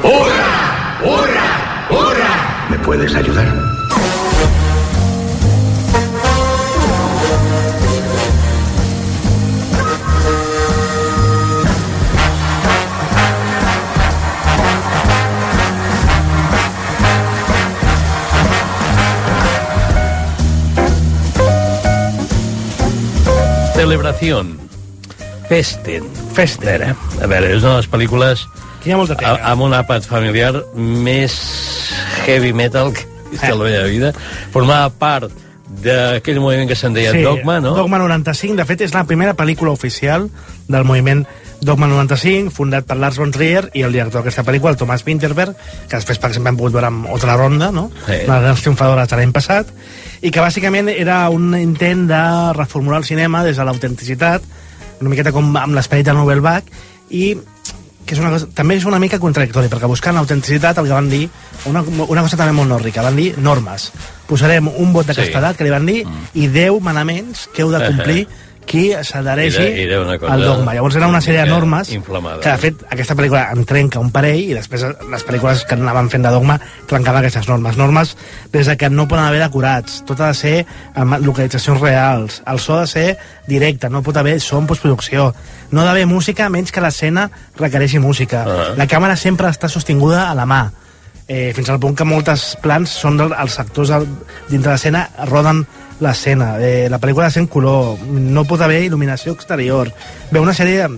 ¡Hurra! 0.03 0.99
¡Hurra! 1.03 1.89
¡Hurra! 1.91 2.69
¿Me 2.71 2.79
puedes 2.79 3.15
ayudar? 3.15 3.49
Celebración. 23.75 24.70
Festen. 25.51 26.07
Festen. 26.37 26.63
A 26.63 26.71
veure, 26.71 26.95
a 27.21 27.27
veure, 27.27 27.53
és 27.57 27.63
una 27.65 27.73
de 27.75 27.83
les 27.83 27.91
pel·lícules 27.91 28.47
hi 28.87 28.93
ha 28.95 28.97
molta 28.97 29.17
a- 29.27 29.51
amb 29.51 29.65
un 29.67 29.75
àpat 29.77 30.07
familiar 30.09 30.55
més 30.79 31.35
heavy 32.25 32.53
metal 32.55 32.93
que 32.95 33.03
he 33.03 33.31
vist 33.35 33.45
a 33.45 33.55
la 33.59 33.65
meva 33.67 33.85
vida. 33.91 34.13
Formava 34.55 34.89
part 34.95 35.31
d'aquell 35.83 36.39
moviment 36.43 36.69
que 36.71 36.77
se'n 36.79 36.95
deia 36.95 37.13
Dogma, 37.19 37.59
no? 37.61 37.75
Dogma 37.77 37.99
95, 37.99 38.57
de 38.57 38.65
fet 38.67 38.81
és 38.87 38.95
la 38.95 39.05
primera 39.11 39.35
pel·lícula 39.39 39.71
oficial 39.75 40.29
del 40.69 40.85
moviment 40.85 41.27
Dogma 41.61 41.87
95, 41.91 42.51
fundat 42.55 42.87
per 42.89 42.97
Lars 42.97 43.19
von 43.21 43.31
Trier 43.35 43.67
i 43.75 43.83
el 43.83 43.93
director 43.93 44.23
d'aquesta 44.23 44.43
pel·lícula, 44.47 44.71
el 44.73 44.79
Thomas 44.81 45.03
Winterberg, 45.05 45.53
que 45.91 45.97
després, 45.99 46.19
per 46.19 46.31
exemple, 46.31 46.49
hem 46.55 46.57
pogut 46.57 46.73
veure 46.79 46.89
amb 46.89 47.11
Otra 47.13 47.35
Ronda, 47.37 47.71
no? 47.71 47.91
Sí. 48.07 48.23
una 48.27 48.41
de 48.41 48.49
les 48.55 48.63
triomfadores 48.63 49.09
de 49.11 49.17
l'any 49.19 49.33
passat, 49.35 49.67
i 50.23 50.31
que 50.31 50.41
bàsicament 50.41 50.89
era 50.95 51.29
un 51.29 51.53
intent 51.59 52.07
de 52.09 52.23
reformular 52.57 53.03
el 53.03 53.05
cinema 53.05 53.43
des 53.45 53.59
de 53.61 53.65
l'autenticitat, 53.65 54.43
una 55.01 55.11
miqueta 55.11 55.33
com 55.33 55.55
amb 55.57 55.75
l'esperit 55.77 56.07
de 56.07 56.15
Novel 56.17 56.41
Bach, 56.45 56.65
i 57.11 57.35
que 58.07 58.17
és 58.17 58.21
una 58.21 58.31
cosa, 58.33 58.49
també 58.55 58.75
és 58.75 58.85
una 58.89 58.99
mica 58.99 59.21
contradictori, 59.23 59.69
perquè 59.71 59.87
buscant 59.87 60.17
l'autenticitat 60.19 60.79
el 60.81 60.89
que 60.89 60.93
van 60.97 61.09
dir, 61.13 61.29
una, 61.71 61.83
una 61.83 62.23
cosa 62.25 62.37
també 62.41 62.53
molt 62.57 62.69
nòrdica, 62.73 63.05
van 63.07 63.17
dir 63.17 63.35
normes. 63.39 63.91
Posarem 64.27 64.67
un 64.69 64.93
vot 64.93 65.07
de 65.07 65.15
Sí. 65.15 65.21
castedat, 65.21 65.57
que 65.57 65.65
li 65.65 65.71
van 65.71 65.87
dir, 65.87 66.05
i 66.35 66.49
10 66.49 66.81
manaments 66.83 67.49
que 67.55 67.63
heu 67.63 67.71
de 67.71 67.85
complir 67.91 68.27
qui 68.71 68.85
s'adhereixi 68.95 69.89
al 69.91 70.45
dogma. 70.45 70.75
Llavors 70.77 70.97
era 71.01 71.09
una 71.11 71.21
sèrie 71.25 71.43
de 71.43 71.51
normes 71.51 71.91
inflamada. 71.93 72.39
que, 72.41 72.51
de 72.51 72.63
fet, 72.63 72.85
aquesta 72.89 73.17
pel·lícula 73.19 73.49
en 73.51 73.65
trenca 73.67 73.99
un 73.99 74.13
parell 74.15 74.53
i 74.53 74.55
després 74.55 74.85
les 75.11 75.27
pel·lícules 75.27 75.65
que 75.67 75.75
anaven 75.75 76.11
fent 76.13 76.27
de 76.27 76.31
dogma 76.31 76.61
trencaven 76.87 77.25
aquestes 77.25 77.49
normes. 77.51 77.79
Normes 77.81 78.15
des 78.53 78.71
de 78.71 78.77
que 78.79 78.91
no 78.91 79.09
poden 79.11 79.25
haver 79.25 79.43
decorats, 79.43 80.05
tot 80.07 80.21
ha 80.21 80.31
de 80.31 80.39
ser 80.39 80.55
amb 80.95 81.19
localitzacions 81.25 81.83
reals, 81.83 82.43
el 82.47 82.63
so 82.63 82.77
ha 82.77 82.85
de 82.85 82.93
ser 82.93 83.09
directe, 83.51 83.91
no 83.91 84.05
pot 84.07 84.17
haver 84.17 84.39
so 84.41 84.59
en 84.59 84.71
postproducció, 84.71 85.33
no 85.71 85.83
ha 85.83 85.89
d'haver 85.91 86.07
música 86.07 86.49
menys 86.49 86.71
que 86.71 86.85
l'escena 86.85 87.27
requereixi 87.59 87.99
música. 87.99 88.45
Ah. 88.47 88.71
La 88.79 88.87
càmera 88.87 89.19
sempre 89.19 89.51
està 89.51 89.69
sostinguda 89.69 90.29
a 90.31 90.35
la 90.39 90.47
mà, 90.47 90.63
eh, 91.27 91.51
fins 91.55 91.71
al 91.71 91.81
punt 91.83 91.99
que 91.99 92.07
moltes 92.07 92.55
plans 92.63 92.91
són 93.03 93.19
els 93.27 93.59
actors 93.59 93.91
dintre 94.49 94.73
l'escena 94.73 95.09
roden 95.27 95.67
l'escena. 96.01 96.55
Eh, 96.61 96.89
la 96.91 96.99
pel·lícula 97.01 97.27
ha 97.27 97.31
de 97.31 97.37
ser 97.37 97.45
en 97.45 97.51
color, 97.53 98.01
no 98.09 98.47
pot 98.49 98.61
haver 98.65 98.83
il·luminació 98.87 99.37
exterior. 99.37 99.93
Ve 100.31 100.43
una 100.43 100.57
sèrie... 100.57 100.89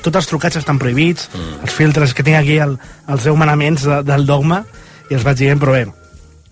Tots 0.00 0.16
els 0.16 0.30
trucats 0.30 0.56
estan 0.56 0.78
prohibits, 0.80 1.26
mm. 1.28 1.56
els 1.66 1.74
filtres 1.76 2.14
que 2.16 2.24
tinc 2.24 2.38
aquí, 2.38 2.54
el, 2.56 2.70
els 3.12 3.26
10 3.26 3.36
manaments 3.36 3.82
de, 3.84 3.98
del 4.08 4.24
dogma, 4.24 4.62
i 5.10 5.16
els 5.18 5.26
vaig 5.26 5.36
dient, 5.36 5.60
però 5.60 5.74
bé, 5.76 5.82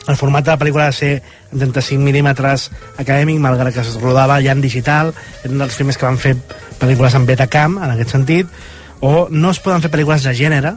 el 0.09 0.16
format 0.16 0.45
de 0.45 0.53
la 0.53 0.59
pel·lícula 0.61 0.84
ha 0.84 0.93
de 0.93 0.97
ser 0.97 1.11
en 1.53 1.62
35 1.62 2.01
mil·límetres 2.05 2.66
acadèmic, 3.01 3.39
malgrat 3.41 3.74
que 3.74 3.84
es 3.84 3.95
rodava 4.01 4.36
ja 4.45 4.53
en 4.53 4.61
digital, 4.64 5.14
eren 5.45 5.61
dels 5.61 5.76
primers 5.80 5.97
que 6.01 6.09
van 6.09 6.20
fer 6.20 6.34
pel·lícules 6.80 7.16
en 7.16 7.26
Betacam, 7.28 7.78
en 7.80 7.93
aquest 7.93 8.12
sentit, 8.16 8.53
o 9.01 9.28
no 9.30 9.53
es 9.53 9.61
poden 9.64 9.84
fer 9.84 9.93
pel·lícules 9.93 10.24
de 10.24 10.32
gènere, 10.36 10.74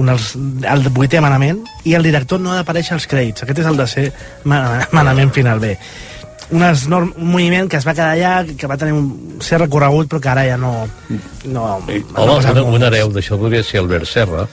un 0.00 0.10
dels, 0.10 0.32
el 0.66 0.86
vuitè 0.94 1.20
manament, 1.22 1.62
i 1.86 1.94
el 1.94 2.06
director 2.06 2.40
no 2.40 2.52
ha 2.52 2.60
d'aparèixer 2.60 2.96
als 2.96 3.06
crèdits. 3.10 3.44
Aquest 3.44 3.62
és 3.62 3.68
el 3.70 3.78
de 3.78 3.86
ser 3.90 4.06
mana- 4.44 4.88
manament 4.96 5.32
final 5.34 5.60
bé. 5.62 5.76
Unes 6.50 6.88
norm, 6.90 7.12
un 7.16 7.28
moviment 7.30 7.68
que 7.70 7.76
es 7.78 7.86
va 7.86 7.94
quedar 7.94 8.10
allà, 8.16 8.44
que 8.58 8.66
va 8.66 8.76
tenir 8.76 8.92
un 8.96 9.38
cert 9.40 9.62
recorregut, 9.68 10.08
però 10.10 10.20
que 10.20 10.28
ara 10.32 10.44
ja 10.48 10.56
no... 10.58 10.88
no, 11.44 11.52
no 11.54 11.64
Home, 11.78 12.02
passa 12.16 12.52
un, 12.58 12.74
un 12.74 12.82
hereu 12.88 13.12
d'això 13.14 13.38
podria 13.38 13.62
ser 13.62 13.78
Albert 13.84 14.08
Serra. 14.10 14.48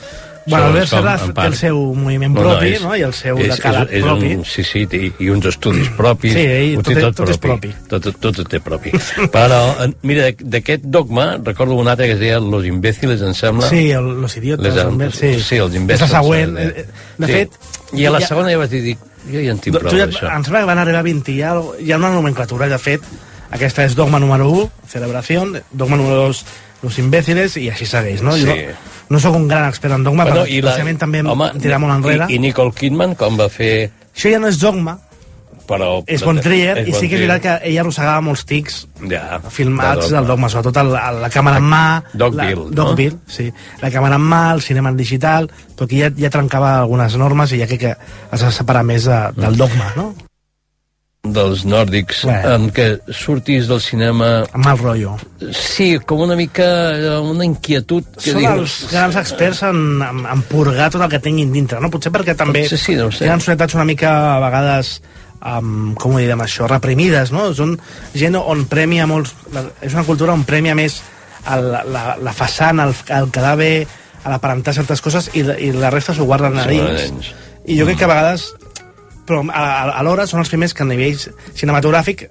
Bueno, 0.48 0.68
Albert 0.70 0.88
Serra 0.88 1.16
té 1.36 1.44
el 1.50 1.56
seu 1.60 1.80
moviment 1.98 2.32
No, 2.32 2.40
no, 2.46 2.52
propi, 2.54 2.70
és- 2.78 2.84
no? 2.86 2.94
I 2.96 3.02
el 3.04 3.12
seu 3.18 3.36
és, 3.42 3.50
decalat 3.52 3.90
és, 3.90 3.98
és 3.98 4.06
propi. 4.06 4.30
Un, 4.38 4.46
sí, 4.48 4.64
sí, 4.64 4.84
i, 4.96 5.10
i 5.26 5.32
uns 5.34 5.50
estudis 5.50 5.90
propis. 5.98 6.38
Sí, 6.38 6.46
i 6.70 6.78
tot 6.78 6.94
és- 6.94 7.10
tot 7.18 7.34
és 7.34 7.42
propi. 7.44 7.74
Tot, 7.92 8.08
tot, 8.14 8.30
tot 8.38 8.48
té 8.54 8.62
propi. 8.64 8.94
Però, 9.34 9.60
mira, 10.08 10.30
d'aquest 10.40 10.86
dogma, 10.88 11.26
recordo 11.44 11.76
un 11.82 11.90
altre 11.92 12.08
que 12.08 12.16
es 12.16 12.22
deia 12.22 12.40
Los 12.40 12.64
imbéciles, 12.70 13.26
em 13.28 13.34
sembla. 13.36 13.68
Sí, 13.74 13.90
el, 13.92 14.14
los 14.22 14.38
idiotes. 14.38 14.72
Les, 14.78 14.86
el, 14.86 15.12
sí. 15.12 15.34
sí. 15.42 15.60
els 15.66 15.74
És 15.76 15.82
imbècils. 15.82 16.08
la 16.08 16.14
següent. 16.22 16.56
eh, 16.62 16.72
Eh, 16.78 16.88
De 17.18 17.26
sí. 17.28 17.34
fet... 17.34 17.60
I 17.98 18.06
a 18.06 18.12
la 18.16 18.20
ja- 18.24 18.28
segona 18.32 18.52
ja 18.54 18.58
vaig 18.64 18.70
dir, 18.72 18.82
dic, 18.94 19.04
jo 19.32 19.40
ja 19.42 19.52
en 19.52 19.60
tinc 19.60 19.78
prou 19.80 19.92
ja, 19.94 20.06
d'això. 20.08 20.30
em 20.36 20.44
sembla 20.44 20.60
que 20.64 20.70
van 20.72 20.80
arribar 20.84 21.04
20 21.04 21.32
i 21.36 21.42
algo. 21.44 21.76
Hi 21.80 21.92
ha 21.92 21.98
una 21.98 22.10
nomenclatura, 22.14 22.68
de 22.68 22.78
fet. 22.80 23.02
Aquesta 23.52 23.86
és 23.88 23.96
dogma 23.96 24.20
número 24.20 24.50
1, 24.52 24.70
celebración, 24.88 25.58
dogma 25.72 25.96
número 25.98 26.16
2, 26.28 26.46
los 26.84 27.00
imbéciles, 27.00 27.56
i 27.58 27.70
així 27.72 27.86
segueix, 27.86 28.22
no? 28.22 28.34
Sí. 28.36 28.46
Jo 28.46 28.56
no 29.10 29.20
sóc 29.24 29.36
un 29.38 29.48
gran 29.48 29.70
expert 29.70 29.94
en 29.96 30.04
dogma, 30.04 30.26
Bueno, 30.26 30.44
però 30.44 30.64
la- 30.64 30.98
també 31.00 31.20
em 31.20 31.28
home, 31.32 31.52
tirar 31.62 31.80
molt 31.80 31.94
enrere. 31.94 32.26
I, 32.30 32.36
I 32.36 32.40
Nicole 32.40 32.74
Kidman, 32.76 33.16
com 33.16 33.38
va 33.40 33.48
fer... 33.48 33.90
Això 34.14 34.32
ja 34.34 34.40
no 34.40 34.50
és 34.50 34.60
dogma, 34.60 34.98
Però, 35.68 35.88
és 36.08 36.22
Von 36.24 36.38
Trier, 36.40 36.78
és 36.80 36.88
i 36.88 36.94
Von 36.94 37.02
sí 37.02 37.10
que 37.12 37.18
és 37.18 37.24
veritat 37.26 37.44
que 37.44 37.56
ella 37.68 37.82
arrossegava 37.84 38.22
molts 38.24 38.46
tics 38.48 38.78
ja, 39.12 39.42
filmats 39.52 40.08
de 40.08 40.16
del 40.16 40.30
dogma, 40.30 40.48
sobretot 40.54 40.80
el, 40.84 40.94
el, 40.96 41.20
la 41.26 41.32
càmera 41.34 41.60
en 41.60 41.68
mà... 41.68 41.82
Dogville, 42.14 42.54
la, 42.54 42.70
no? 42.70 42.78
Dogville, 42.80 43.20
sí. 43.28 43.50
La 43.82 43.92
càmera 43.92 44.16
en 44.16 44.30
mà, 44.32 44.44
el 44.56 44.64
cinema 44.64 44.94
en 44.94 45.02
digital, 45.02 45.50
però 45.76 45.90
aquí 45.90 46.00
ja, 46.06 46.14
ja 46.16 46.32
trencava 46.32 46.78
algunes 46.80 47.20
normes 47.20 47.52
i 47.52 47.60
ja 47.60 47.68
crec 47.68 47.84
que 47.84 47.98
es 47.98 48.48
va 48.48 48.54
separar 48.56 48.86
més 48.88 49.10
de, 49.12 49.20
del 49.36 49.60
dogma, 49.60 49.92
no? 50.00 50.14
dels 51.34 51.66
nòrdics, 51.68 52.24
Bueno. 52.24 52.54
en 52.56 52.70
què 52.72 52.86
sortis 53.12 53.68
del 53.68 53.82
cinema... 53.84 54.46
Amb 54.54 54.64
mal 54.64 54.78
rotllo. 54.80 55.18
Sí, 55.52 55.98
com 56.08 56.22
una 56.24 56.38
mica 56.40 56.68
eh, 56.96 57.18
una 57.20 57.44
inquietud 57.44 58.08
que 58.16 58.32
Són 58.32 58.40
dius... 58.40 58.54
els 58.54 58.94
grans 58.94 59.18
experts 59.20 59.64
en, 59.68 59.82
en, 60.08 60.24
en 60.24 60.46
purgar 60.48 60.88
tot 60.94 61.04
el 61.04 61.12
que 61.12 61.20
tinguin 61.24 61.52
dintre, 61.52 61.82
no? 61.84 61.92
Potser 61.92 62.14
perquè 62.16 62.38
també 62.38 62.64
Potser 62.64 62.80
sí, 62.80 62.96
no 62.96 63.10
sé. 63.12 63.26
tenen 63.26 63.44
societats 63.44 63.76
una 63.76 63.88
mica 63.90 64.14
a 64.38 64.40
vegades 64.44 64.98
um, 65.42 65.94
com 66.00 66.16
ho 66.16 66.22
direm 66.22 66.42
això, 66.44 66.68
reprimides, 66.70 67.32
no? 67.36 67.50
Són 67.58 67.78
gent 68.18 68.38
on 68.40 68.66
premia 68.70 69.08
molts... 69.10 69.36
És 69.82 69.94
una 69.94 70.06
cultura 70.08 70.36
on 70.36 70.46
premia 70.48 70.76
més 70.78 71.02
el, 71.48 71.72
la, 71.94 72.06
la 72.22 72.36
façana, 72.36 72.90
el, 72.90 72.96
el 73.18 73.32
quedar 73.34 73.56
bé, 73.60 73.72
a 74.24 74.34
l'aparentar 74.34 74.74
certes 74.76 75.02
coses 75.04 75.30
i, 75.38 75.44
i 75.64 75.72
la 75.72 75.92
resta 75.94 76.16
s'ho 76.16 76.28
guarden 76.28 76.58
a 76.60 76.68
dins. 76.68 77.32
I 77.68 77.78
jo 77.80 77.86
crec 77.88 78.02
que 78.02 78.08
a 78.08 78.12
vegades 78.12 78.50
però 79.28 79.44
alhora 79.52 80.24
són 80.28 80.40
els 80.40 80.52
primers 80.52 80.74
que 80.76 80.86
a 80.86 80.88
nivell 80.88 81.20
cinematogràfic 81.20 82.28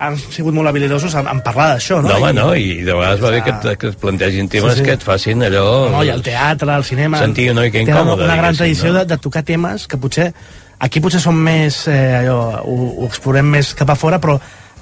han 0.00 0.16
sigut 0.16 0.54
molt 0.56 0.70
habilidosos 0.70 1.12
en, 1.20 1.26
en 1.28 1.42
parlar 1.44 1.74
d'això, 1.74 1.98
no? 2.00 2.08
No, 2.08 2.16
home, 2.16 2.30
no, 2.32 2.46
i 2.56 2.80
de 2.86 2.94
vegades 2.96 3.20
va 3.20 3.32
bé 3.34 3.42
que, 3.44 3.52
et, 3.52 3.66
que 3.78 3.90
et 3.92 3.98
plantegin 4.00 4.48
temes 4.48 4.78
Sí, 4.78 4.80
sí. 4.80 4.86
que 4.86 4.94
et 4.96 5.04
facin 5.04 5.44
allò... 5.44 5.66
No, 5.92 6.00
i 6.06 6.08
el 6.08 6.24
teatre, 6.24 6.72
el 6.72 6.86
cinema... 6.88 7.20
Sentir 7.20 7.50
una 7.52 7.66
mica 7.66 7.82
incòmode, 7.84 8.24
una 8.24 8.38
gran 8.40 8.56
tradició 8.56 8.94
no? 8.94 9.00
de, 9.00 9.04
de 9.12 9.20
tocar 9.28 9.44
temes 9.46 9.86
que 9.90 10.00
potser... 10.00 10.32
Aquí 10.80 11.02
potser 11.04 11.20
som 11.20 11.36
més... 11.36 11.84
Eh, 11.88 12.22
allò, 12.22 12.40
ho, 12.64 12.76
ho 13.02 13.06
explorem 13.08 13.48
més 13.52 13.74
cap 13.76 13.92
a 13.92 13.98
fora, 13.98 14.20
però 14.22 14.38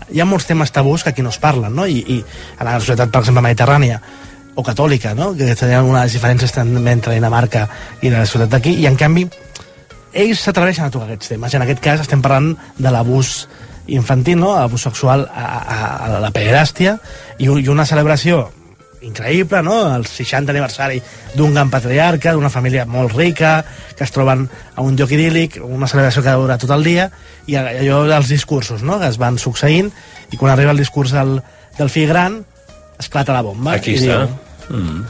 hi 0.08 0.22
ha 0.22 0.28
molts 0.28 0.46
temes 0.48 0.72
tabús 0.72 1.04
que 1.04 1.12
aquí 1.12 1.24
no 1.26 1.34
es 1.34 1.40
parlen, 1.42 1.74
no? 1.74 1.86
I, 1.86 1.98
i 2.00 2.22
a 2.58 2.66
la 2.66 2.78
societat, 2.80 3.10
per 3.12 3.24
exemple, 3.24 3.44
mediterrània 3.44 4.00
o 4.58 4.62
catòlica, 4.66 5.12
no? 5.14 5.30
que 5.38 5.54
tenen 5.54 5.86
unes 5.86 6.14
diferències 6.16 6.56
entre 6.58 7.14
Dinamarca 7.14 7.68
i 8.02 8.10
la 8.10 8.24
societat 8.26 8.56
d'aquí, 8.56 8.72
i 8.82 8.88
en 8.90 8.96
canvi 8.98 9.28
ells 10.18 10.42
s'atreveixen 10.42 10.88
a 10.88 10.90
tocar 10.90 11.06
aquests 11.06 11.30
temes. 11.34 11.54
En 11.54 11.62
aquest 11.62 11.82
cas 11.84 12.02
estem 12.02 12.22
parlant 12.24 12.54
de 12.78 12.90
l'abús 12.90 13.46
infantil, 13.86 14.40
no? 14.40 14.54
abús 14.56 14.82
sexual 14.88 15.28
a, 15.30 15.46
a, 15.58 15.76
a 16.06 16.20
la 16.24 16.32
pederàstia 16.34 16.96
i, 17.38 17.46
i 17.46 17.68
una 17.70 17.86
celebració 17.86 18.48
increïble, 19.02 19.62
no? 19.62 19.78
el 19.96 20.06
60 20.06 20.52
aniversari 20.52 21.00
d'un 21.34 21.54
gran 21.54 21.70
patriarca, 21.70 22.32
d'una 22.32 22.50
família 22.50 22.86
molt 22.86 23.14
rica, 23.16 23.64
que 23.96 24.04
es 24.04 24.12
troben 24.14 24.46
a 24.74 24.82
un 24.82 24.96
lloc 24.98 25.12
idíl·lic, 25.14 25.60
una 25.62 25.88
celebració 25.90 26.22
que 26.22 26.36
dura 26.40 26.58
tot 26.58 26.72
el 26.74 26.84
dia, 26.86 27.10
i 27.46 27.56
allò 27.60 28.04
dels 28.08 28.28
discursos, 28.28 28.82
no?, 28.82 28.98
que 28.98 29.08
es 29.08 29.18
van 29.20 29.38
succeint, 29.38 29.92
i 30.32 30.36
quan 30.36 30.52
arriba 30.52 30.74
el 30.74 30.82
discurs 30.82 31.14
del, 31.14 31.38
del 31.78 31.90
fill 31.90 32.08
gran, 32.10 32.42
esclata 32.98 33.32
la 33.36 33.42
bomba. 33.46 33.78
Aquí 33.78 33.94
i 33.96 34.02
està. 34.02 34.24
Diu, 34.26 34.44
Mm. 34.68 35.04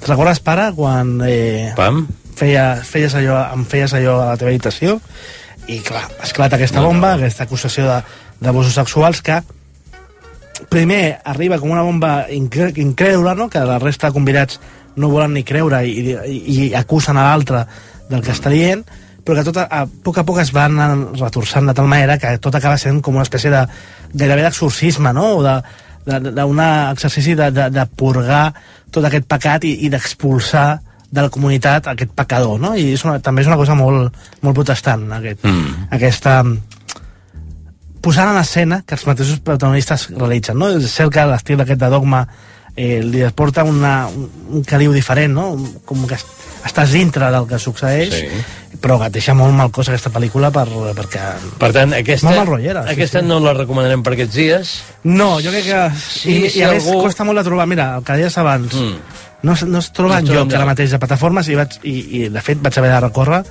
Te'n 0.00 0.10
recordes, 0.12 0.40
pare, 0.44 0.66
quan 0.76 1.14
eh, 1.24 1.72
Pam? 1.76 2.02
feia, 2.36 2.80
feies 2.84 3.14
allò, 3.16 3.38
em 3.54 3.64
feies 3.68 3.94
allò 3.96 4.18
a 4.20 4.26
la 4.32 4.36
teva 4.40 4.50
habitació 4.52 4.98
i 5.72 5.78
clar, 5.84 6.06
esclata 6.24 6.58
aquesta 6.58 6.82
bomba, 6.84 7.14
aquesta 7.14 7.46
acusació 7.46 7.86
d'abusos 8.40 8.76
sexuals 8.76 9.22
que 9.24 9.38
primer 10.68 11.20
arriba 11.24 11.58
com 11.58 11.70
una 11.70 11.82
bomba 11.86 12.26
incre 12.30 12.72
incrèdula, 12.76 13.34
no? 13.34 13.48
que 13.48 13.62
la 13.64 13.78
resta 13.78 14.08
de 14.08 14.16
convidats 14.16 14.60
no 14.96 15.08
volen 15.08 15.32
ni 15.34 15.44
creure 15.46 15.84
i, 15.86 16.16
i, 16.26 16.40
i 16.54 16.74
acusen 16.74 17.16
a 17.16 17.28
l'altre 17.30 17.64
del 18.10 18.24
que 18.26 18.34
està 18.34 18.50
dient, 18.50 18.82
però 19.24 19.38
que 19.38 19.46
tot 19.46 19.60
a, 19.62 19.66
a 19.70 19.86
poc 19.86 20.18
a 20.18 20.24
poc 20.26 20.40
es 20.42 20.50
van 20.52 20.76
retorçant 21.14 21.66
de 21.68 21.74
tal 21.76 21.86
manera 21.86 22.18
que 22.18 22.36
tot 22.42 22.54
acaba 22.58 22.78
sent 22.80 23.00
com 23.00 23.14
una 23.14 23.26
espècie 23.26 23.52
de 23.52 23.62
gairebé 24.14 24.42
d'exorcisme, 24.42 25.12
no? 25.14 25.36
o 25.38 25.42
d'un 25.44 26.62
exercici 26.90 27.36
de, 27.38 27.50
de, 27.54 27.68
de 27.70 27.86
purgar 27.96 28.48
tot 28.90 29.04
aquest 29.06 29.28
pecat 29.30 29.64
i, 29.68 29.76
i 29.86 29.90
d'expulsar 29.92 30.80
de 31.10 31.22
la 31.22 31.30
comunitat 31.30 31.88
aquest 31.90 32.12
pecador, 32.14 32.58
no? 32.62 32.72
I 32.78 32.92
és 32.94 33.02
una, 33.04 33.16
també 33.18 33.42
és 33.42 33.48
una 33.50 33.58
cosa 33.58 33.74
molt, 33.74 34.14
molt 34.42 34.54
protestant, 34.54 35.08
aquest, 35.16 35.42
Mm. 35.44 35.88
aquesta 35.90 36.44
posant 38.00 38.30
en 38.32 38.38
escena 38.40 38.82
que 38.86 38.94
els 38.96 39.06
mateixos 39.06 39.40
protagonistes 39.44 40.08
realitzen, 40.16 40.56
no? 40.58 40.70
És 40.78 40.92
cert 40.94 41.12
que 41.12 41.24
l'estil 41.28 41.60
aquest 41.60 41.80
de 41.80 41.90
dogma 41.92 42.22
eh, 42.76 43.00
li 43.04 43.24
porta 43.36 43.64
una, 43.66 44.06
un, 44.08 44.28
un 44.60 44.64
caliu 44.64 44.92
diferent, 44.96 45.34
no? 45.34 45.50
Com 45.84 46.06
que 46.08 46.14
est- 46.16 46.38
estàs 46.64 46.92
dintre 46.92 47.30
del 47.32 47.46
que 47.48 47.58
succeeix, 47.58 48.14
Sí. 48.14 48.28
però 48.80 48.98
que 49.00 49.06
et 49.08 49.12
deixa 49.12 49.34
molt 49.34 49.52
mal 49.56 49.70
cos 49.72 49.88
aquesta 49.88 50.10
pel·lícula 50.12 50.50
per, 50.54 50.66
perquè... 50.96 51.20
Per 51.58 51.70
tant, 51.72 51.92
aquesta, 51.96 52.28
Molt 52.28 52.38
mal 52.38 52.46
rotllera, 52.48 52.84
sí, 52.86 52.92
aquesta 52.94 53.20
sí. 53.20 53.26
no 53.26 53.40
la 53.40 53.52
recomanarem 53.56 54.02
per 54.04 54.12
aquests 54.14 54.34
dies. 54.36 54.74
No, 55.04 55.40
jo 55.40 55.50
crec 55.52 55.64
que... 55.66 55.80
Sí, 56.00 56.36
I, 56.46 56.50
si 56.50 56.60
i 56.60 56.62
a 56.64 56.70
més 56.72 56.86
algú- 56.86 57.02
costa 57.08 57.24
molt 57.24 57.40
de 57.40 57.44
trobar, 57.48 57.66
mira, 57.68 57.90
el 57.98 58.04
que 58.04 58.16
deies 58.20 58.38
abans, 58.38 58.74
Mm. 58.76 58.96
no, 59.42 59.54
no 59.66 59.78
es 59.80 59.90
troba 59.96 60.20
No 60.20 60.28
enlloc 60.28 60.52
ara 60.54 60.66
mateix 60.68 60.90
de 60.92 60.98
plataformes 61.00 61.48
i, 61.48 61.54
vaig, 61.56 61.76
i, 61.82 61.96
i 62.20 62.28
de 62.28 62.40
fet 62.44 62.60
vaig 62.62 62.76
haver 62.78 62.90
de 62.92 63.00
recórrer 63.08 63.42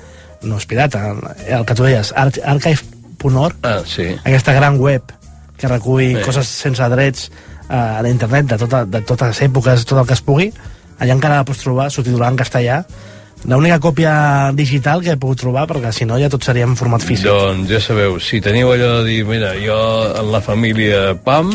no 0.43 0.57
és 0.57 0.65
pirata, 0.69 1.15
el 1.49 1.65
que 1.67 1.75
tu 1.75 1.83
deies 1.83 2.13
Ar 2.15 2.29
Borat.org, 3.21 3.55
Ah, 3.63 3.81
sí. 3.85 4.07
aquesta 4.23 4.53
gran 4.53 4.79
web 4.79 5.03
que 5.59 5.67
recull 5.67 6.15
Bé. 6.15 6.21
coses 6.23 6.47
sense 6.47 6.81
drets 6.89 7.29
eh, 7.69 7.75
a 7.75 8.01
l'internet 8.01 8.45
de, 8.53 8.57
tota, 8.57 8.85
de 8.85 9.01
totes 9.01 9.27
les 9.27 9.41
èpoques, 9.49 9.85
tot 9.85 9.99
el 9.99 10.07
que 10.07 10.13
es 10.13 10.21
pugui, 10.21 10.51
allà 10.99 11.13
encara 11.13 11.41
la 11.41 11.45
pots 11.47 11.59
trobar 11.63 11.89
subtitulat 11.91 12.31
en 12.31 12.37
castellà. 12.37 12.83
L'única 13.47 13.79
còpia 13.79 14.51
digital 14.53 14.99
que 15.01 15.13
he 15.13 15.17
pogut 15.17 15.39
trobar, 15.39 15.65
perquè 15.67 15.93
si 15.95 16.03
no 16.05 16.17
ja 16.19 16.27
tot 16.29 16.43
seria 16.43 16.65
en 16.67 16.75
format 16.75 17.01
físic. 17.01 17.25
Doncs 17.27 17.69
ja 17.71 17.79
sabeu, 17.79 18.17
si 18.19 18.41
teniu 18.43 18.71
allò 18.73 18.97
de 18.99 19.05
dir, 19.07 19.25
mira, 19.25 19.53
jo 19.63 19.77
en 20.19 20.31
la 20.31 20.41
família 20.43 21.13
Pam, 21.23 21.53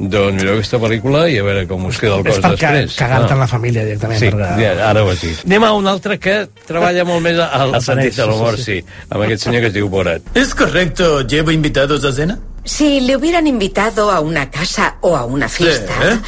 doncs 0.00 0.36
mireu 0.40 0.54
aquesta 0.56 0.78
pel·lícula 0.80 1.26
i 1.28 1.36
a 1.38 1.42
veure 1.44 1.66
com 1.68 1.84
us 1.90 1.98
queda 2.00 2.16
el 2.16 2.26
és 2.26 2.38
cos 2.38 2.44
per 2.46 2.54
ca 2.58 2.72
després. 2.72 2.96
cagar-te 2.96 3.32
Ah. 3.32 3.36
en 3.36 3.40
la 3.40 3.46
família 3.46 3.84
directament. 3.84 4.18
Sí, 4.20 4.30
perquè... 4.32 4.56
ja, 4.62 4.88
ara 4.88 5.04
ho 5.04 5.10
has 5.10 5.20
dit. 5.20 5.42
Anem 5.44 5.64
a 5.64 5.72
un 5.76 5.86
altre 5.86 6.18
que 6.18 6.48
treballa 6.66 7.04
molt 7.04 7.20
més 7.22 7.38
al, 7.38 7.76
sentit 7.84 8.16
de 8.16 8.26
l'humor, 8.26 8.56
sí, 8.56 8.80
sí, 8.80 8.84
amb 9.10 9.22
aquest 9.26 9.42
senyor 9.44 9.60
que 9.60 9.66
es 9.68 9.74
diu 9.74 9.88
Borat. 9.88 10.22
¿Es 10.34 10.54
correcto? 10.54 11.20
¿Llevo 11.26 11.50
invitados 11.50 12.04
a 12.04 12.12
cena? 12.12 12.38
Si 12.64 13.00
le 13.00 13.16
hubieran 13.16 13.46
invitado 13.46 14.10
a 14.10 14.20
una 14.20 14.50
casa 14.50 14.96
o 15.00 15.16
a 15.16 15.24
una 15.24 15.48
fiesta, 15.48 15.92
¿eh? 16.02 16.18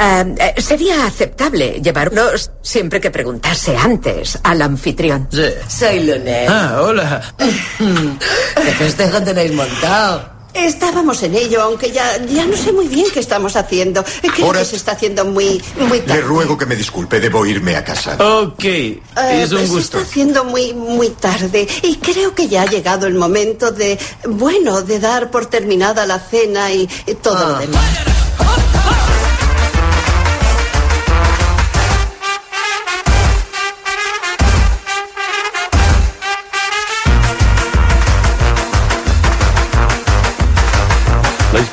eh, 0.00 0.34
eh, 0.56 0.60
sería 0.62 1.04
aceptable 1.06 1.80
llevarlos 1.82 2.50
siempre 2.62 3.00
que 3.00 3.10
preguntase 3.10 3.76
antes 3.76 4.38
al 4.42 4.62
anfitrión. 4.62 5.28
Sí. 5.30 5.42
Soy 5.68 6.04
Lunet. 6.04 6.48
Ah, 6.48 6.78
hola. 6.80 7.22
¿Qué 7.78 8.72
festejo 8.78 9.20
tenéis 9.22 9.52
montado? 9.52 10.37
Estábamos 10.54 11.22
en 11.22 11.34
ello, 11.34 11.62
aunque 11.62 11.92
ya, 11.92 12.16
ya 12.26 12.44
no 12.46 12.56
sé 12.56 12.72
muy 12.72 12.88
bien 12.88 13.06
qué 13.12 13.20
estamos 13.20 13.54
haciendo. 13.54 14.04
Creo 14.34 14.46
Ahora- 14.46 14.60
que 14.60 14.64
se 14.64 14.76
está 14.76 14.92
haciendo 14.92 15.24
muy, 15.24 15.62
muy 15.78 15.98
Le 16.00 16.04
tarde. 16.06 16.20
ruego 16.22 16.56
que 16.58 16.66
me 16.66 16.74
disculpe, 16.74 17.20
debo 17.20 17.46
irme 17.46 17.76
a 17.76 17.84
casa. 17.84 18.16
Ok, 18.42 18.64
Eh, 18.64 19.00
es 19.16 19.52
un 19.52 19.60
Se 19.60 19.66
gusto. 19.66 19.98
está 19.98 20.10
haciendo 20.10 20.44
muy, 20.44 20.72
muy 20.74 21.10
tarde 21.10 21.66
y 21.82 21.96
creo 21.96 22.34
que 22.34 22.48
ya 22.48 22.62
ha 22.62 22.66
llegado 22.66 23.06
el 23.06 23.14
momento 23.14 23.70
de, 23.70 23.98
bueno, 24.28 24.82
de 24.82 24.98
dar 24.98 25.30
por 25.30 25.46
terminada 25.46 26.06
la 26.06 26.18
cena 26.18 26.72
y, 26.72 26.88
y 27.06 27.14
todo 27.14 27.36
Ah. 27.38 27.48
lo 27.52 27.58
demás. 27.58 27.84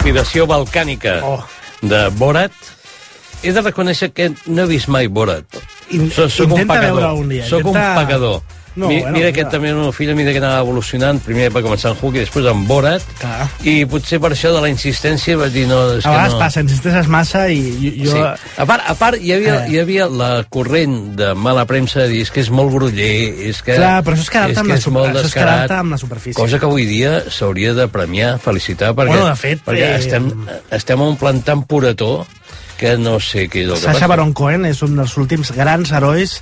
Inspiració 0.05 0.45
balcànica 0.45 1.15
Oh. 1.25 1.43
de 1.81 2.09
Borat. 2.13 2.51
He 3.41 3.49
de 3.51 3.61
reconèixer 3.65 4.11
que 4.13 4.27
no 4.45 4.61
he 4.61 4.65
vist 4.69 4.85
mai 4.87 5.07
Borat. 5.07 5.45
In- 5.89 6.11
Soc 6.11 6.29
un 6.45 6.67
veure 7.01 7.13
un 7.23 7.29
dia, 7.29 7.47
Soc 7.49 7.65
intenta- 7.65 7.89
un 7.99 8.05
pecador. 8.05 8.41
No, 8.75 8.89
Mi, 8.89 8.99
bueno, 8.99 9.15
mira 9.17 9.31
que 9.31 9.39
mira. 9.45 9.49
també 9.53 9.69
el 9.71 9.77
meu 9.79 9.91
fill 9.95 10.09
a 10.11 10.15
mesura 10.17 10.33
que 10.35 10.39
anava 10.41 10.59
evolucionant, 10.65 11.21
primer 11.23 11.45
va 11.55 11.61
començar 11.63 11.93
en 11.93 11.97
Hook 12.01 12.17
i 12.17 12.23
després 12.25 12.45
en 12.51 12.65
Borat, 12.67 13.03
Clar. 13.21 13.45
i 13.63 13.85
potser 13.87 14.19
per 14.19 14.33
això 14.35 14.51
de 14.51 14.59
la 14.59 14.67
insistència 14.67 15.37
vaig 15.39 15.53
dir 15.53 15.63
no, 15.69 15.77
és 15.95 16.03
A 16.05 16.11
vegades 16.11 16.33
no. 16.35 16.39
passa, 16.41 16.63
insisteixes 16.65 17.07
massa 17.07 17.45
i 17.49 17.61
jo... 18.03 18.11
Sí. 18.11 18.19
A 18.59 18.65
part, 18.67 18.83
a 18.91 18.95
part 18.99 19.15
hi, 19.21 19.31
havia, 19.31 19.53
Eh. 19.63 19.69
hi 19.71 19.79
havia 19.79 20.09
la 20.11 20.43
corrent 20.49 21.15
de 21.15 21.33
mala 21.39 21.63
premsa 21.65 22.01
de 22.03 22.09
dir 22.09 22.21
és 22.25 22.31
que 22.35 22.41
és 22.43 22.49
molt 22.51 22.73
groller, 22.75 23.13
és 23.47 23.61
que... 23.63 23.77
Clar, 23.79 24.01
però 24.03 24.17
això 24.17 24.25
és 24.27 24.33
quedar-te 24.35 24.59
amb 24.59 24.67
que 24.67 24.73
la 24.75 25.05
és 25.05 25.15
és 25.15 25.23
descarat, 25.23 25.71
amb 25.71 25.91
la 25.95 25.97
superfície. 26.03 26.35
Cosa 26.41 26.59
que 26.59 26.65
avui 26.67 26.85
dia 26.85 27.13
s'hauria 27.31 27.73
de 27.73 27.87
premiar, 27.87 28.39
felicitar, 28.43 28.91
perquè, 28.93 29.15
Bueno, 29.15 29.29
de 29.31 29.35
fet, 29.39 29.63
perquè 29.63 29.87
eh, 29.93 29.95
estem, 30.03 30.27
estem 30.71 30.99
en 30.99 31.13
un 31.13 31.17
plan 31.17 31.39
tan 31.47 31.63
puretó 31.63 32.25
que 32.75 32.97
no 32.99 33.21
sé 33.23 33.47
què 33.47 33.63
és 33.63 33.69
el 33.71 33.79
que 33.79 33.87
Sacha. 33.87 34.07
Baron 34.11 34.33
Cohen 34.35 34.65
és 34.67 34.81
un 34.83 34.97
dels 34.99 35.15
últims 35.15 35.53
grans 35.55 35.91
herois 35.95 36.41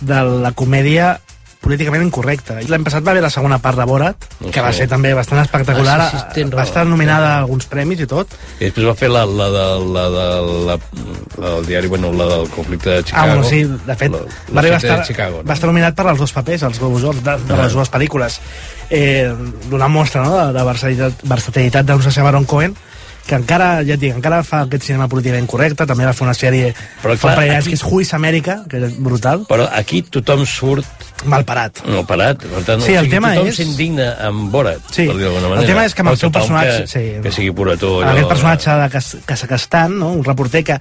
de 0.00 0.22
la 0.40 0.50
comèdia 0.56 1.18
políticament 1.64 2.02
incorrecta. 2.04 2.58
L'any 2.68 2.84
passat 2.84 3.02
va 3.06 3.14
haver 3.14 3.22
la 3.24 3.30
segona 3.32 3.56
part 3.64 3.78
de 3.80 3.86
Borat, 3.88 4.26
que 4.52 4.60
va 4.62 4.70
ser 4.76 4.86
també 4.90 5.14
bastant 5.16 5.40
espectacular. 5.42 5.96
Ah, 6.04 6.10
sí, 6.12 6.42
sí, 6.42 6.44
va 6.52 6.62
estar 6.68 6.84
nominada 6.86 7.30
a 7.34 7.38
alguns 7.40 7.66
premis 7.70 8.02
i 8.04 8.06
tot. 8.10 8.28
I 8.60 8.66
després 8.68 8.86
va 8.90 8.94
fer 9.00 9.08
la, 9.10 9.24
la, 9.24 9.48
de, 9.54 9.64
la, 9.96 10.04
de, 10.14 10.26
la, 10.68 10.78
la 11.40 11.54
del 11.56 11.66
diari, 11.72 11.88
bueno, 11.88 12.12
la 12.12 12.28
del 12.34 12.48
conflicte 12.52 12.90
de 12.98 13.02
Chicago. 13.04 13.22
Ah, 13.24 13.34
bueno, 13.34 13.48
sí, 13.48 13.64
de 13.64 13.96
fet, 13.96 14.12
la, 14.12 14.20
va, 14.22 14.28
la 14.52 14.60
arribar 14.60 14.76
a 14.76 14.80
feta 14.80 14.94
de 14.94 15.00
estar, 15.00 15.06
Chicago. 15.08 15.42
va 15.48 15.54
estar 15.58 15.72
nominat 15.72 15.96
per 15.96 16.06
als 16.12 16.20
dos 16.20 16.32
papers, 16.36 16.62
els 16.68 16.78
Globus 16.78 17.02
de, 17.02 17.24
de 17.24 17.54
Ah. 17.54 17.62
les 17.64 17.72
dues 17.72 17.90
pel·lícules. 17.90 18.40
Eh, 18.90 19.32
Donant 19.70 19.90
mostra 19.90 20.22
no, 20.22 20.36
de, 20.36 20.52
de 20.58 20.64
versatilitat, 20.68 21.22
versatilitat 21.24 21.86
d'un 21.88 22.02
Sacha 22.04 22.22
Baron 22.22 22.44
Cohen, 22.44 22.76
que 23.26 23.34
encara, 23.38 23.82
ja 23.86 23.94
et 23.94 24.00
dic, 24.00 24.12
encara 24.14 24.42
fa 24.44 24.62
aquest 24.66 24.82
cinema 24.84 25.06
políticament 25.08 25.46
correcte, 25.48 25.86
també 25.88 26.04
va 26.04 26.12
fer 26.12 26.26
una 26.26 26.34
sèrie 26.36 26.74
Però, 27.02 27.14
clar, 27.14 27.14
un 27.14 27.20
parell 27.22 27.48
d'anys 27.54 27.64
aquí- 27.64 27.70
que 27.72 27.78
és 27.78 27.82
Juiz 27.82 28.12
Amèrica, 28.14 28.58
que 28.68 28.82
és 28.84 28.98
brutal. 29.00 29.46
Però 29.48 29.68
aquí 29.72 30.02
tothom 30.02 30.44
surt... 30.46 30.84
Malparat. 31.24 31.78
Malparat, 31.88 32.42
per 32.44 32.62
tant, 32.66 32.82
Sí, 32.84 32.92
o 32.92 32.98
el 32.98 33.06
sigui, 33.06 33.14
tema 33.14 33.30
tothom 33.32 33.48
és- 33.48 33.56
s'indigna 33.56 34.08
amb 34.26 34.50
Borat, 34.52 34.82
Sí, 34.92 35.06
per 35.08 35.14
dir 35.16 35.24
d'alguna 35.24 35.46
el 35.46 35.52
manera. 35.54 35.66
tema 35.70 35.84
és 35.86 35.94
que 35.94 36.02
amb 36.04 36.10
el 36.10 36.18
seu 36.20 36.30
personatge- 36.30 36.82
Que, 36.82 36.86
sí, 36.86 37.04
que 37.22 37.32
sigui 37.32 37.50
purató. 37.56 38.02
Amb 38.02 38.10
aquest 38.12 38.28
personatge 38.28 38.70
de 38.82 38.90
Cas- 38.92 39.16
Kazakhstan, 39.24 39.98
no? 39.98 40.10
un 40.12 40.22
reporter 40.24 40.62
que 40.64 40.78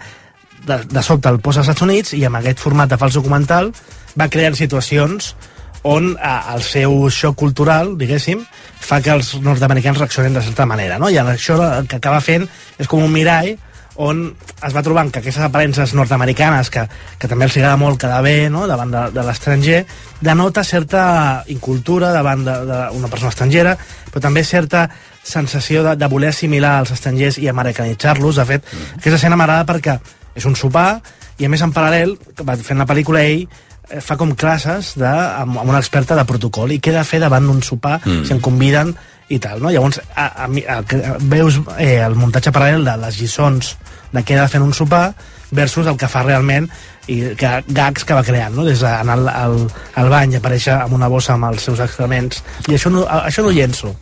de, 0.65 0.77
de 0.83 1.03
sobte 1.03 1.29
el 1.29 1.39
posa 1.39 1.61
als 1.61 1.69
Estats 1.69 1.81
Units 1.87 2.13
i 2.13 2.25
amb 2.25 2.35
aquest 2.41 2.59
format 2.59 2.89
de 2.89 2.97
fals 2.97 3.13
documental 3.15 3.71
va 4.19 4.27
creant 4.29 4.55
situacions 4.59 5.35
on 5.83 6.15
a, 6.19 6.55
el 6.55 6.63
seu 6.63 6.95
xoc 7.11 7.35
cultural, 7.39 7.93
diguéssim, 7.99 8.41
fa 8.83 9.01
que 9.03 9.11
els 9.13 9.35
nord-americans 9.43 9.99
reaccionen 9.99 10.33
de 10.33 10.43
certa 10.43 10.65
manera, 10.65 10.97
no? 10.99 11.11
I 11.11 11.19
això 11.19 11.59
el 11.59 11.87
que 11.87 11.99
acaba 11.99 12.23
fent 12.23 12.47
és 12.79 12.89
com 12.89 13.03
un 13.03 13.11
mirall 13.13 13.53
on 13.95 14.23
es 14.65 14.73
va 14.73 14.81
trobant 14.81 15.11
que 15.13 15.19
aquestes 15.21 15.43
aparences 15.43 15.93
nord-americanes, 15.93 16.69
que, 16.73 16.85
que 17.19 17.27
també 17.29 17.45
els 17.45 17.57
agrada 17.59 17.77
molt 17.77 17.99
quedar 18.01 18.21
bé 18.25 18.49
no? 18.49 18.65
davant 18.67 18.89
de, 18.89 19.03
de 19.13 19.25
l'estranger, 19.27 19.83
denota 20.23 20.63
certa 20.65 21.43
incultura 21.53 22.13
davant 22.15 22.45
d'una 22.45 23.11
persona 23.11 23.29
estrangera, 23.29 23.75
però 24.09 24.23
també 24.23 24.43
certa 24.47 24.87
sensació 25.23 25.83
de, 25.85 25.97
de 25.99 26.09
voler 26.09 26.31
assimilar 26.33 26.79
els 26.81 26.93
estrangers 26.95 27.37
i 27.37 27.49
americanitzar-los. 27.51 28.39
De 28.41 28.47
fet, 28.49 28.65
mm. 28.65 29.03
aquesta 29.03 29.19
escena 29.19 29.37
m'agrada 29.39 29.67
perquè 29.69 29.99
és 30.33 30.47
un 30.49 30.57
sopar 30.57 30.97
i, 31.37 31.45
a 31.45 31.51
més, 31.51 31.61
en 31.61 31.73
paral·lel, 31.75 32.17
va 32.41 32.57
fent 32.57 32.81
la 32.81 32.89
pel·lícula 32.89 33.21
ell, 33.25 33.45
eh, 33.45 33.72
fa 34.01 34.17
com 34.17 34.33
classes 34.35 34.93
de, 34.97 35.09
amb, 35.09 35.57
amb 35.61 35.69
una 35.69 35.79
experta 35.79 36.15
de 36.15 36.25
protocol 36.25 36.71
i 36.71 36.79
què 36.79 36.93
he 36.93 36.97
de 36.97 37.03
fer 37.05 37.19
davant 37.21 37.45
d'un 37.45 37.61
sopar 37.61 37.99
Mm. 38.05 38.25
si 38.25 38.33
em 38.33 38.39
conviden 38.41 38.95
i 39.29 39.39
tal, 39.39 39.61
no? 39.61 39.69
Llavors, 39.71 40.01
a, 40.15 40.25
a, 40.25 40.47
a, 40.47 40.79
a, 40.79 41.13
veus 41.19 41.59
eh, 41.77 42.01
el 42.03 42.15
muntatge 42.15 42.51
paral·lel 42.51 42.83
de 42.85 42.97
les 43.05 43.19
lliçons 43.21 43.75
de 44.11 44.21
què 44.21 44.35
he 44.35 44.39
de 44.41 44.47
fer 44.51 44.59
en 44.59 44.67
un 44.67 44.73
sopar 44.73 45.13
versus 45.51 45.87
el 45.87 45.97
que 45.97 46.09
fa 46.09 46.23
realment 46.25 46.67
i 47.07 47.35
que, 47.37 47.51
gags 47.67 48.03
que 48.03 48.13
va 48.15 48.23
creant, 48.23 48.53
no? 48.55 48.65
des 48.65 48.79
d'anar 48.83 49.15
al, 49.17 49.29
al, 49.29 49.55
al 49.99 50.09
bany 50.09 50.35
i 50.35 50.39
aparèixer 50.39 50.75
amb 50.75 50.93
una 50.95 51.09
bossa 51.11 51.33
amb 51.33 51.49
els 51.51 51.63
seus 51.63 51.79
excrements 51.83 52.43
i 52.67 52.75
això 52.77 52.91
no, 52.91 53.05
això 53.07 53.43
no 53.43 53.51
llenço 53.51 53.93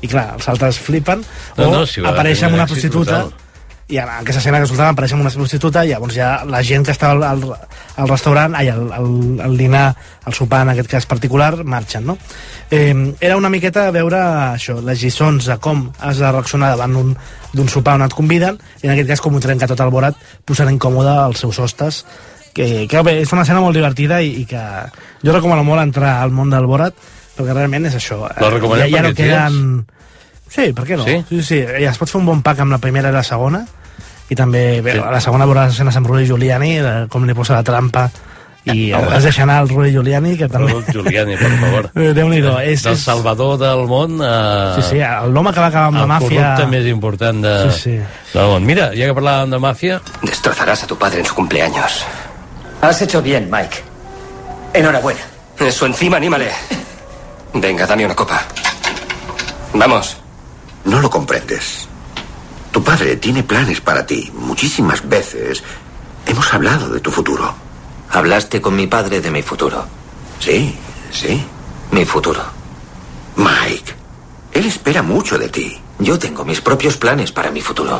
i 0.00 0.08
clar, 0.08 0.34
els 0.36 0.48
altres 0.52 0.78
flipen 0.78 1.24
No, 1.56 1.68
o 1.68 1.72
no, 1.72 1.86
si 1.86 2.00
tenir 2.02 2.36
amb 2.44 2.54
un 2.54 2.60
una 2.60 2.66
prostituta 2.68 3.22
brutal. 3.24 3.45
I 3.88 3.98
en 4.02 4.08
aquesta 4.10 4.40
escena 4.40 4.58
que 4.58 4.66
escoltàvem 4.66 4.96
apareix 4.96 5.12
una 5.14 5.30
prostituta 5.30 5.84
i 5.86 5.92
llavors 5.92 6.16
ja 6.16 6.30
la 6.48 6.58
gent 6.66 6.82
que 6.86 6.90
estava 6.90 7.30
al, 7.30 7.44
al, 7.46 7.68
al 8.02 8.08
restaurant, 8.10 8.56
ai, 8.58 8.66
al, 8.72 8.88
al, 8.92 9.10
al 9.46 9.56
dinar, 9.58 9.84
al 10.26 10.34
sopar 10.34 10.64
en 10.64 10.72
aquest 10.72 10.90
cas 10.90 11.06
particular, 11.06 11.52
marxen, 11.62 12.06
no? 12.06 12.16
Eh, 12.70 13.14
era 13.20 13.36
una 13.38 13.50
miqueta 13.52 13.86
veure 13.94 14.18
això, 14.56 14.80
les 14.82 15.04
lliçons 15.04 15.46
de 15.46 15.58
com 15.62 15.86
has 16.00 16.18
de 16.18 16.32
reaccionar 16.32 16.72
davant 16.74 17.14
d'un 17.54 17.70
sopar 17.70 17.94
on 18.00 18.08
et 18.08 18.16
conviden 18.16 18.58
i 18.82 18.88
en 18.88 18.96
aquest 18.96 19.12
cas 19.14 19.22
com 19.22 19.38
ho 19.38 19.42
trenca 19.44 19.70
tot 19.70 19.84
el 19.84 19.94
Borat 19.94 20.18
posant 20.44 20.72
incòmode 20.72 21.14
els 21.28 21.46
seus 21.46 21.60
hostes 21.62 22.02
que, 22.56 22.88
que 22.90 23.02
bé, 23.06 23.20
és 23.22 23.32
una 23.36 23.46
escena 23.46 23.62
molt 23.62 23.78
divertida 23.78 24.18
i, 24.18 24.40
i 24.42 24.48
que 24.50 24.62
jo 25.22 25.30
recomano 25.34 25.62
molt 25.62 25.84
entrar 25.84 26.16
al 26.24 26.34
món 26.34 26.50
del 26.50 26.66
Borat 26.66 26.98
perquè 27.36 27.52
realment 27.52 27.86
és 27.86 28.00
això 28.00 28.24
La 28.40 28.50
recomanem 28.50 28.90
ja, 28.90 28.96
ja 28.98 29.04
no 29.06 29.14
queden... 29.14 29.60
Sí, 30.56 30.70
per 30.72 30.84
què 30.88 30.96
no? 30.96 31.04
Sí? 31.04 31.18
sí, 31.28 31.42
sí, 31.44 31.58
ja 31.82 31.90
es 31.92 31.98
pot 32.00 32.08
fer 32.08 32.20
un 32.22 32.26
bon 32.26 32.40
pack 32.42 32.62
amb 32.64 32.72
la 32.72 32.78
primera 32.82 33.10
i 33.12 33.12
la 33.14 33.22
segona 33.26 33.60
i 34.28 34.34
també, 34.34 34.80
bé, 34.82 34.94
Sí. 34.96 35.02
a 35.04 35.10
la 35.12 35.20
segona 35.20 35.44
veuràs 35.46 35.74
escenes 35.76 35.96
amb 36.00 36.08
Rudy 36.08 36.24
Giuliani, 36.26 36.78
de 36.82 36.94
com 37.12 37.26
li 37.28 37.34
posa 37.36 37.54
la 37.60 37.62
trampa 37.66 38.08
i 38.66 38.88
Ah, 38.90 38.98
has 39.14 39.22
deixar 39.22 39.44
anar 39.44 39.60
el 39.62 39.68
Rudy 39.70 39.92
Giuliani, 39.94 40.32
que 40.40 40.48
també... 40.50 40.72
Rodolf 40.72 40.88
Giuliani, 40.90 41.36
per 41.38 41.50
favor. 41.60 41.90
Eh, 42.02 42.08
Déu-n'hi-do. 42.16 42.56
És, 42.66 42.82
Del 42.82 42.96
Salvador 42.98 43.54
del 43.60 43.84
món 43.86 44.16
a... 44.26 44.74
sí, 44.74 44.82
sí, 44.88 44.98
l'home 45.30 45.52
que 45.54 45.60
va 45.62 45.68
acabar 45.68 45.92
amb 45.92 46.00
la 46.00 46.02
el 46.02 46.10
màfia... 46.16 46.40
corrupte 46.56 46.66
més 46.72 46.88
important 46.90 47.44
de, 47.46 47.52
Sí, 47.70 47.78
sí. 47.84 47.94
del 48.32 48.50
món. 48.50 48.66
Mira, 48.66 48.88
ja 48.96 49.06
que 49.06 49.14
parlàvem 49.14 49.54
de 49.54 49.60
màfia... 49.62 50.00
Destrozarás 50.24 50.82
a 50.82 50.90
tu 50.90 50.98
padre 50.98 51.20
en 51.22 51.26
su 51.30 51.34
cumpleaños. 51.38 52.02
Has 52.82 53.00
hecho 53.06 53.22
bien, 53.22 53.46
Mike. 53.52 53.84
Enhorabuena. 54.74 55.20
Eso 55.60 55.86
encima, 55.86 56.16
anímale. 56.16 56.50
Venga, 57.54 57.86
dame 57.86 58.04
una 58.04 58.16
copa. 58.16 58.42
Vamos. 59.74 60.16
No 60.86 61.00
lo 61.00 61.10
comprendes. 61.10 61.88
Tu 62.70 62.82
padre 62.82 63.16
tiene 63.16 63.42
planes 63.42 63.80
para 63.80 64.06
ti. 64.06 64.30
Muchísimas 64.34 65.06
veces 65.08 65.62
hemos 66.26 66.54
hablado 66.54 66.88
de 66.90 67.00
tu 67.00 67.10
futuro. 67.10 67.54
Hablaste 68.10 68.60
con 68.60 68.76
mi 68.76 68.86
padre 68.86 69.20
de 69.20 69.30
mi 69.30 69.42
futuro. 69.42 69.84
Sí, 70.38 70.76
sí. 71.10 71.44
Mi 71.90 72.04
futuro. 72.04 72.40
Mike, 73.36 73.94
él 74.52 74.66
espera 74.66 75.02
mucho 75.02 75.38
de 75.38 75.48
ti. 75.48 75.80
Yo 75.98 76.18
tengo 76.18 76.44
mis 76.44 76.60
propios 76.60 76.96
planes 76.96 77.32
para 77.32 77.50
mi 77.50 77.60
futuro. 77.60 77.98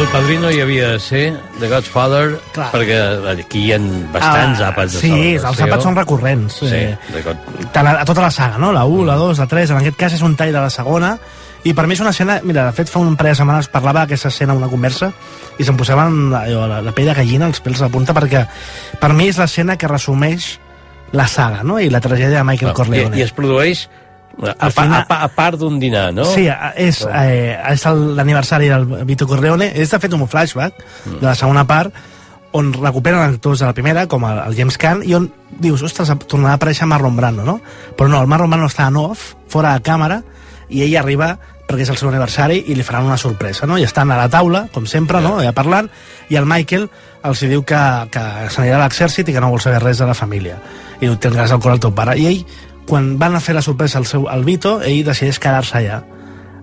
El 0.00 0.06
Padrino 0.08 0.48
hi 0.50 0.60
havia 0.62 0.88
de 0.94 0.98
ser, 0.98 1.24
The 1.60 1.68
Godfather, 1.68 2.38
Clar. 2.54 2.70
perquè 2.72 2.96
aquí 3.34 3.66
hi 3.66 3.72
ha 3.74 3.78
bastants 4.14 4.62
Ah, 4.62 4.70
àpats 4.70 4.94
de 4.96 5.00
Sí, 5.02 5.10
celebració. 5.10 5.50
els 5.50 5.60
àpats 5.66 5.84
són 5.84 5.96
recurrents. 5.98 6.54
Sí, 6.56 6.70
eh, 6.72 6.96
de 7.12 7.20
God... 7.26 7.36
tant 7.74 7.86
a, 7.86 7.92
a 8.00 8.04
tota 8.08 8.22
la 8.24 8.30
saga, 8.32 8.56
no? 8.58 8.72
La 8.72 8.86
1, 8.88 9.04
la 9.04 9.16
2, 9.20 9.38
la 9.38 9.46
3, 9.46 9.74
en 9.74 9.76
aquest 9.82 9.98
cas 10.00 10.14
és 10.16 10.22
un 10.24 10.36
tall 10.40 10.54
de 10.56 10.62
la 10.64 10.70
segona, 10.72 11.18
i 11.68 11.74
per 11.76 11.84
mi 11.86 11.92
és 11.98 12.00
una 12.00 12.14
escena... 12.16 12.38
Mira, 12.48 12.64
de 12.70 12.72
fet, 12.72 12.88
fa 12.88 12.98
un 13.04 13.12
parell 13.14 13.34
de 13.36 13.42
setmanes 13.42 13.68
parlava 13.68 14.06
d'aquesta 14.06 14.32
escena 14.32 14.56
una 14.56 14.70
conversa 14.72 15.12
i 15.60 15.64
se'm 15.68 15.76
posaven 15.76 16.30
la, 16.32 16.46
la, 16.48 16.80
la 16.80 16.92
pell 16.96 17.10
de 17.12 17.18
gallina, 17.20 17.46
els 17.52 17.60
pèls 17.60 17.84
la 17.84 17.90
punta, 17.92 18.16
perquè 18.16 18.46
per 18.98 19.12
mi 19.12 19.28
és 19.28 19.36
l'escena 19.36 19.76
que 19.76 19.86
resumeix 19.90 20.54
la 21.12 21.28
saga, 21.28 21.60
no? 21.62 21.76
I 21.78 21.90
la 21.92 22.00
tragèdia 22.00 22.38
de 22.40 22.44
Michael 22.48 22.72
Corleone. 22.72 23.16
I, 23.18 23.20
I 23.20 23.28
es 23.28 23.36
produeix 23.36 23.84
a, 24.42 24.54
Al 24.66 24.72
final- 24.72 25.00
a, 25.02 25.06
pa, 25.08 25.22
a 25.24 25.28
part 25.28 25.58
d'un 25.58 25.78
dinar, 25.80 26.12
no? 26.14 26.24
Sí, 26.24 26.46
és, 26.76 27.02
eh, 27.12 27.58
és 27.72 27.84
l'aniversari 27.86 28.68
del 28.68 28.86
Vito 29.04 29.26
Corleone. 29.26 29.72
És, 29.74 29.90
de 29.90 29.98
fet, 29.98 30.12
un 30.14 30.26
flashback 30.28 30.74
Mm. 31.06 31.18
de 31.20 31.26
la 31.26 31.34
segona 31.34 31.66
part 31.66 31.92
on 32.52 32.72
recuperen 32.72 33.20
actors 33.20 33.60
de 33.60 33.66
la 33.66 33.72
primera, 33.74 34.06
com 34.08 34.24
el, 34.24 34.38
el 34.48 34.56
James 34.56 34.76
Caan, 34.78 35.02
i 35.06 35.14
on 35.14 35.32
dius, 35.60 35.82
ostres, 35.86 36.08
tornarà 36.26 36.56
a 36.56 36.58
aparèixer 36.58 36.86
Marlon 36.86 37.14
Brando, 37.16 37.44
no? 37.44 37.60
Però 37.96 38.08
no, 38.08 38.20
el 38.20 38.26
Marlon 38.26 38.50
Brando 38.50 38.66
està 38.66 38.88
en 38.88 38.96
off, 38.96 39.34
fora 39.48 39.74
de 39.76 39.82
càmera, 39.86 40.22
i 40.68 40.82
ell 40.82 40.96
arriba 40.98 41.36
perquè 41.70 41.84
és 41.84 41.90
el 41.92 41.96
seu 42.00 42.08
aniversari 42.10 42.64
i 42.66 42.74
li 42.74 42.82
faran 42.82 43.04
una 43.06 43.16
sorpresa, 43.16 43.64
no? 43.70 43.78
I 43.78 43.84
estan 43.86 44.10
a 44.10 44.16
la 44.18 44.28
taula, 44.28 44.64
com 44.74 44.86
sempre, 44.90 45.20
no? 45.22 45.36
Ja 45.40 45.52
parlant, 45.54 45.86
i 46.28 46.34
el 46.34 46.44
Michael 46.46 46.88
els 47.22 47.40
diu 47.46 47.62
que, 47.62 47.78
que 48.10 48.24
s'anirà 48.50 48.80
a 48.80 48.82
l'exèrcit 48.82 49.28
i 49.28 49.32
que 49.36 49.40
no 49.40 49.50
vol 49.52 49.60
saber 49.62 49.78
res 49.84 49.98
de 50.02 50.06
la 50.10 50.14
família. 50.18 50.56
I 51.00 51.06
diu, 51.06 51.14
tindràs 51.22 51.52
el 51.54 51.60
cor 51.62 51.70
al 51.76 51.78
teu 51.78 51.94
pare. 51.94 52.16
I 52.18 52.26
ell, 52.26 52.42
quan 52.90 53.12
van 53.20 53.36
a 53.38 53.40
fer 53.40 53.54
la 53.54 53.62
sorpresa 53.62 54.00
al, 54.00 54.06
seu, 54.10 54.26
al 54.28 54.42
Vito, 54.44 54.80
ell 54.82 55.04
decideix 55.06 55.38
quedar-se 55.38 55.78
allà 55.78 56.00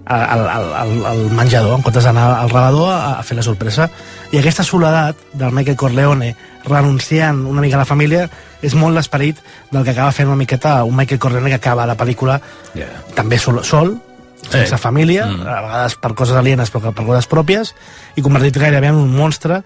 al, 0.07 0.21
al, 0.47 0.67
al, 0.79 0.91
al 1.05 1.21
menjador, 1.35 1.73
en 1.75 1.81
comptes 1.83 2.05
d'anar 2.07 2.27
al 2.37 2.49
rebedor 2.51 2.91
a, 2.93 3.17
a 3.19 3.23
fer 3.27 3.35
la 3.35 3.43
sorpresa. 3.43 3.89
I 4.31 4.39
aquesta 4.39 4.63
soledat 4.63 5.19
del 5.35 5.51
Michael 5.55 5.75
Corleone 5.79 6.29
renunciant 6.67 7.41
una 7.47 7.59
mica 7.63 7.75
a 7.75 7.81
la 7.83 7.87
família 7.89 8.25
és 8.63 8.75
molt 8.75 8.95
l'esperit 8.95 9.39
del 9.71 9.83
que 9.83 9.91
acaba 9.91 10.11
fent 10.15 10.27
una 10.31 10.39
miqueta 10.39 10.77
un 10.87 10.95
Michael 10.95 11.19
Corleone 11.19 11.51
que 11.51 11.59
acaba 11.59 11.85
la 11.87 11.97
pel·lícula 11.99 12.39
Yeah. 12.77 12.87
també 13.15 13.39
sol, 13.39 13.63
sol 13.65 13.97
sense 14.47 14.75
Eh. 14.75 14.77
família, 14.77 15.25
Mm. 15.27 15.41
a 15.47 15.61
vegades 15.65 15.95
per 15.95 16.13
coses 16.13 16.35
alienes 16.37 16.71
però 16.71 16.93
per 16.93 17.05
coses 17.05 17.27
pròpies, 17.27 17.73
i 18.15 18.21
convertit 18.21 18.57
gairebé 18.61 18.87
en 18.87 18.95
un 18.95 19.11
monstre 19.15 19.63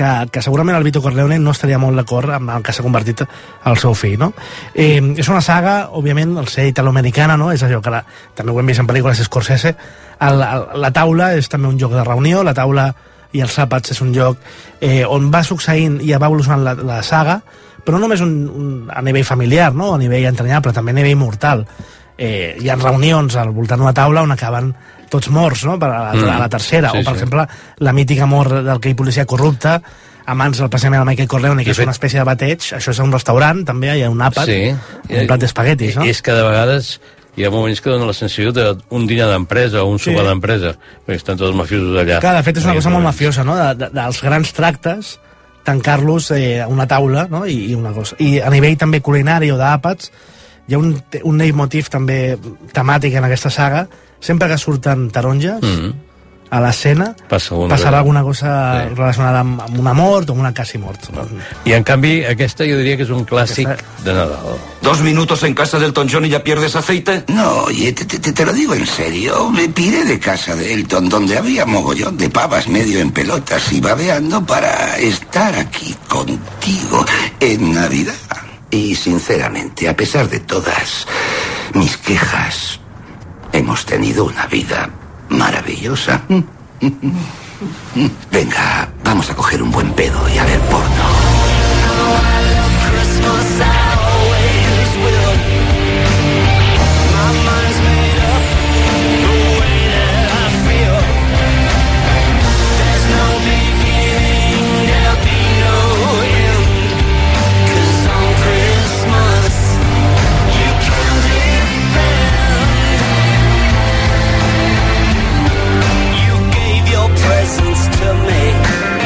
que, 0.00 0.30
que 0.32 0.42
segurament 0.42 0.78
el 0.78 0.86
Vito 0.86 1.02
Corleone 1.04 1.38
no 1.42 1.52
estaria 1.52 1.78
molt 1.80 1.98
d'acord 2.00 2.32
amb 2.32 2.54
el 2.54 2.64
que 2.64 2.72
s'ha 2.72 2.84
convertit 2.86 3.22
el 3.22 3.78
seu 3.80 3.94
fill, 3.98 4.16
no? 4.22 4.32
Eh, 4.72 5.00
és 5.20 5.28
una 5.28 5.42
saga, 5.44 5.76
òbviament, 5.96 6.38
el 6.40 6.48
ser 6.48 6.70
italoamericana, 6.70 7.36
no? 7.40 7.50
És 7.52 7.64
allò 7.66 7.82
que 7.84 7.92
la, 7.92 8.00
també 8.36 8.54
ho 8.54 8.60
hem 8.62 8.72
vist 8.72 8.80
en 8.80 8.88
pel·lícules 8.88 9.20
Scorsese. 9.26 9.74
El, 10.24 10.44
el, 10.46 10.66
la 10.80 10.92
taula 10.96 11.34
és 11.36 11.50
també 11.52 11.68
un 11.68 11.78
joc 11.80 11.92
de 11.96 12.04
reunió, 12.06 12.44
la 12.46 12.56
taula 12.56 12.88
i 13.36 13.44
els 13.44 13.58
àpats 13.62 13.92
és 13.94 14.00
un 14.02 14.10
lloc 14.14 14.40
eh, 14.80 15.04
on 15.06 15.28
va 15.30 15.44
succeint 15.46 16.00
i 16.02 16.10
va 16.16 16.26
evolucionant 16.26 16.64
la, 16.64 16.74
la 16.74 17.02
saga, 17.06 17.38
però 17.84 17.98
no 17.98 18.06
només 18.06 18.24
un, 18.24 18.34
un, 18.48 18.72
a 18.92 19.02
nivell 19.04 19.26
familiar, 19.28 19.70
no? 19.76 19.92
a 19.94 20.00
nivell 20.00 20.26
entranyable, 20.32 20.72
també 20.76 20.96
a 20.96 21.00
nivell 21.00 21.20
mortal. 21.20 21.66
Eh, 22.20 22.56
hi 22.60 22.68
ha 22.68 22.76
reunions 22.80 23.36
al 23.40 23.52
voltant 23.56 23.80
d'una 23.80 23.96
taula 23.96 24.24
on 24.24 24.32
acaben 24.32 24.74
tots 25.10 25.28
morts, 25.34 25.64
no? 25.66 25.78
Per 25.78 25.88
a, 25.90 25.98
la, 26.06 26.12
Mm. 26.14 26.30
a 26.30 26.38
la 26.38 26.48
tercera, 26.48 26.90
Sí, 26.94 26.98
o 26.98 27.04
per 27.04 27.14
sí. 27.14 27.20
exemple 27.20 27.46
la 27.78 27.92
mítica 27.92 28.26
mort 28.26 28.52
del 28.64 28.80
que 28.80 28.90
hi 28.90 28.94
policia 28.94 29.26
corrupte 29.26 29.80
a 30.26 30.34
mans 30.34 30.58
del 30.58 30.68
precisament 30.70 31.00
del 31.00 31.08
Michael 31.10 31.28
Corleone, 31.28 31.62
que 31.64 31.70
De 31.70 31.72
és 31.72 31.76
fet- 31.76 31.86
una 31.88 31.92
espècie 31.96 32.20
de 32.20 32.24
bateig, 32.24 32.60
això 32.60 32.90
és 32.90 32.98
un 33.02 33.10
restaurant, 33.12 33.64
també, 33.66 33.90
hi 33.98 34.02
ha 34.04 34.10
un 34.10 34.20
àpat, 34.22 34.46
Sí. 34.46 34.74
un 35.18 35.26
plat 35.26 35.40
d'espaguetis, 35.40 35.96
no? 35.96 36.04
És 36.04 36.22
que 36.22 36.32
de 36.32 36.42
vegades 36.42 37.00
hi 37.36 37.44
ha 37.44 37.50
moments 37.50 37.80
que 37.80 37.90
dona 37.90 38.06
la 38.06 38.12
sensació 38.12 38.52
d'un 38.52 39.06
dinar 39.06 39.28
d'empresa 39.30 39.82
o 39.82 39.86
un 39.90 39.98
Sí. 39.98 40.10
sopar 40.10 40.26
d'empresa, 40.26 40.74
perquè 41.06 41.16
estan 41.16 41.36
tots 41.36 41.48
els 41.50 41.56
mafiosos 41.56 41.96
allà. 41.98 42.20
Clar, 42.20 42.36
de 42.36 42.42
fet 42.42 42.56
és 42.58 42.64
una 42.64 42.74
cosa 42.74 42.90
molt 42.90 43.04
mafiosa, 43.04 43.42
no? 43.44 43.56
De, 43.56 43.74
de, 43.74 43.90
dels 43.90 44.22
grans 44.22 44.52
tractes, 44.52 45.18
tancar-los 45.64 46.30
eh, 46.32 46.60
a 46.62 46.66
una 46.68 46.86
taula, 46.86 47.26
no? 47.30 47.46
I, 47.46 47.70
I 47.70 47.74
una 47.74 47.92
cosa. 47.92 48.16
I 48.18 48.38
a 48.40 48.50
nivell 48.50 48.76
també 48.78 49.00
culinari 49.00 49.50
o 49.50 49.58
d'àpats, 49.58 50.10
hi 50.68 50.74
ha 50.74 50.78
un, 50.78 50.94
un 51.24 51.38
leitmotiv 51.38 51.88
també 51.90 52.38
temàtic 52.72 53.14
en 53.18 53.24
aquesta 53.24 53.50
saga, 53.50 53.86
sempre 54.20 54.48
que 54.48 54.58
surten 54.58 55.10
taronges 55.10 55.60
Mm. 55.62 55.92
a 56.52 56.58
l'escena, 56.60 57.14
alguna 57.30 57.68
passarà 57.76 57.90
cosa. 57.90 57.98
alguna 57.98 58.22
cosa 58.24 58.84
relacionada 58.88 59.38
amb, 59.38 59.60
amb 59.60 59.78
una 59.78 59.92
mort 59.94 60.28
o 60.28 60.32
amb 60.32 60.40
una 60.40 60.52
quasi 60.52 60.78
mort. 60.78 60.98
I 61.64 61.72
en 61.74 61.84
canvi, 61.84 62.24
aquesta 62.24 62.64
jo 62.66 62.76
diria 62.76 62.96
que 62.96 63.04
és 63.04 63.10
un 63.10 63.24
clàssic 63.24 63.68
de 64.02 64.12
Nadal. 64.12 64.58
¿Dos 64.82 65.00
minutos 65.00 65.44
en 65.44 65.54
casa 65.54 65.78
del 65.78 65.92
John 65.94 66.24
y 66.24 66.28
ya 66.30 66.42
pierdes 66.42 66.74
aceite? 66.74 67.22
No, 67.28 67.66
oye, 67.68 67.92
te, 67.92 68.04
te- 68.04 68.32
te 68.32 68.44
lo 68.44 68.52
digo 68.52 68.74
en 68.74 68.84
serio. 68.84 69.48
Me 69.50 69.68
piré 69.68 70.04
de 70.04 70.18
casa 70.18 70.56
de 70.56 70.74
Elton, 70.74 71.08
donde 71.08 71.38
había 71.38 71.64
mogollón 71.66 72.16
de 72.16 72.28
pavas 72.28 72.66
medio 72.66 72.98
en 72.98 73.12
pelotas 73.12 73.72
y 73.72 73.80
babeando 73.80 74.44
para 74.44 74.98
estar 74.98 75.54
aquí 75.54 75.94
contigo 76.08 77.06
en 77.38 77.74
Navidad. 77.74 78.14
Y 78.72 78.96
sinceramente, 78.96 79.88
a 79.88 79.94
pesar 79.96 80.28
de 80.28 80.40
todas 80.40 81.06
mis 81.74 81.96
quejas, 81.98 82.79
hemos 83.52 83.84
tenido 83.84 84.24
una 84.24 84.46
vida 84.46 84.90
maravillosa. 85.28 86.22
Venga, 88.32 88.88
vamos 89.04 89.30
a 89.30 89.34
coger 89.34 89.62
un 89.62 89.70
buen 89.70 89.92
pedo 89.92 90.28
y 90.28 90.38
a 90.38 90.44
ver 90.44 90.60
porno. 90.60 91.29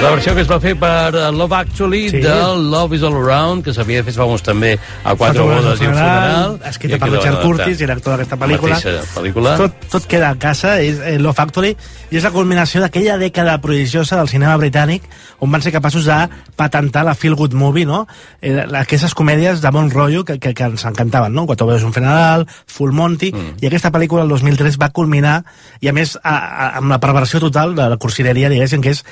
La 0.04 0.10
versió 0.12 0.34
que 0.36 0.42
es 0.44 0.48
va 0.50 0.58
fer 0.60 0.74
per 0.76 1.14
eh, 1.16 1.30
Love 1.32 1.56
Actually 1.56 2.02
Sí. 2.12 2.20
del 2.20 2.66
Love 2.70 2.96
is 2.96 3.02
All 3.02 3.14
Around, 3.16 3.64
que 3.64 3.72
s'havia 3.72 4.02
fet 4.04 4.16
famós 4.18 4.42
també 4.44 4.74
a 5.02 5.14
Quatre 5.16 5.42
bodes 5.42 5.80
i 5.80 5.86
un 5.88 5.94
funeral. 5.94 6.58
escrita 6.68 6.98
per 7.00 7.08
Richard. 7.10 7.40
Curtis, 7.42 7.78
director 7.78 8.12
d'aquesta 8.12 8.36
pel·lícula. 8.36 8.78
Pel·lícula. 9.14 9.56
Tot, 9.56 9.86
tot 9.90 10.06
queda 10.10 10.28
a 10.30 10.38
casa, 10.38 10.76
és 10.84 11.00
eh, 11.00 11.16
Love 11.18 11.34
Factory, 11.38 11.72
i 12.10 12.18
és 12.20 12.26
la 12.26 12.32
culminació 12.34 12.82
d'aquella 12.84 13.16
dècada 13.18 13.56
prodigiosa 13.64 14.18
del 14.20 14.28
cinema 14.28 14.56
britànic, 14.60 15.08
on 15.40 15.50
van 15.50 15.64
ser 15.64 15.72
capaços 15.72 16.04
de 16.04 16.18
patentar 16.56 17.04
la 17.04 17.14
feel 17.14 17.34
good 17.34 17.54
movie, 17.56 17.86
no? 17.88 18.04
Eh, 18.42 18.60
aquestes 18.84 19.14
comèdies 19.16 19.62
de 19.64 19.70
bon 19.72 19.88
rotllo 19.90 20.24
que, 20.24 20.38
que, 20.38 20.52
que 20.52 20.68
ens 20.68 20.84
encantaven, 20.84 21.32
no? 21.32 21.46
Quatre 21.46 21.66
veus 21.66 21.82
un 21.82 21.92
funeral, 21.96 22.46
Full 22.66 22.92
Monty, 22.92 23.32
mm. 23.32 23.56
i 23.64 23.70
aquesta 23.72 23.90
pel·lícula 23.90 24.22
el 24.28 24.28
2003 24.28 24.76
va 24.80 24.92
culminar, 24.92 25.42
i 25.80 25.88
a 25.88 25.96
més 25.96 26.18
a, 26.22 26.34
a, 26.36 26.68
amb 26.82 26.92
la 26.92 27.00
perversió 27.00 27.40
total 27.40 27.74
de 27.74 27.88
la 27.88 27.96
cursileria, 27.96 28.52
diguéssim, 28.52 28.84
que 28.84 28.92
és 28.92 29.04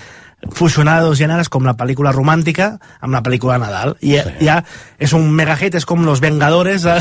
fusionar 0.50 1.00
dos 1.04 1.20
gèneres 1.20 1.48
com 1.52 1.62
la 1.66 1.74
pel·lícula 1.78 2.10
romàntica 2.14 2.72
amb 3.00 3.14
la 3.14 3.22
pel·lícula 3.22 3.56
de 3.56 3.62
Nadal. 3.62 3.94
I 4.02 4.16
ja, 4.16 4.24
ja 4.42 4.56
és 4.98 5.14
un 5.14 5.28
mega 5.30 5.54
hit, 5.58 5.76
és 5.78 5.86
com 5.86 6.02
Los 6.06 6.20
Vengadores 6.22 6.82
de, 6.86 6.96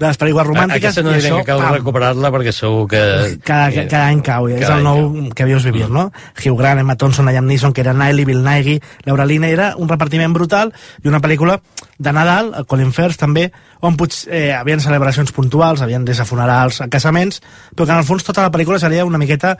de 0.00 0.06
les 0.06 0.18
pel·lícules 0.20 0.48
romàntiques 0.48 0.94
Aquesta 0.94 1.04
no 1.04 1.12
diré 1.12 1.28
això, 1.28 1.42
que 1.44 1.52
cal 1.52 1.76
recuperar-la 1.76 2.32
perquè 2.32 2.54
segur 2.56 2.86
que... 2.90 3.02
cada, 3.44 3.68
cada, 3.70 3.86
cada 3.90 4.04
any 4.08 4.22
cau, 4.24 4.48
és 4.48 4.64
Cada 4.64 4.80
el 4.80 4.86
any 4.86 4.88
nou 4.88 5.30
que 5.36 5.44
havies 5.44 5.68
vivir, 5.68 5.90
no? 5.92 6.08
Hugh 6.40 6.56
Grant, 6.58 6.80
Emma 6.80 6.96
Thompson, 6.96 7.28
Liam 7.28 7.46
Neeson, 7.46 7.76
que 7.76 7.84
era 7.84 7.94
Niley, 7.96 8.24
Bill 8.28 8.44
Nighy, 8.44 8.80
Laura 9.04 9.28
Linney, 9.28 9.52
era 9.52 9.74
un 9.76 9.92
repartiment 9.92 10.32
brutal 10.36 10.72
i 11.04 11.12
una 11.12 11.20
pel·lícula 11.20 11.60
de 11.98 12.12
Nadal, 12.12 12.52
el 12.56 12.66
Colin 12.68 12.92
Firth 12.96 13.20
també, 13.20 13.50
on 13.84 13.96
potser 13.96 14.28
eh, 14.32 14.52
havien 14.56 14.80
celebracions 14.80 15.32
puntuals, 15.36 15.84
havien 15.84 16.04
des 16.04 16.20
de 16.20 16.28
funerals 16.28 16.82
a 16.84 16.90
casaments, 16.92 17.42
però 17.74 17.86
que 17.86 17.92
en 17.92 18.00
el 18.00 18.08
fons 18.08 18.24
tota 18.24 18.44
la 18.44 18.52
pel·lícula 18.52 18.80
seria 18.80 19.04
una 19.08 19.20
miqueta 19.20 19.56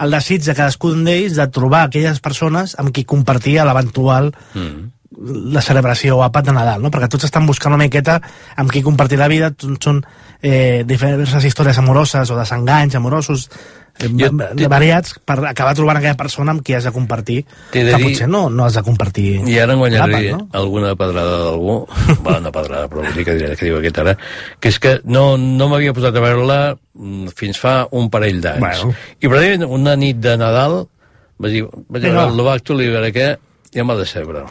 el 0.00 0.10
desig 0.16 0.44
de 0.46 0.54
cadascun 0.54 1.04
d'ells 1.04 1.36
de 1.36 1.46
trobar 1.52 1.84
aquelles 1.88 2.20
persones 2.24 2.74
amb 2.80 2.90
qui 2.94 3.04
compartia 3.04 3.64
l'eventual 3.68 4.32
Mm. 4.54 4.88
la 5.52 5.60
celebració 5.60 6.16
o 6.16 6.22
àpat 6.22 6.46
de 6.46 6.52
Nadal, 6.54 6.80
no? 6.80 6.88
perquè 6.90 7.08
tots 7.10 7.24
estan 7.26 7.44
buscant 7.44 7.74
una 7.74 7.82
miqueta 7.84 8.20
amb 8.56 8.70
qui 8.70 8.80
compartir 8.80 9.18
la 9.18 9.26
vida, 9.28 9.50
són- 9.58 9.76
són 9.82 9.98
eh, 10.40 10.84
diverses 10.86 11.44
històries 11.44 11.76
amoroses 11.82 12.30
o 12.30 12.36
desenganys 12.38 12.94
amorosos 12.94 13.48
Jo 14.00 14.30
va- 14.38 14.68
variats 14.72 15.14
per 15.24 15.36
acabar 15.48 15.74
trobant 15.76 15.98
aquella 15.98 16.16
persona 16.16 16.52
amb 16.54 16.62
qui 16.64 16.74
has 16.74 16.84
de 16.84 16.92
compartir 16.92 17.44
de 17.72 17.80
que 17.84 17.84
dir- 17.96 18.04
potser 18.06 18.28
no, 18.28 18.48
no 18.50 18.64
has 18.64 18.74
de 18.74 18.82
compartir 18.82 19.42
I 19.46 19.58
ara 19.60 19.74
en 19.74 19.78
guanyaré 19.82 20.32
no? 20.32 20.48
alguna 20.52 20.94
pedrada 20.96 21.38
d'algú, 21.44 21.86
va, 22.26 22.38
una 22.38 22.52
pedrada, 22.52 22.88
però 22.88 23.04
vull 23.04 23.14
dir 23.14 23.24
que 23.28 23.34
diré 23.36 23.56
que 23.56 23.66
diu 23.68 23.76
aquest 23.78 23.98
ara, 23.98 24.16
que 24.60 24.68
és 24.72 24.78
que 24.78 25.00
no, 25.04 25.36
no 25.36 25.68
m'havia 25.68 25.92
posat 25.92 26.16
a 26.16 26.20
veure-la 26.24 26.60
mm, 26.94 27.28
fins 27.36 27.58
fa 27.60 27.86
un 27.92 28.08
parell 28.10 28.40
d'anys. 28.40 28.60
Bueno. 28.84 28.94
I 29.20 29.28
precisament 29.28 29.68
una 29.68 29.96
nit 29.96 30.16
de 30.22 30.36
Nadal 30.40 30.86
vaig 31.40 31.52
dir, 31.58 31.64
vaig 31.88 32.02
veure 32.02 32.16
va. 32.16 32.28
el 32.28 32.36
Love 32.36 32.54
Actually, 32.56 32.88
a 32.88 32.96
veure 32.98 33.12
què, 33.12 33.28
ja 33.74 33.84
m'ha 33.84 33.94
decebre. 33.96 34.44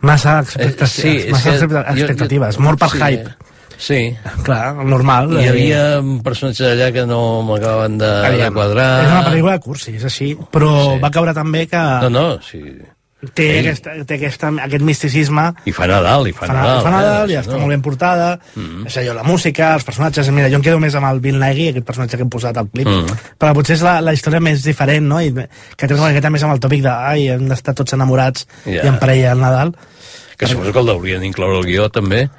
massa 0.00 0.38
expectatives, 0.40 1.04
Eh, 1.04 1.22
sí, 1.26 1.30
massa 1.32 1.50
que 1.60 1.74
jo- 1.74 1.80
expectatives 1.94 2.56
jo- 2.56 2.62
mort 2.62 2.78
per 2.80 2.88
sí. 2.90 2.98
hype 3.02 3.34
Sí. 3.80 3.98
Clar, 4.44 4.74
normal. 4.84 5.32
Hi 5.40 5.46
eh, 5.46 5.50
havia 5.54 5.82
personatges 6.22 6.68
allà 6.74 6.90
que 6.92 7.06
no 7.08 7.20
m'acabaven 7.48 7.96
de, 7.98 8.12
de 8.36 8.50
quadrar. 8.52 8.88
És 9.06 9.10
una 9.14 9.24
pel·lícula 9.30 9.56
de 9.56 9.64
cursi, 9.64 9.94
és 9.96 10.04
així, 10.04 10.34
però 10.52 10.70
Sí. 10.94 10.98
va 11.02 11.10
caure 11.14 11.32
també 11.34 11.66
que 11.66 11.80
No, 12.04 12.10
no, 12.12 12.24
sí. 12.44 12.60
té, 13.34 13.46
Ell- 13.58 13.66
aquesta, 13.68 13.94
té 14.08 14.14
aquesta, 14.16 14.48
aquest 14.64 14.84
misticisme 14.84 15.42
I 15.68 15.72
fa 15.76 15.86
Nadal, 15.88 16.28
i 16.28 16.32
fa, 16.32 16.46
fa, 16.46 16.52
Nadal. 16.54 16.78
fa 16.84 16.90
Nadal, 16.94 17.30
i 17.32 17.36
està 17.40 17.56
molt 17.60 17.68
ben 17.68 17.82
portada 17.84 18.38
Mm. 18.56 18.86
és 18.88 18.96
allò, 18.96 19.12
la 19.14 19.22
música, 19.24 19.74
els 19.74 19.84
personatges 19.84 20.30
mira, 20.32 20.48
jo 20.48 20.56
em 20.56 20.62
quedo 20.64 20.78
més 20.80 20.94
amb 20.96 21.06
el 21.10 21.20
Bill 21.20 21.38
Nighy, 21.40 21.68
aquest 21.68 21.84
personatge 21.86 22.16
que 22.16 22.22
hem 22.24 22.30
posat 22.32 22.56
al 22.56 22.68
clip 22.72 22.88
Mm. 22.88 23.18
però 23.38 23.52
potser 23.54 23.76
és 23.76 23.82
la, 23.84 24.00
la 24.00 24.12
història 24.16 24.40
més 24.40 24.62
diferent 24.64 25.04
no? 25.06 25.20
I 25.20 25.32
que 25.34 25.86
té 25.86 25.92
una 25.94 26.08
miqueta 26.08 26.30
més 26.30 26.42
amb 26.44 26.54
el 26.54 26.60
tòpic 26.60 26.80
de 26.82 26.88
ai, 26.96 27.28
hem 27.28 27.46
d'estar 27.48 27.74
tots 27.74 27.92
enamorats 27.92 28.46
Ja. 28.64 28.84
i 28.84 28.88
en 28.88 28.98
parella 28.98 29.32
al 29.32 29.40
Nadal 29.40 29.74
Que 30.40 30.46
suposo 30.46 30.72
que 30.72 30.78
el 30.80 30.88
haurien 30.88 31.20
d'incloure 31.20 31.58
al 31.58 31.64
guió, 31.66 31.90
també, 31.90 32.30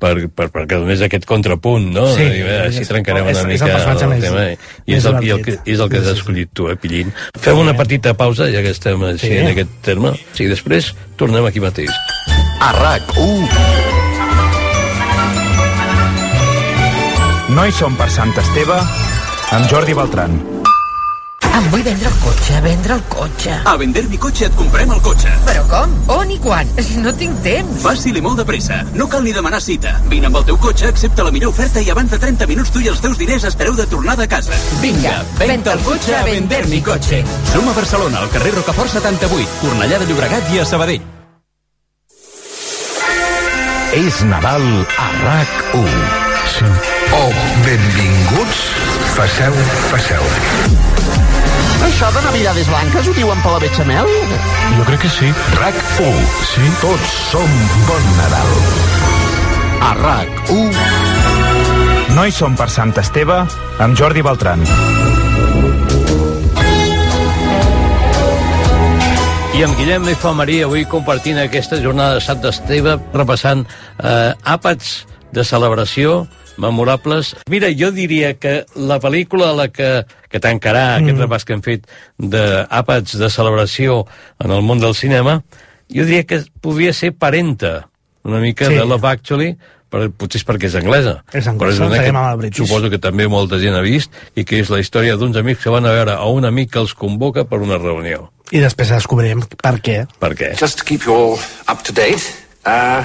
per, 0.00 0.14
per, 0.34 0.48
perquè 0.54 0.78
donés 0.80 1.02
aquest 1.04 1.26
contrapunt, 1.28 1.90
no? 1.94 2.06
Sí, 2.16 2.24
De 2.24 2.30
dir, 2.34 2.44
"Bé, 2.48 2.58
així 2.66 2.84
trencarem 2.88 3.26
és- 3.28 3.30
una 3.30 3.52
és 3.54 3.60
el 3.60 3.68
mica 3.68 3.76
personatge 3.76 4.06
més- 4.08 4.20
tema. 4.24 4.44
I 4.86 4.94
és 4.94 5.04
el, 5.04 5.24
i 5.24 5.30
el 5.30 5.42
que, 5.44 5.58
és 5.64 5.78
el 5.78 5.88
que 5.90 5.98
has 5.98 6.06
escollit 6.16 6.48
tu, 6.52 6.68
eh, 6.70 6.76
Pillín? 6.76 7.12
Fem 7.38 7.58
una 7.58 7.74
petita 7.76 8.14
pausa, 8.14 8.46
ja 8.50 8.62
que 8.62 8.70
estem 8.70 9.02
així 9.04 9.28
Sí. 9.28 9.36
en 9.36 9.46
aquest 9.48 9.70
terme. 9.82 10.12
Sí, 10.32 10.46
després 10.46 10.94
tornem 11.16 11.44
aquí 11.46 11.60
mateix. 11.60 11.90
A 12.60 12.72
RAC1 12.72 13.48
No 17.50 17.66
hi 17.66 17.72
som 17.72 17.96
per 17.96 18.08
Sant 18.10 18.30
Esteve 18.38 18.76
amb 19.50 19.66
Jordi 19.70 19.92
Beltran. 19.92 20.49
Em 21.50 21.66
vull 21.72 21.82
vendre 21.82 22.06
el 22.08 22.14
cotxe, 22.22 22.60
vendre 22.62 22.94
el 22.94 23.00
cotxe. 23.10 23.54
A 23.66 23.72
vender 23.80 24.04
mi 24.08 24.18
cotxe 24.22 24.46
et 24.46 24.54
comprem 24.56 24.90
el 24.94 25.00
cotxe. 25.04 25.32
Però 25.48 25.64
com? 25.70 25.92
On 26.20 26.30
i 26.30 26.38
quan? 26.42 26.68
No 27.04 27.12
tinc 27.16 27.38
temps. 27.44 27.80
Fàcil 27.82 28.18
i 28.20 28.22
molt 28.24 28.38
de 28.40 28.44
pressa. 28.48 28.80
No 28.94 29.06
cal 29.10 29.24
ni 29.24 29.32
demanar 29.34 29.60
cita. 29.64 29.94
Vine 30.10 30.28
amb 30.30 30.38
el 30.40 30.44
teu 30.50 30.58
cotxe, 30.60 30.88
accepta 30.92 31.24
la 31.26 31.32
millor 31.34 31.52
oferta 31.54 31.80
i 31.82 31.90
abans 31.92 32.12
de 32.12 32.18
30 32.22 32.46
minuts 32.50 32.72
tu 32.74 32.82
i 32.84 32.90
els 32.92 33.00
teus 33.02 33.18
diners 33.20 33.46
espereu 33.48 33.74
de 33.78 33.86
tornada 33.90 34.26
a 34.26 34.30
casa. 34.30 34.56
Vinga, 34.82 35.14
venta 35.40 35.74
el 35.74 35.82
cotxe 35.86 36.16
a 36.16 36.22
vender 36.26 36.66
mi 36.68 36.82
cotxe. 36.84 37.22
Som 37.52 37.68
a 37.68 37.76
Barcelona, 37.76 38.20
al 38.22 38.30
carrer 38.34 38.54
Rocafort 38.58 38.92
78, 38.92 39.48
Cornellà 39.64 39.98
de 40.02 40.10
Llobregat 40.10 40.52
i 40.54 40.60
a 40.60 40.66
Sabadell. 40.68 41.08
és 43.90 44.20
Nadal 44.22 44.62
a 45.02 45.06
RAC1. 45.24 45.94
Sí. 46.52 46.68
Oh, 47.16 47.32
benvinguts. 47.64 48.60
Passeu, 49.16 49.56
passeu. 49.90 50.22
Això 51.86 52.08
de 52.12 52.20
Navidades 52.26 52.68
Blanques 52.68 53.06
ho 53.08 53.12
diuen 53.16 53.38
per 53.44 53.52
la 53.54 53.60
Betxamel? 53.62 54.06
Jo 54.76 54.84
crec 54.88 55.00
que 55.04 55.10
sí. 55.12 55.28
RAC1. 55.56 56.18
Sí? 56.50 56.64
Tots 56.82 57.08
som 57.30 57.50
Bon 57.88 58.04
Nadal. 58.18 58.50
A 59.80 59.90
RAC1 59.96 60.76
No 62.16 62.22
hi 62.26 62.32
som 62.36 62.52
per 62.58 62.68
Sant 62.72 62.92
Esteve 63.00 63.38
amb 63.80 63.96
Jordi 63.96 64.22
Beltran. 64.26 64.60
I 69.56 69.58
amb 69.66 69.74
Guillem 69.76 70.04
i 70.08 70.14
fa 70.16 70.32
Maria 70.36 70.64
avui 70.68 70.84
compartint 70.88 71.38
aquesta 71.40 71.76
jornada 71.80 72.14
de 72.18 72.22
Sant 72.24 72.44
Esteve 72.48 72.92
repassant 73.16 73.60
eh, 73.64 74.32
àpats 74.44 74.86
de 75.32 75.42
celebració 75.44 76.26
memorables. 76.60 77.34
Mira, 77.50 77.70
jo 77.76 77.90
diria 77.96 78.34
que 78.38 78.64
la 78.76 79.00
pel·lícula 79.02 79.50
a 79.50 79.56
la 79.56 79.68
que, 79.72 80.04
que 80.30 80.40
tancarà 80.44 80.84
mm. 81.00 81.02
aquest 81.02 81.24
repàs 81.24 81.46
que 81.48 81.56
hem 81.56 81.64
fet 81.64 81.88
d'àpats 82.20 83.16
de 83.20 83.30
celebració 83.32 84.04
en 84.38 84.54
el 84.54 84.62
món 84.62 84.80
del 84.82 84.94
cinema, 84.94 85.40
jo 85.90 86.06
diria 86.06 86.24
que 86.28 86.44
podria 86.62 86.92
ser 86.94 87.12
Parenta, 87.16 87.88
una 88.22 88.38
mica 88.38 88.68
Sí. 88.68 88.74
de 88.76 88.84
Love 88.84 89.08
Actually, 89.08 89.54
però 89.90 90.06
potser 90.14 90.38
és 90.38 90.46
perquè 90.46 90.68
és 90.68 90.74
anglesa. 90.78 91.16
És 91.34 91.48
anglesa, 91.50 91.58
Però 91.58 91.70
és 91.72 92.10
una 92.14 92.50
que 92.50 92.54
suposo 92.54 92.90
que 92.92 93.00
també 93.02 93.26
molta 93.26 93.58
gent 93.58 93.74
ha 93.74 93.80
vist 93.82 94.12
i 94.38 94.44
que 94.46 94.60
és 94.60 94.70
la 94.70 94.78
història 94.78 95.16
d'uns 95.18 95.36
amics 95.40 95.64
que 95.64 95.72
van 95.74 95.86
a 95.88 95.90
veure 95.96 96.14
a 96.14 96.28
un 96.30 96.44
amic 96.46 96.70
que 96.76 96.78
els 96.78 96.94
convoca 96.94 97.42
per 97.44 97.58
una 97.58 97.78
reunió. 97.78 98.30
i 98.52 98.58
després 98.58 98.88
descobrirem 98.90 99.42
per 99.62 99.76
què 99.78 100.06
Per 100.18 100.32
què? 100.34 100.54
Just 100.58 100.78
to 100.78 100.84
keep 100.84 101.04
you 101.06 101.14
all 101.14 101.38
up 101.70 101.82
to 101.86 101.92
date, 101.92 102.22
uh, 102.66 103.04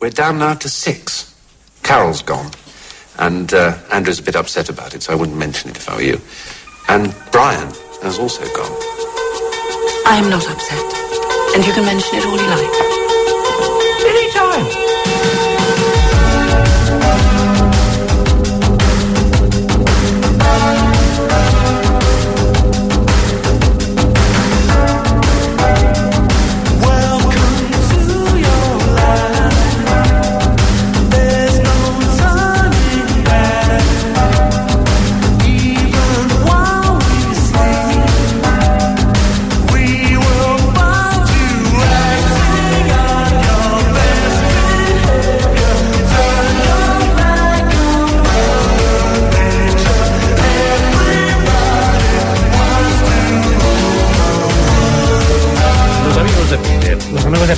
we're 0.00 0.12
down 0.12 0.38
now 0.38 0.54
to 0.54 0.68
six. 0.68 1.34
Carol's 1.82 2.22
gone. 2.24 2.48
And 3.18 3.52
uh, 3.54 3.78
Andrew's 3.92 4.18
a 4.18 4.22
bit 4.22 4.36
upset 4.36 4.68
about 4.68 4.94
it, 4.94 5.02
so 5.02 5.12
I 5.12 5.16
wouldn't 5.16 5.38
mention 5.38 5.70
it 5.70 5.76
if 5.76 5.88
I 5.88 5.96
were 5.96 6.02
you. 6.02 6.20
And 6.88 7.14
Brian 7.32 7.72
has 8.02 8.18
also 8.18 8.44
gone. 8.54 8.76
I 10.06 10.20
am 10.22 10.28
not 10.28 10.46
upset. 10.48 10.94
And 11.54 11.64
you 11.64 11.72
can 11.72 11.84
mention 11.84 12.18
it 12.18 12.24
all 12.26 12.36
you 12.36 12.46
like. 12.46 13.03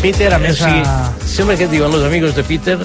Peter, 0.07 0.31
a 0.35 0.39
més... 0.39 0.57
Sí, 0.63 0.71
eh, 0.71 1.27
sempre 1.27 1.57
que 1.59 1.65
et 1.67 1.71
diuen 1.75 1.91
los 1.93 2.05
amigos 2.07 2.35
de 2.37 2.45
Peter, 2.47 2.79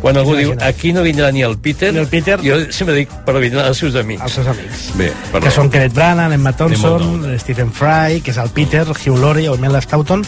quan 0.00 0.16
algú 0.16 0.32
diu 0.36 0.54
aquí 0.64 0.92
no 0.96 1.02
vindrà 1.04 1.28
ni 1.32 1.42
el 1.44 1.58
Peter, 1.60 1.90
Ni 1.92 2.00
el 2.00 2.06
Peter. 2.08 2.38
jo 2.40 2.56
sempre 2.72 2.94
dic, 2.96 3.10
però 3.26 3.40
vindran 3.40 3.66
els 3.68 3.76
seus 3.80 3.96
amics. 4.00 4.22
Els 4.24 4.32
seus 4.38 4.46
amics. 4.48 4.86
Bé, 4.96 5.10
perdó. 5.32 5.44
que 5.46 5.52
són 5.52 5.68
Kenneth 5.72 5.92
Branagh, 5.96 6.32
Emma 6.36 6.52
Thompson, 6.56 7.26
Stephen 7.40 7.72
Fry, 7.72 8.20
que 8.24 8.30
és 8.32 8.38
el 8.40 8.48
Peter, 8.56 8.86
Hugh 8.88 9.18
Laurie 9.20 9.48
o 9.52 9.56
Mel 9.60 9.76
Stoughton, 9.84 10.24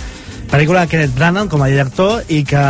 pel·lícula 0.53 0.83
de 0.85 0.89
Kenneth 0.93 1.15
Branagh 1.17 1.49
com 1.49 1.63
a 1.65 1.69
director 1.73 2.21
i 2.29 2.43
que 2.45 2.61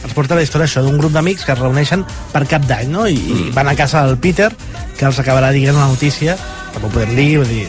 ens 0.00 0.14
porta 0.16 0.34
la 0.34 0.42
història 0.42 0.66
això 0.66 0.82
d'un 0.82 0.96
grup 0.98 1.12
d'amics 1.14 1.44
que 1.46 1.52
es 1.54 1.58
reuneixen 1.60 2.02
per 2.32 2.42
cap 2.50 2.64
d'any, 2.66 2.88
no? 2.90 3.06
I, 3.06 3.14
Mm. 3.14 3.48
i 3.50 3.50
van 3.54 3.68
a 3.70 3.76
casa 3.78 4.02
del 4.06 4.18
Peter, 4.18 4.50
que 4.98 5.04
els 5.06 5.18
acabarà 5.22 5.52
dient 5.54 5.76
una 5.76 5.86
notícia, 5.86 6.34
que 6.72 6.80
no 6.80 6.86
ho 6.88 6.90
podem 6.90 7.14
dir, 7.14 7.36
vull 7.38 7.48
dir, 7.48 7.68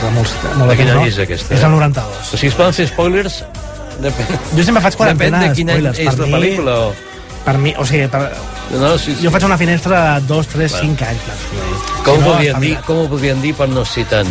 per 0.00 0.10
molts, 0.16 0.32
molt 0.56 0.70
De 0.70 0.76
quin 0.76 0.86
temps, 0.86 0.96
any 0.96 1.04
no? 1.04 1.10
és 1.10 1.18
aquesta? 1.18 1.54
És 1.54 1.62
el 1.68 1.70
92. 1.76 2.32
O 2.32 2.36
sigui, 2.38 2.48
es 2.48 2.54
poden 2.60 2.72
fer 2.80 2.88
spoilers... 2.88 3.42
Depèn, 4.02 4.26
Jo 4.56 4.64
sempre 4.64 4.82
faig 4.82 4.96
quarantena 4.98 5.38
Depèn 5.38 5.48
de 5.48 5.54
quin 5.56 5.70
any 5.70 5.76
spoilers. 5.78 5.98
és 5.98 6.06
Per 6.08 6.18
la 6.18 6.26
mi- 6.26 6.32
pel·lícula. 6.34 6.74
O... 6.88 6.94
Per 7.44 7.56
mi, 7.58 7.74
o 7.78 7.84
sigui, 7.86 8.06
per, 8.08 8.20
No, 8.72 8.96
sí, 8.98 9.14
sí. 9.16 9.24
jo 9.24 9.30
faig 9.34 9.44
una 9.44 9.58
finestra 9.58 10.14
de 10.20 10.26
2, 10.26 10.46
3, 10.48 10.72
Bueno. 10.72 10.88
5 10.96 11.04
anys. 11.08 11.22
clar. 11.22 11.36
Com, 12.04 12.14
Si 12.16 12.20
ho 12.20 12.24
no, 12.24 12.32
podrien 12.32 12.60
dir, 12.60 12.76
com 12.86 12.98
ho 13.02 13.08
podrien 13.08 13.42
dir 13.42 13.54
per 13.54 13.68
no 13.68 13.84
ser 13.84 14.04
tan, 14.06 14.26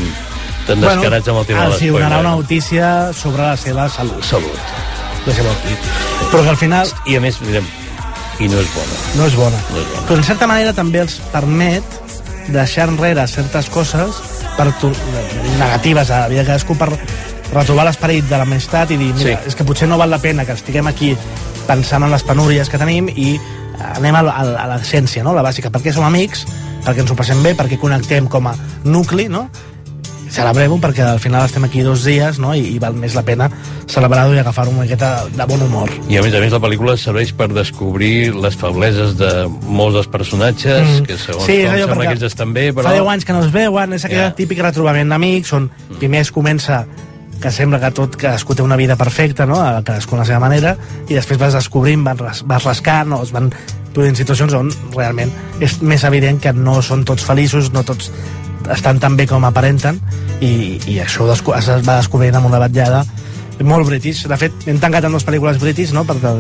tan 0.67 0.80
descarats 0.82 1.28
amb 1.28 1.39
el 1.39 1.45
tema 1.45 1.65
de 1.65 1.74
els 1.74 1.82
hi 1.82 1.88
donarà 1.89 2.07
l'espoiler? 2.09 2.19
una 2.19 2.36
notícia 2.36 3.13
sobre 3.13 3.43
la 3.43 3.57
seva 3.57 3.89
salut. 3.89 4.24
Salut. 4.24 4.57
Deixem-ho 5.26 5.51
aquí. 5.51 5.76
Però 6.32 6.41
que 6.43 6.49
al 6.49 6.57
final 6.57 6.88
I 7.05 7.15
a 7.17 7.22
més, 7.22 7.38
direm, 7.39 7.67
i 8.39 8.47
no 8.47 8.57
és 8.59 8.67
bona. 8.74 8.97
no 9.15 9.26
és 9.28 9.36
bona. 9.36 9.57
No 9.72 9.78
és 9.78 9.88
bona. 9.93 10.07
Però 10.07 10.17
en 10.17 10.24
certa 10.24 10.47
manera 10.47 10.74
també 10.74 10.99
els 11.03 11.19
permet 11.32 11.84
deixar 12.47 12.88
enrere 12.89 13.28
certes 13.28 13.69
coses 13.69 14.15
per 14.57 14.72
tu, 14.80 14.89
negatives 15.59 16.09
a 16.09 16.22
la 16.22 16.28
vida 16.28 16.41
de 16.41 16.47
cadascú 16.47 16.76
per 16.78 16.89
retrobar 17.54 17.86
l'esperit 17.86 18.28
de 18.30 18.38
l'amistat 18.38 18.91
i 18.91 18.97
dir, 18.97 19.14
mira, 19.14 19.39
Sí. 19.41 19.47
és 19.49 19.56
que 19.56 19.64
potser 19.68 19.88
no 19.89 19.97
val 19.97 20.10
la 20.10 20.20
pena 20.20 20.45
que 20.45 20.54
estiguem 20.54 20.88
aquí 20.88 21.16
pensant 21.68 22.04
en 22.04 22.12
les 22.12 22.24
penúries 22.24 22.70
que 22.70 22.78
tenim 22.80 23.10
i 23.10 23.39
anem 23.97 24.16
a, 24.16 24.20
a, 24.22 24.43
a 24.64 24.68
l'essència, 24.76 25.24
no? 25.24 25.34
la 25.34 25.41
bàsica, 25.43 25.70
perquè 25.74 25.91
som 25.93 26.04
amics, 26.06 26.45
perquè 26.86 27.02
ens 27.02 27.12
ho 27.12 27.16
passem 27.16 27.41
bé, 27.43 27.56
perquè 27.58 27.78
connectem 27.80 28.28
com 28.28 28.47
a 28.47 28.56
nucli, 28.84 29.28
no? 29.30 29.49
celebrem-ho 30.32 30.78
perquè 30.80 31.04
al 31.04 31.20
final 31.20 31.43
estem 31.43 31.66
aquí 31.68 31.82
dos 31.84 32.06
dies 32.08 32.38
no? 32.39 32.54
I, 32.56 32.62
i 32.76 32.80
val 32.80 32.93
més 32.95 33.16
la 33.18 33.24
pena 33.28 33.49
celebrar-ho 33.91 34.32
i 34.34 34.39
agafar-ho 34.39 34.72
una 34.72 34.86
miqueta 34.86 35.26
de 35.28 35.43
bon 35.45 35.60
humor. 35.66 35.91
I 36.08 36.16
a 36.18 36.22
més 36.24 36.34
a 36.34 36.39
més 36.39 36.54
la 36.56 36.60
pel·lícula 36.64 36.95
serveix 36.95 37.34
per 37.36 37.49
descobrir 37.52 38.32
les 38.39 38.56
febleses 38.56 39.18
de 39.20 39.32
molts 39.68 39.97
dels 39.99 40.08
personatges, 40.08 40.88
Mm. 40.88 41.04
que 41.06 41.18
segons 41.18 41.43
Sí, 41.45 41.58
com 41.66 41.76
sembla 41.76 42.06
que 42.08 42.14
ells 42.14 42.24
estan 42.24 42.54
bé, 42.54 42.72
però... 42.74 42.84
Fa 42.88 42.93
10 42.95 43.10
anys 43.12 43.26
que 43.28 43.34
no 43.34 43.43
es 43.43 43.52
veuen, 43.52 43.91
és 43.93 44.06
aquell 44.06 44.30
Ja. 44.30 44.34
típic 44.36 44.60
retrobament 44.64 45.10
d'amics 45.12 45.52
on 45.54 45.70
primer 45.99 46.22
es 46.22 46.32
comença 46.32 46.86
que 47.42 47.52
sembla 47.52 47.80
que 47.82 47.92
tot 47.98 48.16
cadascú 48.20 48.56
té 48.56 48.64
una 48.64 48.78
vida 48.78 48.96
perfecta, 48.96 49.48
no? 49.50 49.60
A 49.62 49.82
cadascú 49.84 50.16
a 50.16 50.22
la 50.22 50.28
seva 50.30 50.42
manera, 50.44 50.76
i 51.10 51.18
després 51.18 51.39
vas 51.42 51.58
descobrint, 51.58 52.04
vas, 52.06 52.44
vas 52.48 52.68
rascant, 52.68 53.16
o 53.18 53.24
es 53.26 53.34
van 53.34 53.50
produint 53.92 54.16
situacions 54.16 54.54
on 54.56 54.70
realment 54.96 55.34
és 55.60 55.80
més 55.84 56.06
evident 56.08 56.39
que 56.39 56.54
no 56.56 56.78
són 56.86 57.04
tots 57.08 57.26
feliços, 57.28 57.72
no 57.74 57.84
tots 57.84 58.12
estan 58.72 59.02
tan 59.02 59.18
bé 59.18 59.26
com 59.28 59.44
aparenten, 59.44 59.98
i, 60.39 60.78
i 60.88 61.02
això 61.02 61.28
es 61.34 61.44
va 61.44 61.98
descobrint 61.98 62.38
amb 62.38 62.48
una 62.52 62.62
batllada 62.62 63.04
molt 63.62 63.86
british. 63.86 64.26
De 64.30 64.38
fet, 64.38 64.54
hem 64.70 64.80
tancat 64.82 65.06
amb 65.06 65.18
dues 65.18 65.26
pel·lícules 65.28 65.60
british, 65.62 65.94
no? 65.94 66.06
Perquè 66.08 66.34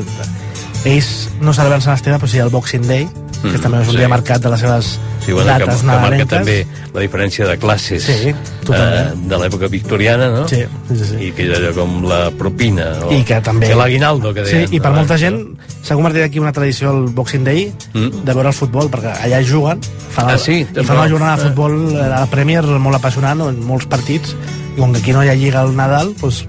ells 0.89 1.11
no 1.41 1.53
celebren 1.53 1.83
Sant 1.83 1.97
Esteve, 1.97 2.17
però 2.21 2.29
sí 2.29 2.41
el 2.41 2.49
Boxing 2.53 2.87
Day, 2.87 3.05
que 3.41 3.57
també 3.57 3.79
és 3.81 3.87
un 3.87 3.93
sí. 3.95 3.97
dia 3.97 4.07
marcat 4.11 4.41
de 4.43 4.49
les 4.53 4.59
seves 4.61 4.99
Sí, 5.21 5.31
bueno, 5.33 5.53
que, 5.53 5.65
dates 5.65 5.81
que 5.81 5.85
marca 5.85 6.01
nadalenques. 6.01 6.27
també 6.29 6.65
la 6.93 7.01
diferència 7.01 7.45
de 7.47 7.57
classes 7.61 8.03
Sí, 8.03 8.31
totalment. 8.65 9.11
eh, 9.23 9.27
de 9.29 9.37
l'època 9.37 9.67
victoriana, 9.69 10.29
no? 10.29 10.47
Sí, 10.47 10.63
sí, 10.89 10.95
sí. 11.11 11.15
I 11.27 11.31
que 11.37 11.45
és 11.49 11.57
allò 11.57 11.73
com 11.75 12.03
la 12.09 12.31
propina, 12.31 12.87
o 13.05 13.11
I 13.13 13.23
que 13.23 13.39
també... 13.41 13.67
que 13.67 13.75
l'aguinaldo, 13.75 14.33
que 14.33 14.41
deien. 14.43 14.67
Sí, 14.67 14.75
i 14.75 14.79
per 14.79 14.87
abans, 14.91 15.01
molta 15.07 15.13
no? 15.13 15.19
gent 15.19 15.57
s'ha 15.83 15.95
convertit 15.95 16.23
aquí 16.23 16.39
una 16.39 16.51
tradició 16.53 16.91
el 16.91 17.09
Boxing 17.13 17.43
Day 17.43 17.71
Mm. 17.93 18.23
de 18.25 18.33
veure 18.33 18.49
el 18.49 18.55
futbol, 18.55 18.89
perquè 18.89 19.13
allà 19.25 19.41
juguen, 19.45 19.79
fan, 20.11 20.29
Ah, 20.29 20.37
sí? 20.37 20.61
i 20.65 20.83
fan 20.83 20.97
una 20.97 21.09
jornada 21.09 21.35
de 21.37 21.49
futbol 21.49 21.95
a 22.01 22.07
la 22.21 22.25
Premier 22.31 22.63
molt 22.63 22.95
apassionant, 22.95 23.41
en 23.41 23.59
molts 23.65 23.85
partits, 23.85 24.35
i 24.75 24.79
com 24.79 24.91
que 24.93 24.99
aquí 24.99 25.11
no 25.13 25.23
hi 25.23 25.29
ha 25.29 25.35
lliga 25.35 25.61
al 25.61 25.75
Nadal, 25.75 26.13
doncs, 26.21 26.45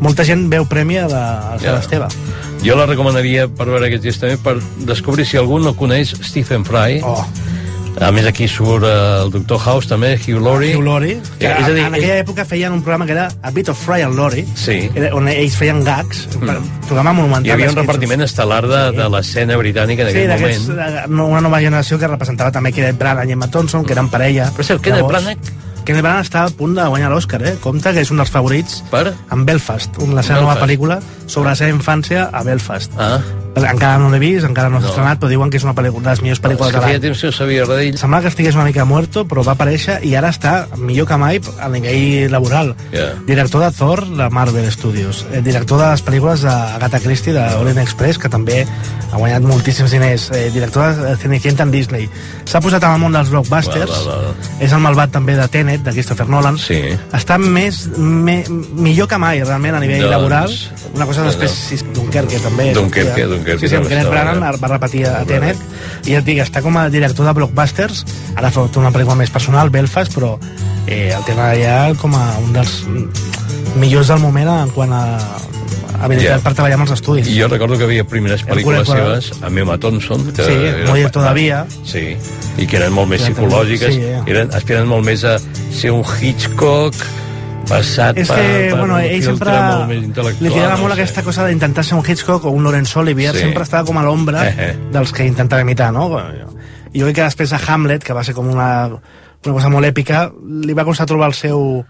molta 0.00 0.24
gent 0.24 0.48
veu 0.50 0.64
Premi 0.66 0.98
a 0.98 1.06
la, 1.08 1.22
a 1.54 1.58
Ja. 1.58 1.72
Sant 1.76 1.80
Esteve. 1.82 2.06
Jo 2.64 2.74
la 2.76 2.86
recomanaria 2.86 3.46
per 3.48 3.66
veure 3.68 3.86
aquests 3.86 4.02
dies 4.06 4.18
també 4.18 4.38
per 4.42 4.56
descobrir 4.88 5.26
si 5.28 5.36
algú 5.38 5.58
no 5.62 5.74
coneix 5.78 6.14
Stephen 6.24 6.64
Fry. 6.66 7.00
Oh. 7.04 7.24
A 7.96 8.10
més, 8.12 8.26
aquí 8.28 8.44
surt 8.44 8.84
eh, 8.84 8.90
el 9.22 9.30
Dr. 9.32 9.56
House 9.64 9.88
també, 9.88 10.18
Hugh 10.20 10.42
Laurie. 10.44 10.74
Hugh 10.76 10.84
Laurie, 10.84 11.14
que 11.38 11.46
Eh, 11.48 11.54
és 11.62 11.64
a 11.64 11.70
dir, 11.72 11.84
en 11.86 11.94
aquella 11.96 12.18
època 12.20 12.44
feien 12.44 12.74
un 12.74 12.82
programa 12.82 13.06
que 13.06 13.12
era 13.14 13.28
A 13.40 13.50
Bit 13.56 13.70
of 13.72 13.78
Fry 13.80 14.02
and 14.04 14.18
Laurie, 14.18 14.44
Sí. 14.54 14.90
era- 14.94 15.14
on 15.16 15.28
ells 15.28 15.56
feien 15.56 15.82
gags, 15.82 16.26
mm. 16.36 16.84
programa 16.88 17.14
monumental. 17.14 17.46
Hi 17.46 17.50
havia 17.52 17.70
un 17.70 17.76
repartiment 17.76 18.20
estel·lar 18.20 18.66
de, 18.68 18.82
de 18.98 19.08
l'escena 19.08 19.56
britànica 19.56 20.02
en 20.02 20.12
Sí, 20.12 20.18
aquell 20.26 20.60
moment. 20.60 20.88
eh, 20.88 21.04
no- 21.08 21.26
una 21.28 21.40
nova 21.40 21.58
generació 21.60 21.98
que 21.98 22.06
representava 22.06 22.52
també 22.52 22.70
Kenneth 22.72 22.98
Branagh 22.98 23.28
i 23.30 23.32
Emma 23.32 23.48
Thompson, 23.48 23.82
que 23.86 23.94
eren 23.94 24.10
parella. 24.10 24.50
Per 24.54 24.64
cert, 24.66 24.82
Kenneth 24.82 25.06
Branagh? 25.08 25.38
Kenneth 25.86 26.02
Branagh 26.02 26.26
està 26.26 26.40
a 26.48 26.50
punt 26.50 26.74
de 26.74 26.82
guanyar 26.90 27.12
l'Oscar, 27.12 27.38
eh? 27.46 27.54
Compte 27.62 27.92
que 27.94 28.02
és 28.02 28.10
un 28.10 28.18
dels 28.18 28.32
favorits 28.34 28.80
per? 28.90 29.12
en 29.30 29.46
Belfast, 29.46 30.00
la 30.02 30.26
seva 30.26 30.40
nova 30.42 30.56
Belfast. 30.56 30.64
pel·lícula 30.66 31.00
sobre 31.28 31.50
la 31.52 31.58
seva 31.62 31.70
infància 31.70 32.26
a 32.32 32.42
Belfast. 32.42 32.98
Ah. 32.98 33.20
Encara 33.56 33.96
no 33.98 34.10
l'he 34.12 34.18
vist, 34.20 34.44
encara 34.44 34.68
no 34.68 34.78
s'ha 34.80 34.86
No. 34.86 34.90
estrenat, 34.92 35.18
però 35.18 35.28
diuen 35.28 35.48
que 35.50 35.56
és 35.56 35.64
una 35.64 35.74
pel·lícula, 35.74 36.02
de 36.04 36.10
les 36.10 36.22
millors 36.22 36.42
pel·lícules 36.42 36.70
que 36.70 36.76
de 36.76 36.82
feia 36.82 36.92
l'any. 36.98 37.00
temps 37.02 37.20
que 37.20 37.26
no 37.26 37.32
sabia 37.32 37.64
res 37.64 37.68
d'ell. 37.78 37.96
Semblava 37.98 38.22
que 38.22 38.28
estigués 38.28 38.54
una 38.54 38.64
mica 38.64 38.84
muerto, 38.84 39.26
però 39.26 39.42
va 39.44 39.52
aparèixer 39.56 40.04
i 40.04 40.14
ara 40.14 40.28
està 40.28 40.66
millor 40.76 41.06
que 41.08 41.16
mai 41.16 41.40
a 41.58 41.68
nivell 41.68 42.30
laboral. 42.30 42.74
Yeah. 42.92 43.14
Director 43.26 43.62
de 43.64 43.70
Thor, 43.72 44.06
de 44.06 44.28
Marvel 44.30 44.70
Studios. 44.70 45.24
Eh, 45.32 45.40
director 45.40 45.80
de 45.80 45.90
les 45.90 46.04
pel·lícules 46.04 46.40
d'Agatha 46.42 47.00
Christie, 47.00 47.32
de 47.32 47.44
Orient 47.56 47.78
Express, 47.78 48.18
que 48.18 48.28
també 48.28 48.66
ha 49.12 49.16
guanyat 49.16 49.40
moltíssims 49.42 49.90
diners. 49.90 50.30
Eh, 50.34 50.50
director 50.52 50.94
de 50.94 51.16
Cenicienta 51.16 51.62
en 51.62 51.70
Disney. 51.70 52.10
S'ha 52.44 52.60
posat 52.60 52.82
en 52.84 52.92
el 52.92 52.98
món 53.00 53.12
dels 53.12 53.30
blockbusters. 53.30 53.90
Va, 53.90 54.14
va, 54.16 54.22
va. 54.28 54.34
És 54.60 54.72
el 54.72 54.80
malvat 54.80 55.10
també 55.10 55.34
de 55.36 55.48
Tenet, 55.48 55.82
de 55.82 55.92
Christopher 55.92 56.28
Nolan. 56.28 56.58
Sí. 56.58 56.82
Està 57.12 57.38
més, 57.38 57.86
me, 57.96 58.44
millor 58.48 59.08
que 59.08 59.16
mai, 59.18 59.42
realment, 59.42 59.74
a 59.74 59.80
nivell 59.80 60.02
Doncs, 60.02 60.10
laboral. 60.10 60.54
Una 60.94 61.06
cosa 61.06 61.20
no, 61.22 61.26
després, 61.30 61.82
no. 61.84 61.92
Dunkerque 61.94 62.38
també. 62.40 62.72
Dunkerque, 62.74 63.20
Ja. 63.20 63.26
Dunkerque 63.46 63.60
Sí, 63.62 63.68
sí, 63.70 63.76
amb 63.78 63.86
Kenneth 63.88 64.10
Branagh 64.10 64.42
allà. 64.42 64.58
va 64.60 64.68
repetir 64.74 65.06
a 65.06 65.24
Tenet. 65.24 65.56
I 66.06 66.12
ja 66.16 66.18
et 66.18 66.24
dic, 66.26 66.38
està 66.42 66.62
com 66.62 66.76
a 66.76 66.88
director 66.90 67.26
de 67.26 67.32
blockbusters. 67.38 68.04
Ara 68.36 68.50
fa 68.50 68.66
una 68.76 68.90
pel·lícula 68.90 69.14
més 69.16 69.30
personal, 69.30 69.70
Belfast, 69.70 70.12
però 70.14 70.36
eh, 70.86 71.12
el 71.16 71.24
tema 71.24 71.52
ja 71.54 71.92
com 72.00 72.14
a 72.18 72.24
un 72.42 72.52
dels 72.52 72.82
millors 73.76 74.08
del 74.08 74.18
moment 74.20 74.48
en 74.48 74.70
quant 74.74 74.92
a 74.92 75.02
habilitat 76.02 76.36
Ja. 76.36 76.42
per 76.44 76.52
treballar 76.54 76.74
amb 76.76 76.84
els 76.88 76.92
estudis. 76.98 77.28
I 77.28 77.38
jo 77.40 77.48
recordo 77.48 77.78
que 77.78 77.84
havia 77.84 78.04
primeres 78.04 78.42
pel·lícules 78.44 78.86
seves 78.86 79.30
amb 79.42 79.56
Emma 79.58 79.78
Thompson. 79.78 80.26
Que 80.32 80.44
Sí, 80.44 80.52
era- 80.52 80.90
Mujer 80.90 81.10
Todavía. 81.10 81.66
Sí, 81.84 82.16
i 82.58 82.66
que 82.66 82.76
eren 82.76 82.92
molt 82.92 83.08
més 83.08 83.22
Ja, 83.22 83.30
psicològiques, 83.30 83.94
sí, 83.94 84.02
ja. 84.02 84.22
eren, 84.26 84.50
aspiren 84.52 84.86
molt 84.86 85.04
més 85.06 85.24
a 85.24 85.38
ser 85.72 85.92
un 85.92 86.02
Hitchcock 86.20 86.94
passat 87.68 88.18
És 88.18 88.28
per, 88.30 88.36
que, 88.38 88.46
per 88.70 88.78
bueno, 88.78 88.94
un 88.94 89.00
ell 89.00 89.22
sempre 89.22 89.50
li 89.50 90.50
tirava 90.50 90.76
no 90.76 90.82
molt 90.82 90.94
sé. 90.94 91.00
aquesta 91.00 91.22
cosa 91.26 91.46
d'intentar 91.46 91.84
ser 91.84 91.98
un 91.98 92.04
Hitchcock 92.06 92.44
o 92.46 92.50
un 92.50 92.64
Laurence 92.64 92.98
Olivier, 92.98 93.34
Sí. 93.34 93.40
sempre 93.46 93.62
estava 93.66 93.84
com 93.84 93.98
a 93.98 94.02
l'ombra 94.06 94.46
Eh, 94.48 94.54
eh. 94.70 94.76
dels 94.92 95.12
que 95.12 95.24
intentava 95.26 95.62
imitar, 95.62 95.92
no? 95.92 96.08
I 96.92 97.00
jo 97.00 97.06
crec 97.06 97.16
que 97.16 97.22
després 97.28 97.52
a 97.52 97.60
Hamlet, 97.66 98.02
que 98.04 98.12
va 98.16 98.24
ser 98.24 98.34
com 98.34 98.48
una, 98.48 98.86
una 98.88 99.52
cosa 99.54 99.68
molt 99.68 99.84
èpica, 99.86 100.30
li 100.64 100.72
va 100.72 100.84
costar 100.84 101.06
trobar 101.06 101.28
el 101.28 101.34
seu, 101.34 101.84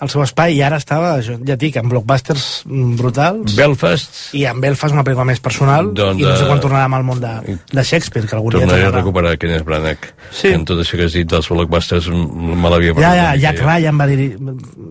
el 0.00 0.10
seu 0.12 0.22
espai 0.22 0.54
i 0.54 0.62
ara 0.62 0.76
estava, 0.78 1.16
això, 1.18 1.34
ja 1.42 1.56
et 1.56 1.60
dic, 1.60 1.76
en 1.80 1.88
blockbusters 1.90 2.44
mm, 2.68 2.92
brutals. 3.00 3.56
Belfast 3.58 4.34
I 4.38 4.44
en 4.50 4.60
Belfast 4.62 4.94
una 4.94 5.02
pel·lícula 5.06 5.26
més 5.26 5.40
personal 5.42 5.88
Doncs, 5.96 6.20
i 6.20 6.26
no 6.26 6.36
sé 6.36 6.44
eh, 6.44 6.48
quan 6.50 6.60
tornarà 6.62 6.86
al 6.86 7.06
món 7.06 7.18
de, 7.22 7.32
de 7.72 7.82
Shakespeare, 7.84 8.26
que 8.30 8.36
algun 8.38 8.54
dia 8.54 8.62
Tornaré 8.62 8.84
a 8.84 8.88
tornarà. 8.88 9.02
recuperar 9.02 9.34
Kenneth 9.42 9.66
Branagh. 9.66 10.10
Sí. 10.30 10.48
Que 10.48 10.54
en 10.54 10.66
tot 10.68 10.82
això 10.84 10.98
que 11.00 11.08
has 11.08 11.16
dit 11.18 11.28
dels 11.28 11.48
blockbusters 11.50 12.10
me 12.14 12.70
l'havia 12.70 12.94
Ja, 12.94 13.12
ja, 13.14 13.30
perdut. 13.32 13.42
Jack 13.42 13.62
Ryan 13.66 13.98
va 13.98 14.06
dir... 14.10 14.28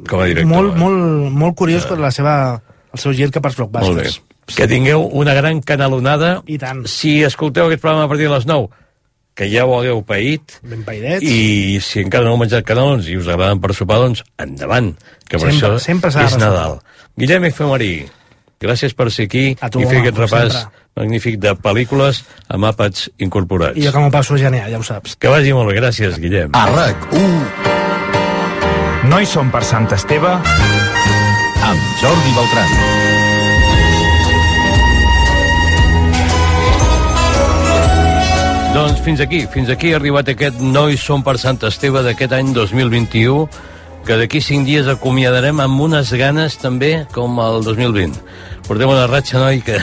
Com 0.10 0.24
a 0.24 0.26
director. 0.32 0.52
Molt, 0.52 0.74
eh? 0.74 0.80
molt, 0.82 1.32
molt 1.44 1.56
curiós 1.60 1.88
per 1.88 2.00
la 2.04 2.12
seva, 2.12 2.34
el 2.94 3.00
seu 3.02 3.16
gir 3.16 3.30
cap 3.36 3.48
als 3.48 3.56
blockbusters. 3.60 4.20
Que 4.56 4.68
tingueu 4.68 5.04
una 5.20 5.34
gran 5.36 5.62
canalonada. 5.62 6.38
I 6.48 6.60
tant. 6.60 6.86
Si 6.88 7.18
escolteu 7.28 7.68
aquest 7.68 7.82
programa 7.84 8.06
a 8.08 8.12
partir 8.12 8.30
de 8.30 8.36
les 8.36 8.46
9, 8.48 8.70
que 9.38 9.46
ja 9.52 9.66
ho 9.70 9.76
hagueu 9.78 10.00
paït, 10.02 10.58
Ben 10.66 10.82
païdets. 10.84 11.22
i 11.22 11.78
si 11.86 12.02
encara 12.02 12.26
no 12.26 12.32
heu 12.34 12.40
menjat 12.42 12.66
canelons 12.66 13.06
i 13.08 13.18
us 13.20 13.28
agraden 13.30 13.60
per 13.62 13.70
sopar, 13.78 14.00
doncs 14.02 14.24
endavant, 14.42 14.96
que 15.30 15.38
per 15.38 15.52
Sempre- 15.52 15.76
això 15.78 15.80
sempre 15.80 16.10
és. 16.26 16.38
Nadal. 16.42 16.80
Guillem 17.16 17.46
Efemarí, 17.46 18.08
gràcies 18.60 18.96
per 18.98 19.12
ser 19.12 19.26
aquí 19.30 19.56
A 19.62 19.70
tu, 19.70 19.80
i 19.80 19.86
fer 19.86 20.00
home, 20.00 20.08
aquest 20.08 20.18
repàs 20.26 20.52
sempre. 20.58 20.72
magnífic 20.98 21.38
de 21.40 21.54
pel·lícules 21.56 22.24
amb 22.50 22.66
àpats 22.66 23.12
incorporats. 23.20 23.78
I 23.78 23.86
jo 23.86 23.92
que 23.94 24.00
m'ho 24.00 24.10
passo 24.12 24.38
genial, 24.38 24.72
ja 24.72 24.80
ho 24.80 24.84
saps. 24.84 25.16
Que 25.16 25.28
vagi 25.30 25.54
molt 25.54 25.70
bé, 25.70 25.76
gràcies, 25.80 26.18
Guillem. 26.18 26.50
A 26.54 26.66
RAC1 26.74 27.78
No 29.08 29.20
hi 29.22 29.26
som 29.26 29.52
per 29.52 29.64
Sant 29.64 29.86
Esteve 29.94 30.34
amb 30.34 31.80
Jordi 32.02 32.34
Beltran. 32.36 33.17
Doncs 38.78 39.00
fins 39.02 39.20
aquí, 39.24 39.40
fins 39.50 39.72
aquí 39.74 39.90
ha 39.90 39.98
arribat 39.98 40.28
aquest 40.30 40.60
No 40.62 40.84
hi 40.86 41.00
som 41.02 41.24
per 41.26 41.34
Sant 41.42 41.58
Esteve 41.66 42.04
d'aquest 42.06 42.36
any 42.38 42.52
2021, 42.54 43.48
que 44.06 44.18
d'aquí 44.20 44.38
cinc 44.38 44.68
dies 44.68 44.86
acomiadarem 44.92 45.64
amb 45.64 45.82
unes 45.82 46.12
ganes 46.14 46.60
també 46.62 46.92
com 47.16 47.40
el 47.42 47.66
2020. 47.66 48.14
Portem 48.68 48.94
una 48.94 49.08
ratxa, 49.10 49.42
noi, 49.42 49.64
que... 49.66 49.80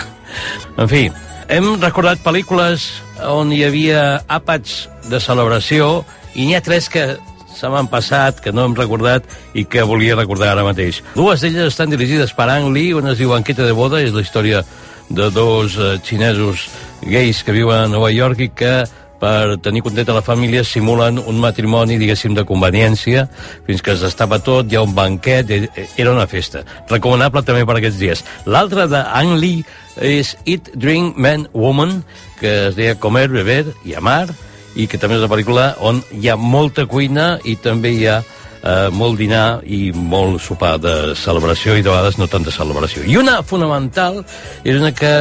En 0.78 0.86
fi, 0.86 1.08
hem 1.50 1.66
recordat 1.82 2.22
pel·lícules 2.22 2.86
on 3.32 3.50
hi 3.50 3.64
havia 3.66 4.04
àpats 4.30 4.84
de 5.10 5.18
celebració 5.18 6.04
i 6.38 6.46
n'hi 6.46 6.54
ha 6.54 6.62
tres 6.62 6.86
que 6.86 7.08
se 7.50 7.74
m'han 7.74 7.90
passat, 7.90 8.38
que 8.46 8.54
no 8.54 8.68
hem 8.68 8.78
recordat 8.78 9.26
i 9.58 9.66
que 9.66 9.82
volia 9.82 10.14
recordar 10.22 10.54
ara 10.54 10.68
mateix. 10.70 11.02
Dues 11.18 11.42
d'elles 11.42 11.74
estan 11.74 11.90
dirigides 11.90 12.30
per 12.38 12.46
Ang 12.46 12.70
Lee, 12.70 12.94
una 12.94 13.18
es 13.18 13.18
diu 13.18 13.34
Banqueta 13.34 13.66
de 13.66 13.74
boda, 13.74 14.06
és 14.06 14.14
la 14.14 14.22
història 14.22 14.62
de 15.10 15.30
dos 15.34 15.74
eh, 15.82 15.96
xinesos 16.06 16.68
gais 17.06 17.42
que 17.44 17.52
viuen 17.52 17.84
a 17.84 17.88
Nova 17.88 18.10
York 18.12 18.40
i 18.40 18.50
que 18.56 18.74
per 19.20 19.56
tenir 19.62 19.80
contenta 19.82 20.12
la 20.12 20.22
família 20.22 20.64
simulen 20.64 21.18
un 21.18 21.38
matrimoni, 21.40 21.96
diguéssim, 21.96 22.34
de 22.36 22.44
conveniència, 22.44 23.26
fins 23.64 23.80
que 23.80 23.94
es 23.94 24.02
destapa 24.04 24.40
tot, 24.44 24.68
hi 24.68 24.76
ha 24.76 24.82
un 24.84 24.94
banquet, 24.94 25.50
e- 25.50 25.88
era 25.96 26.12
una 26.12 26.26
festa. 26.26 26.64
Recomanable 26.90 27.42
també 27.42 27.64
per 27.64 27.78
aquests 27.78 28.00
dies. 28.00 28.24
L'altra 28.44 28.86
de 28.90 29.00
Ang 29.00 29.38
Lee 29.40 29.64
és 29.96 30.36
Eat, 30.44 30.74
Drink, 30.74 31.16
Man, 31.16 31.48
Woman, 31.54 32.02
que 32.40 32.68
es 32.68 32.76
deia 32.76 32.98
Comer, 33.00 33.28
Beber 33.32 33.64
i 33.84 33.94
Amar, 33.94 34.28
i 34.74 34.88
que 34.90 34.98
també 34.98 35.16
és 35.16 35.22
una 35.22 35.30
pel·lícula 35.30 35.68
on 35.86 36.02
hi 36.12 36.28
ha 36.28 36.36
molta 36.36 36.86
cuina 36.90 37.38
i 37.46 37.54
també 37.56 37.94
hi 37.94 38.08
ha 38.10 38.20
eh, 38.64 38.88
molt 38.90 39.20
dinar 39.20 39.60
i 39.68 39.92
molt 39.94 40.42
sopar 40.42 40.74
de 40.82 41.14
celebració 41.18 41.76
i 41.76 41.84
de 41.84 41.92
vegades 41.92 42.18
no 42.18 42.28
tant 42.30 42.46
de 42.46 42.54
celebració. 42.54 43.04
I 43.06 43.18
una 43.20 43.40
fonamental 43.46 44.22
és 44.64 44.80
una 44.80 44.94
que 44.96 45.14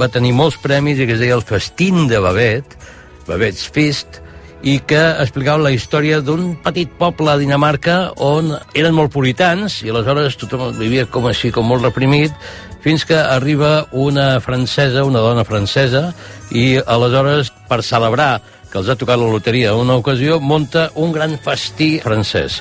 va 0.00 0.10
tenir 0.12 0.34
molts 0.36 0.58
premis 0.62 0.98
i 0.98 1.06
que 1.06 1.16
es 1.16 1.22
deia 1.22 1.38
el 1.38 1.46
Festín 1.46 2.08
de 2.10 2.20
Babet, 2.22 2.78
Babet's 3.28 3.68
Feast, 3.70 4.22
i 4.66 4.80
que 4.82 4.98
explicava 5.22 5.62
la 5.62 5.70
història 5.70 6.18
d'un 6.24 6.56
petit 6.64 6.90
poble 6.98 7.30
a 7.30 7.38
Dinamarca 7.38 8.08
on 8.18 8.50
eren 8.74 8.96
molt 8.96 9.12
puritans 9.14 9.76
i 9.86 9.92
aleshores 9.92 10.34
tothom 10.40 10.72
vivia 10.80 11.06
com 11.06 11.28
així, 11.30 11.52
com 11.54 11.68
molt 11.70 11.86
reprimit, 11.86 12.34
fins 12.82 13.04
que 13.06 13.18
arriba 13.18 13.86
una 13.92 14.40
francesa, 14.42 15.04
una 15.06 15.22
dona 15.22 15.44
francesa, 15.46 16.12
i 16.50 16.78
aleshores, 16.78 17.52
per 17.68 17.82
celebrar 17.84 18.40
que 18.68 18.78
els 18.80 18.88
ha 18.88 18.96
tocat 18.98 19.18
la 19.20 19.30
loteria 19.32 19.72
en 19.72 19.82
una 19.84 19.96
ocasió, 20.00 20.38
munta 20.40 20.88
un 21.00 21.12
gran 21.12 21.38
festí 21.42 21.98
francès. 22.04 22.60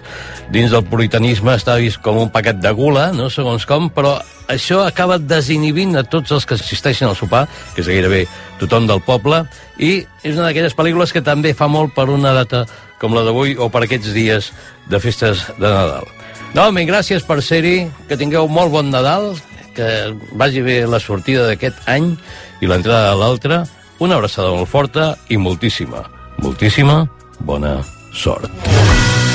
Dins 0.54 0.72
del 0.72 0.86
puritanisme 0.88 1.56
està 1.58 1.78
vist 1.82 2.02
com 2.04 2.20
un 2.22 2.32
paquet 2.34 2.62
de 2.64 2.72
gula, 2.76 3.10
no 3.16 3.30
segons 3.34 3.68
com, 3.68 3.90
però 3.94 4.18
això 4.48 4.82
acaba 4.88 5.20
desinhibint 5.20 5.98
a 6.00 6.06
tots 6.08 6.32
els 6.32 6.48
que 6.48 6.56
assisteixen 6.56 7.10
al 7.10 7.18
sopar, 7.20 7.46
que 7.76 7.84
és 7.84 7.92
gairebé 7.92 8.26
tothom 8.62 8.88
del 8.88 9.04
poble, 9.04 9.44
i 9.78 10.06
és 10.24 10.36
una 10.36 10.48
d'aquelles 10.48 10.76
pel·lícules 10.78 11.14
que 11.14 11.26
també 11.26 11.54
fa 11.54 11.68
molt 11.68 11.94
per 11.96 12.08
una 12.14 12.34
data 12.36 12.66
com 12.98 13.14
la 13.14 13.26
d'avui 13.28 13.58
o 13.60 13.68
per 13.70 13.84
aquests 13.86 14.14
dies 14.16 14.52
de 14.90 15.00
festes 15.04 15.44
de 15.60 15.68
Nadal. 15.68 16.08
Novament, 16.56 16.88
gràcies 16.90 17.26
per 17.28 17.42
ser-hi, 17.44 17.90
que 18.08 18.18
tingueu 18.18 18.48
molt 18.48 18.72
bon 18.74 18.90
Nadal, 18.90 19.34
que 19.78 20.16
vagi 20.34 20.64
bé 20.66 20.80
la 20.90 21.00
sortida 21.04 21.46
d'aquest 21.46 21.84
any 21.92 22.16
i 22.64 22.70
l'entrada 22.70 23.12
de 23.12 23.20
l'altre, 23.20 23.60
una 24.00 24.16
abraçada 24.16 24.52
molt 24.54 24.70
forta 24.70 25.16
i 25.30 25.38
moltíssima, 25.38 26.04
moltíssima 26.44 27.04
bona 27.40 27.80
sort. 28.14 29.27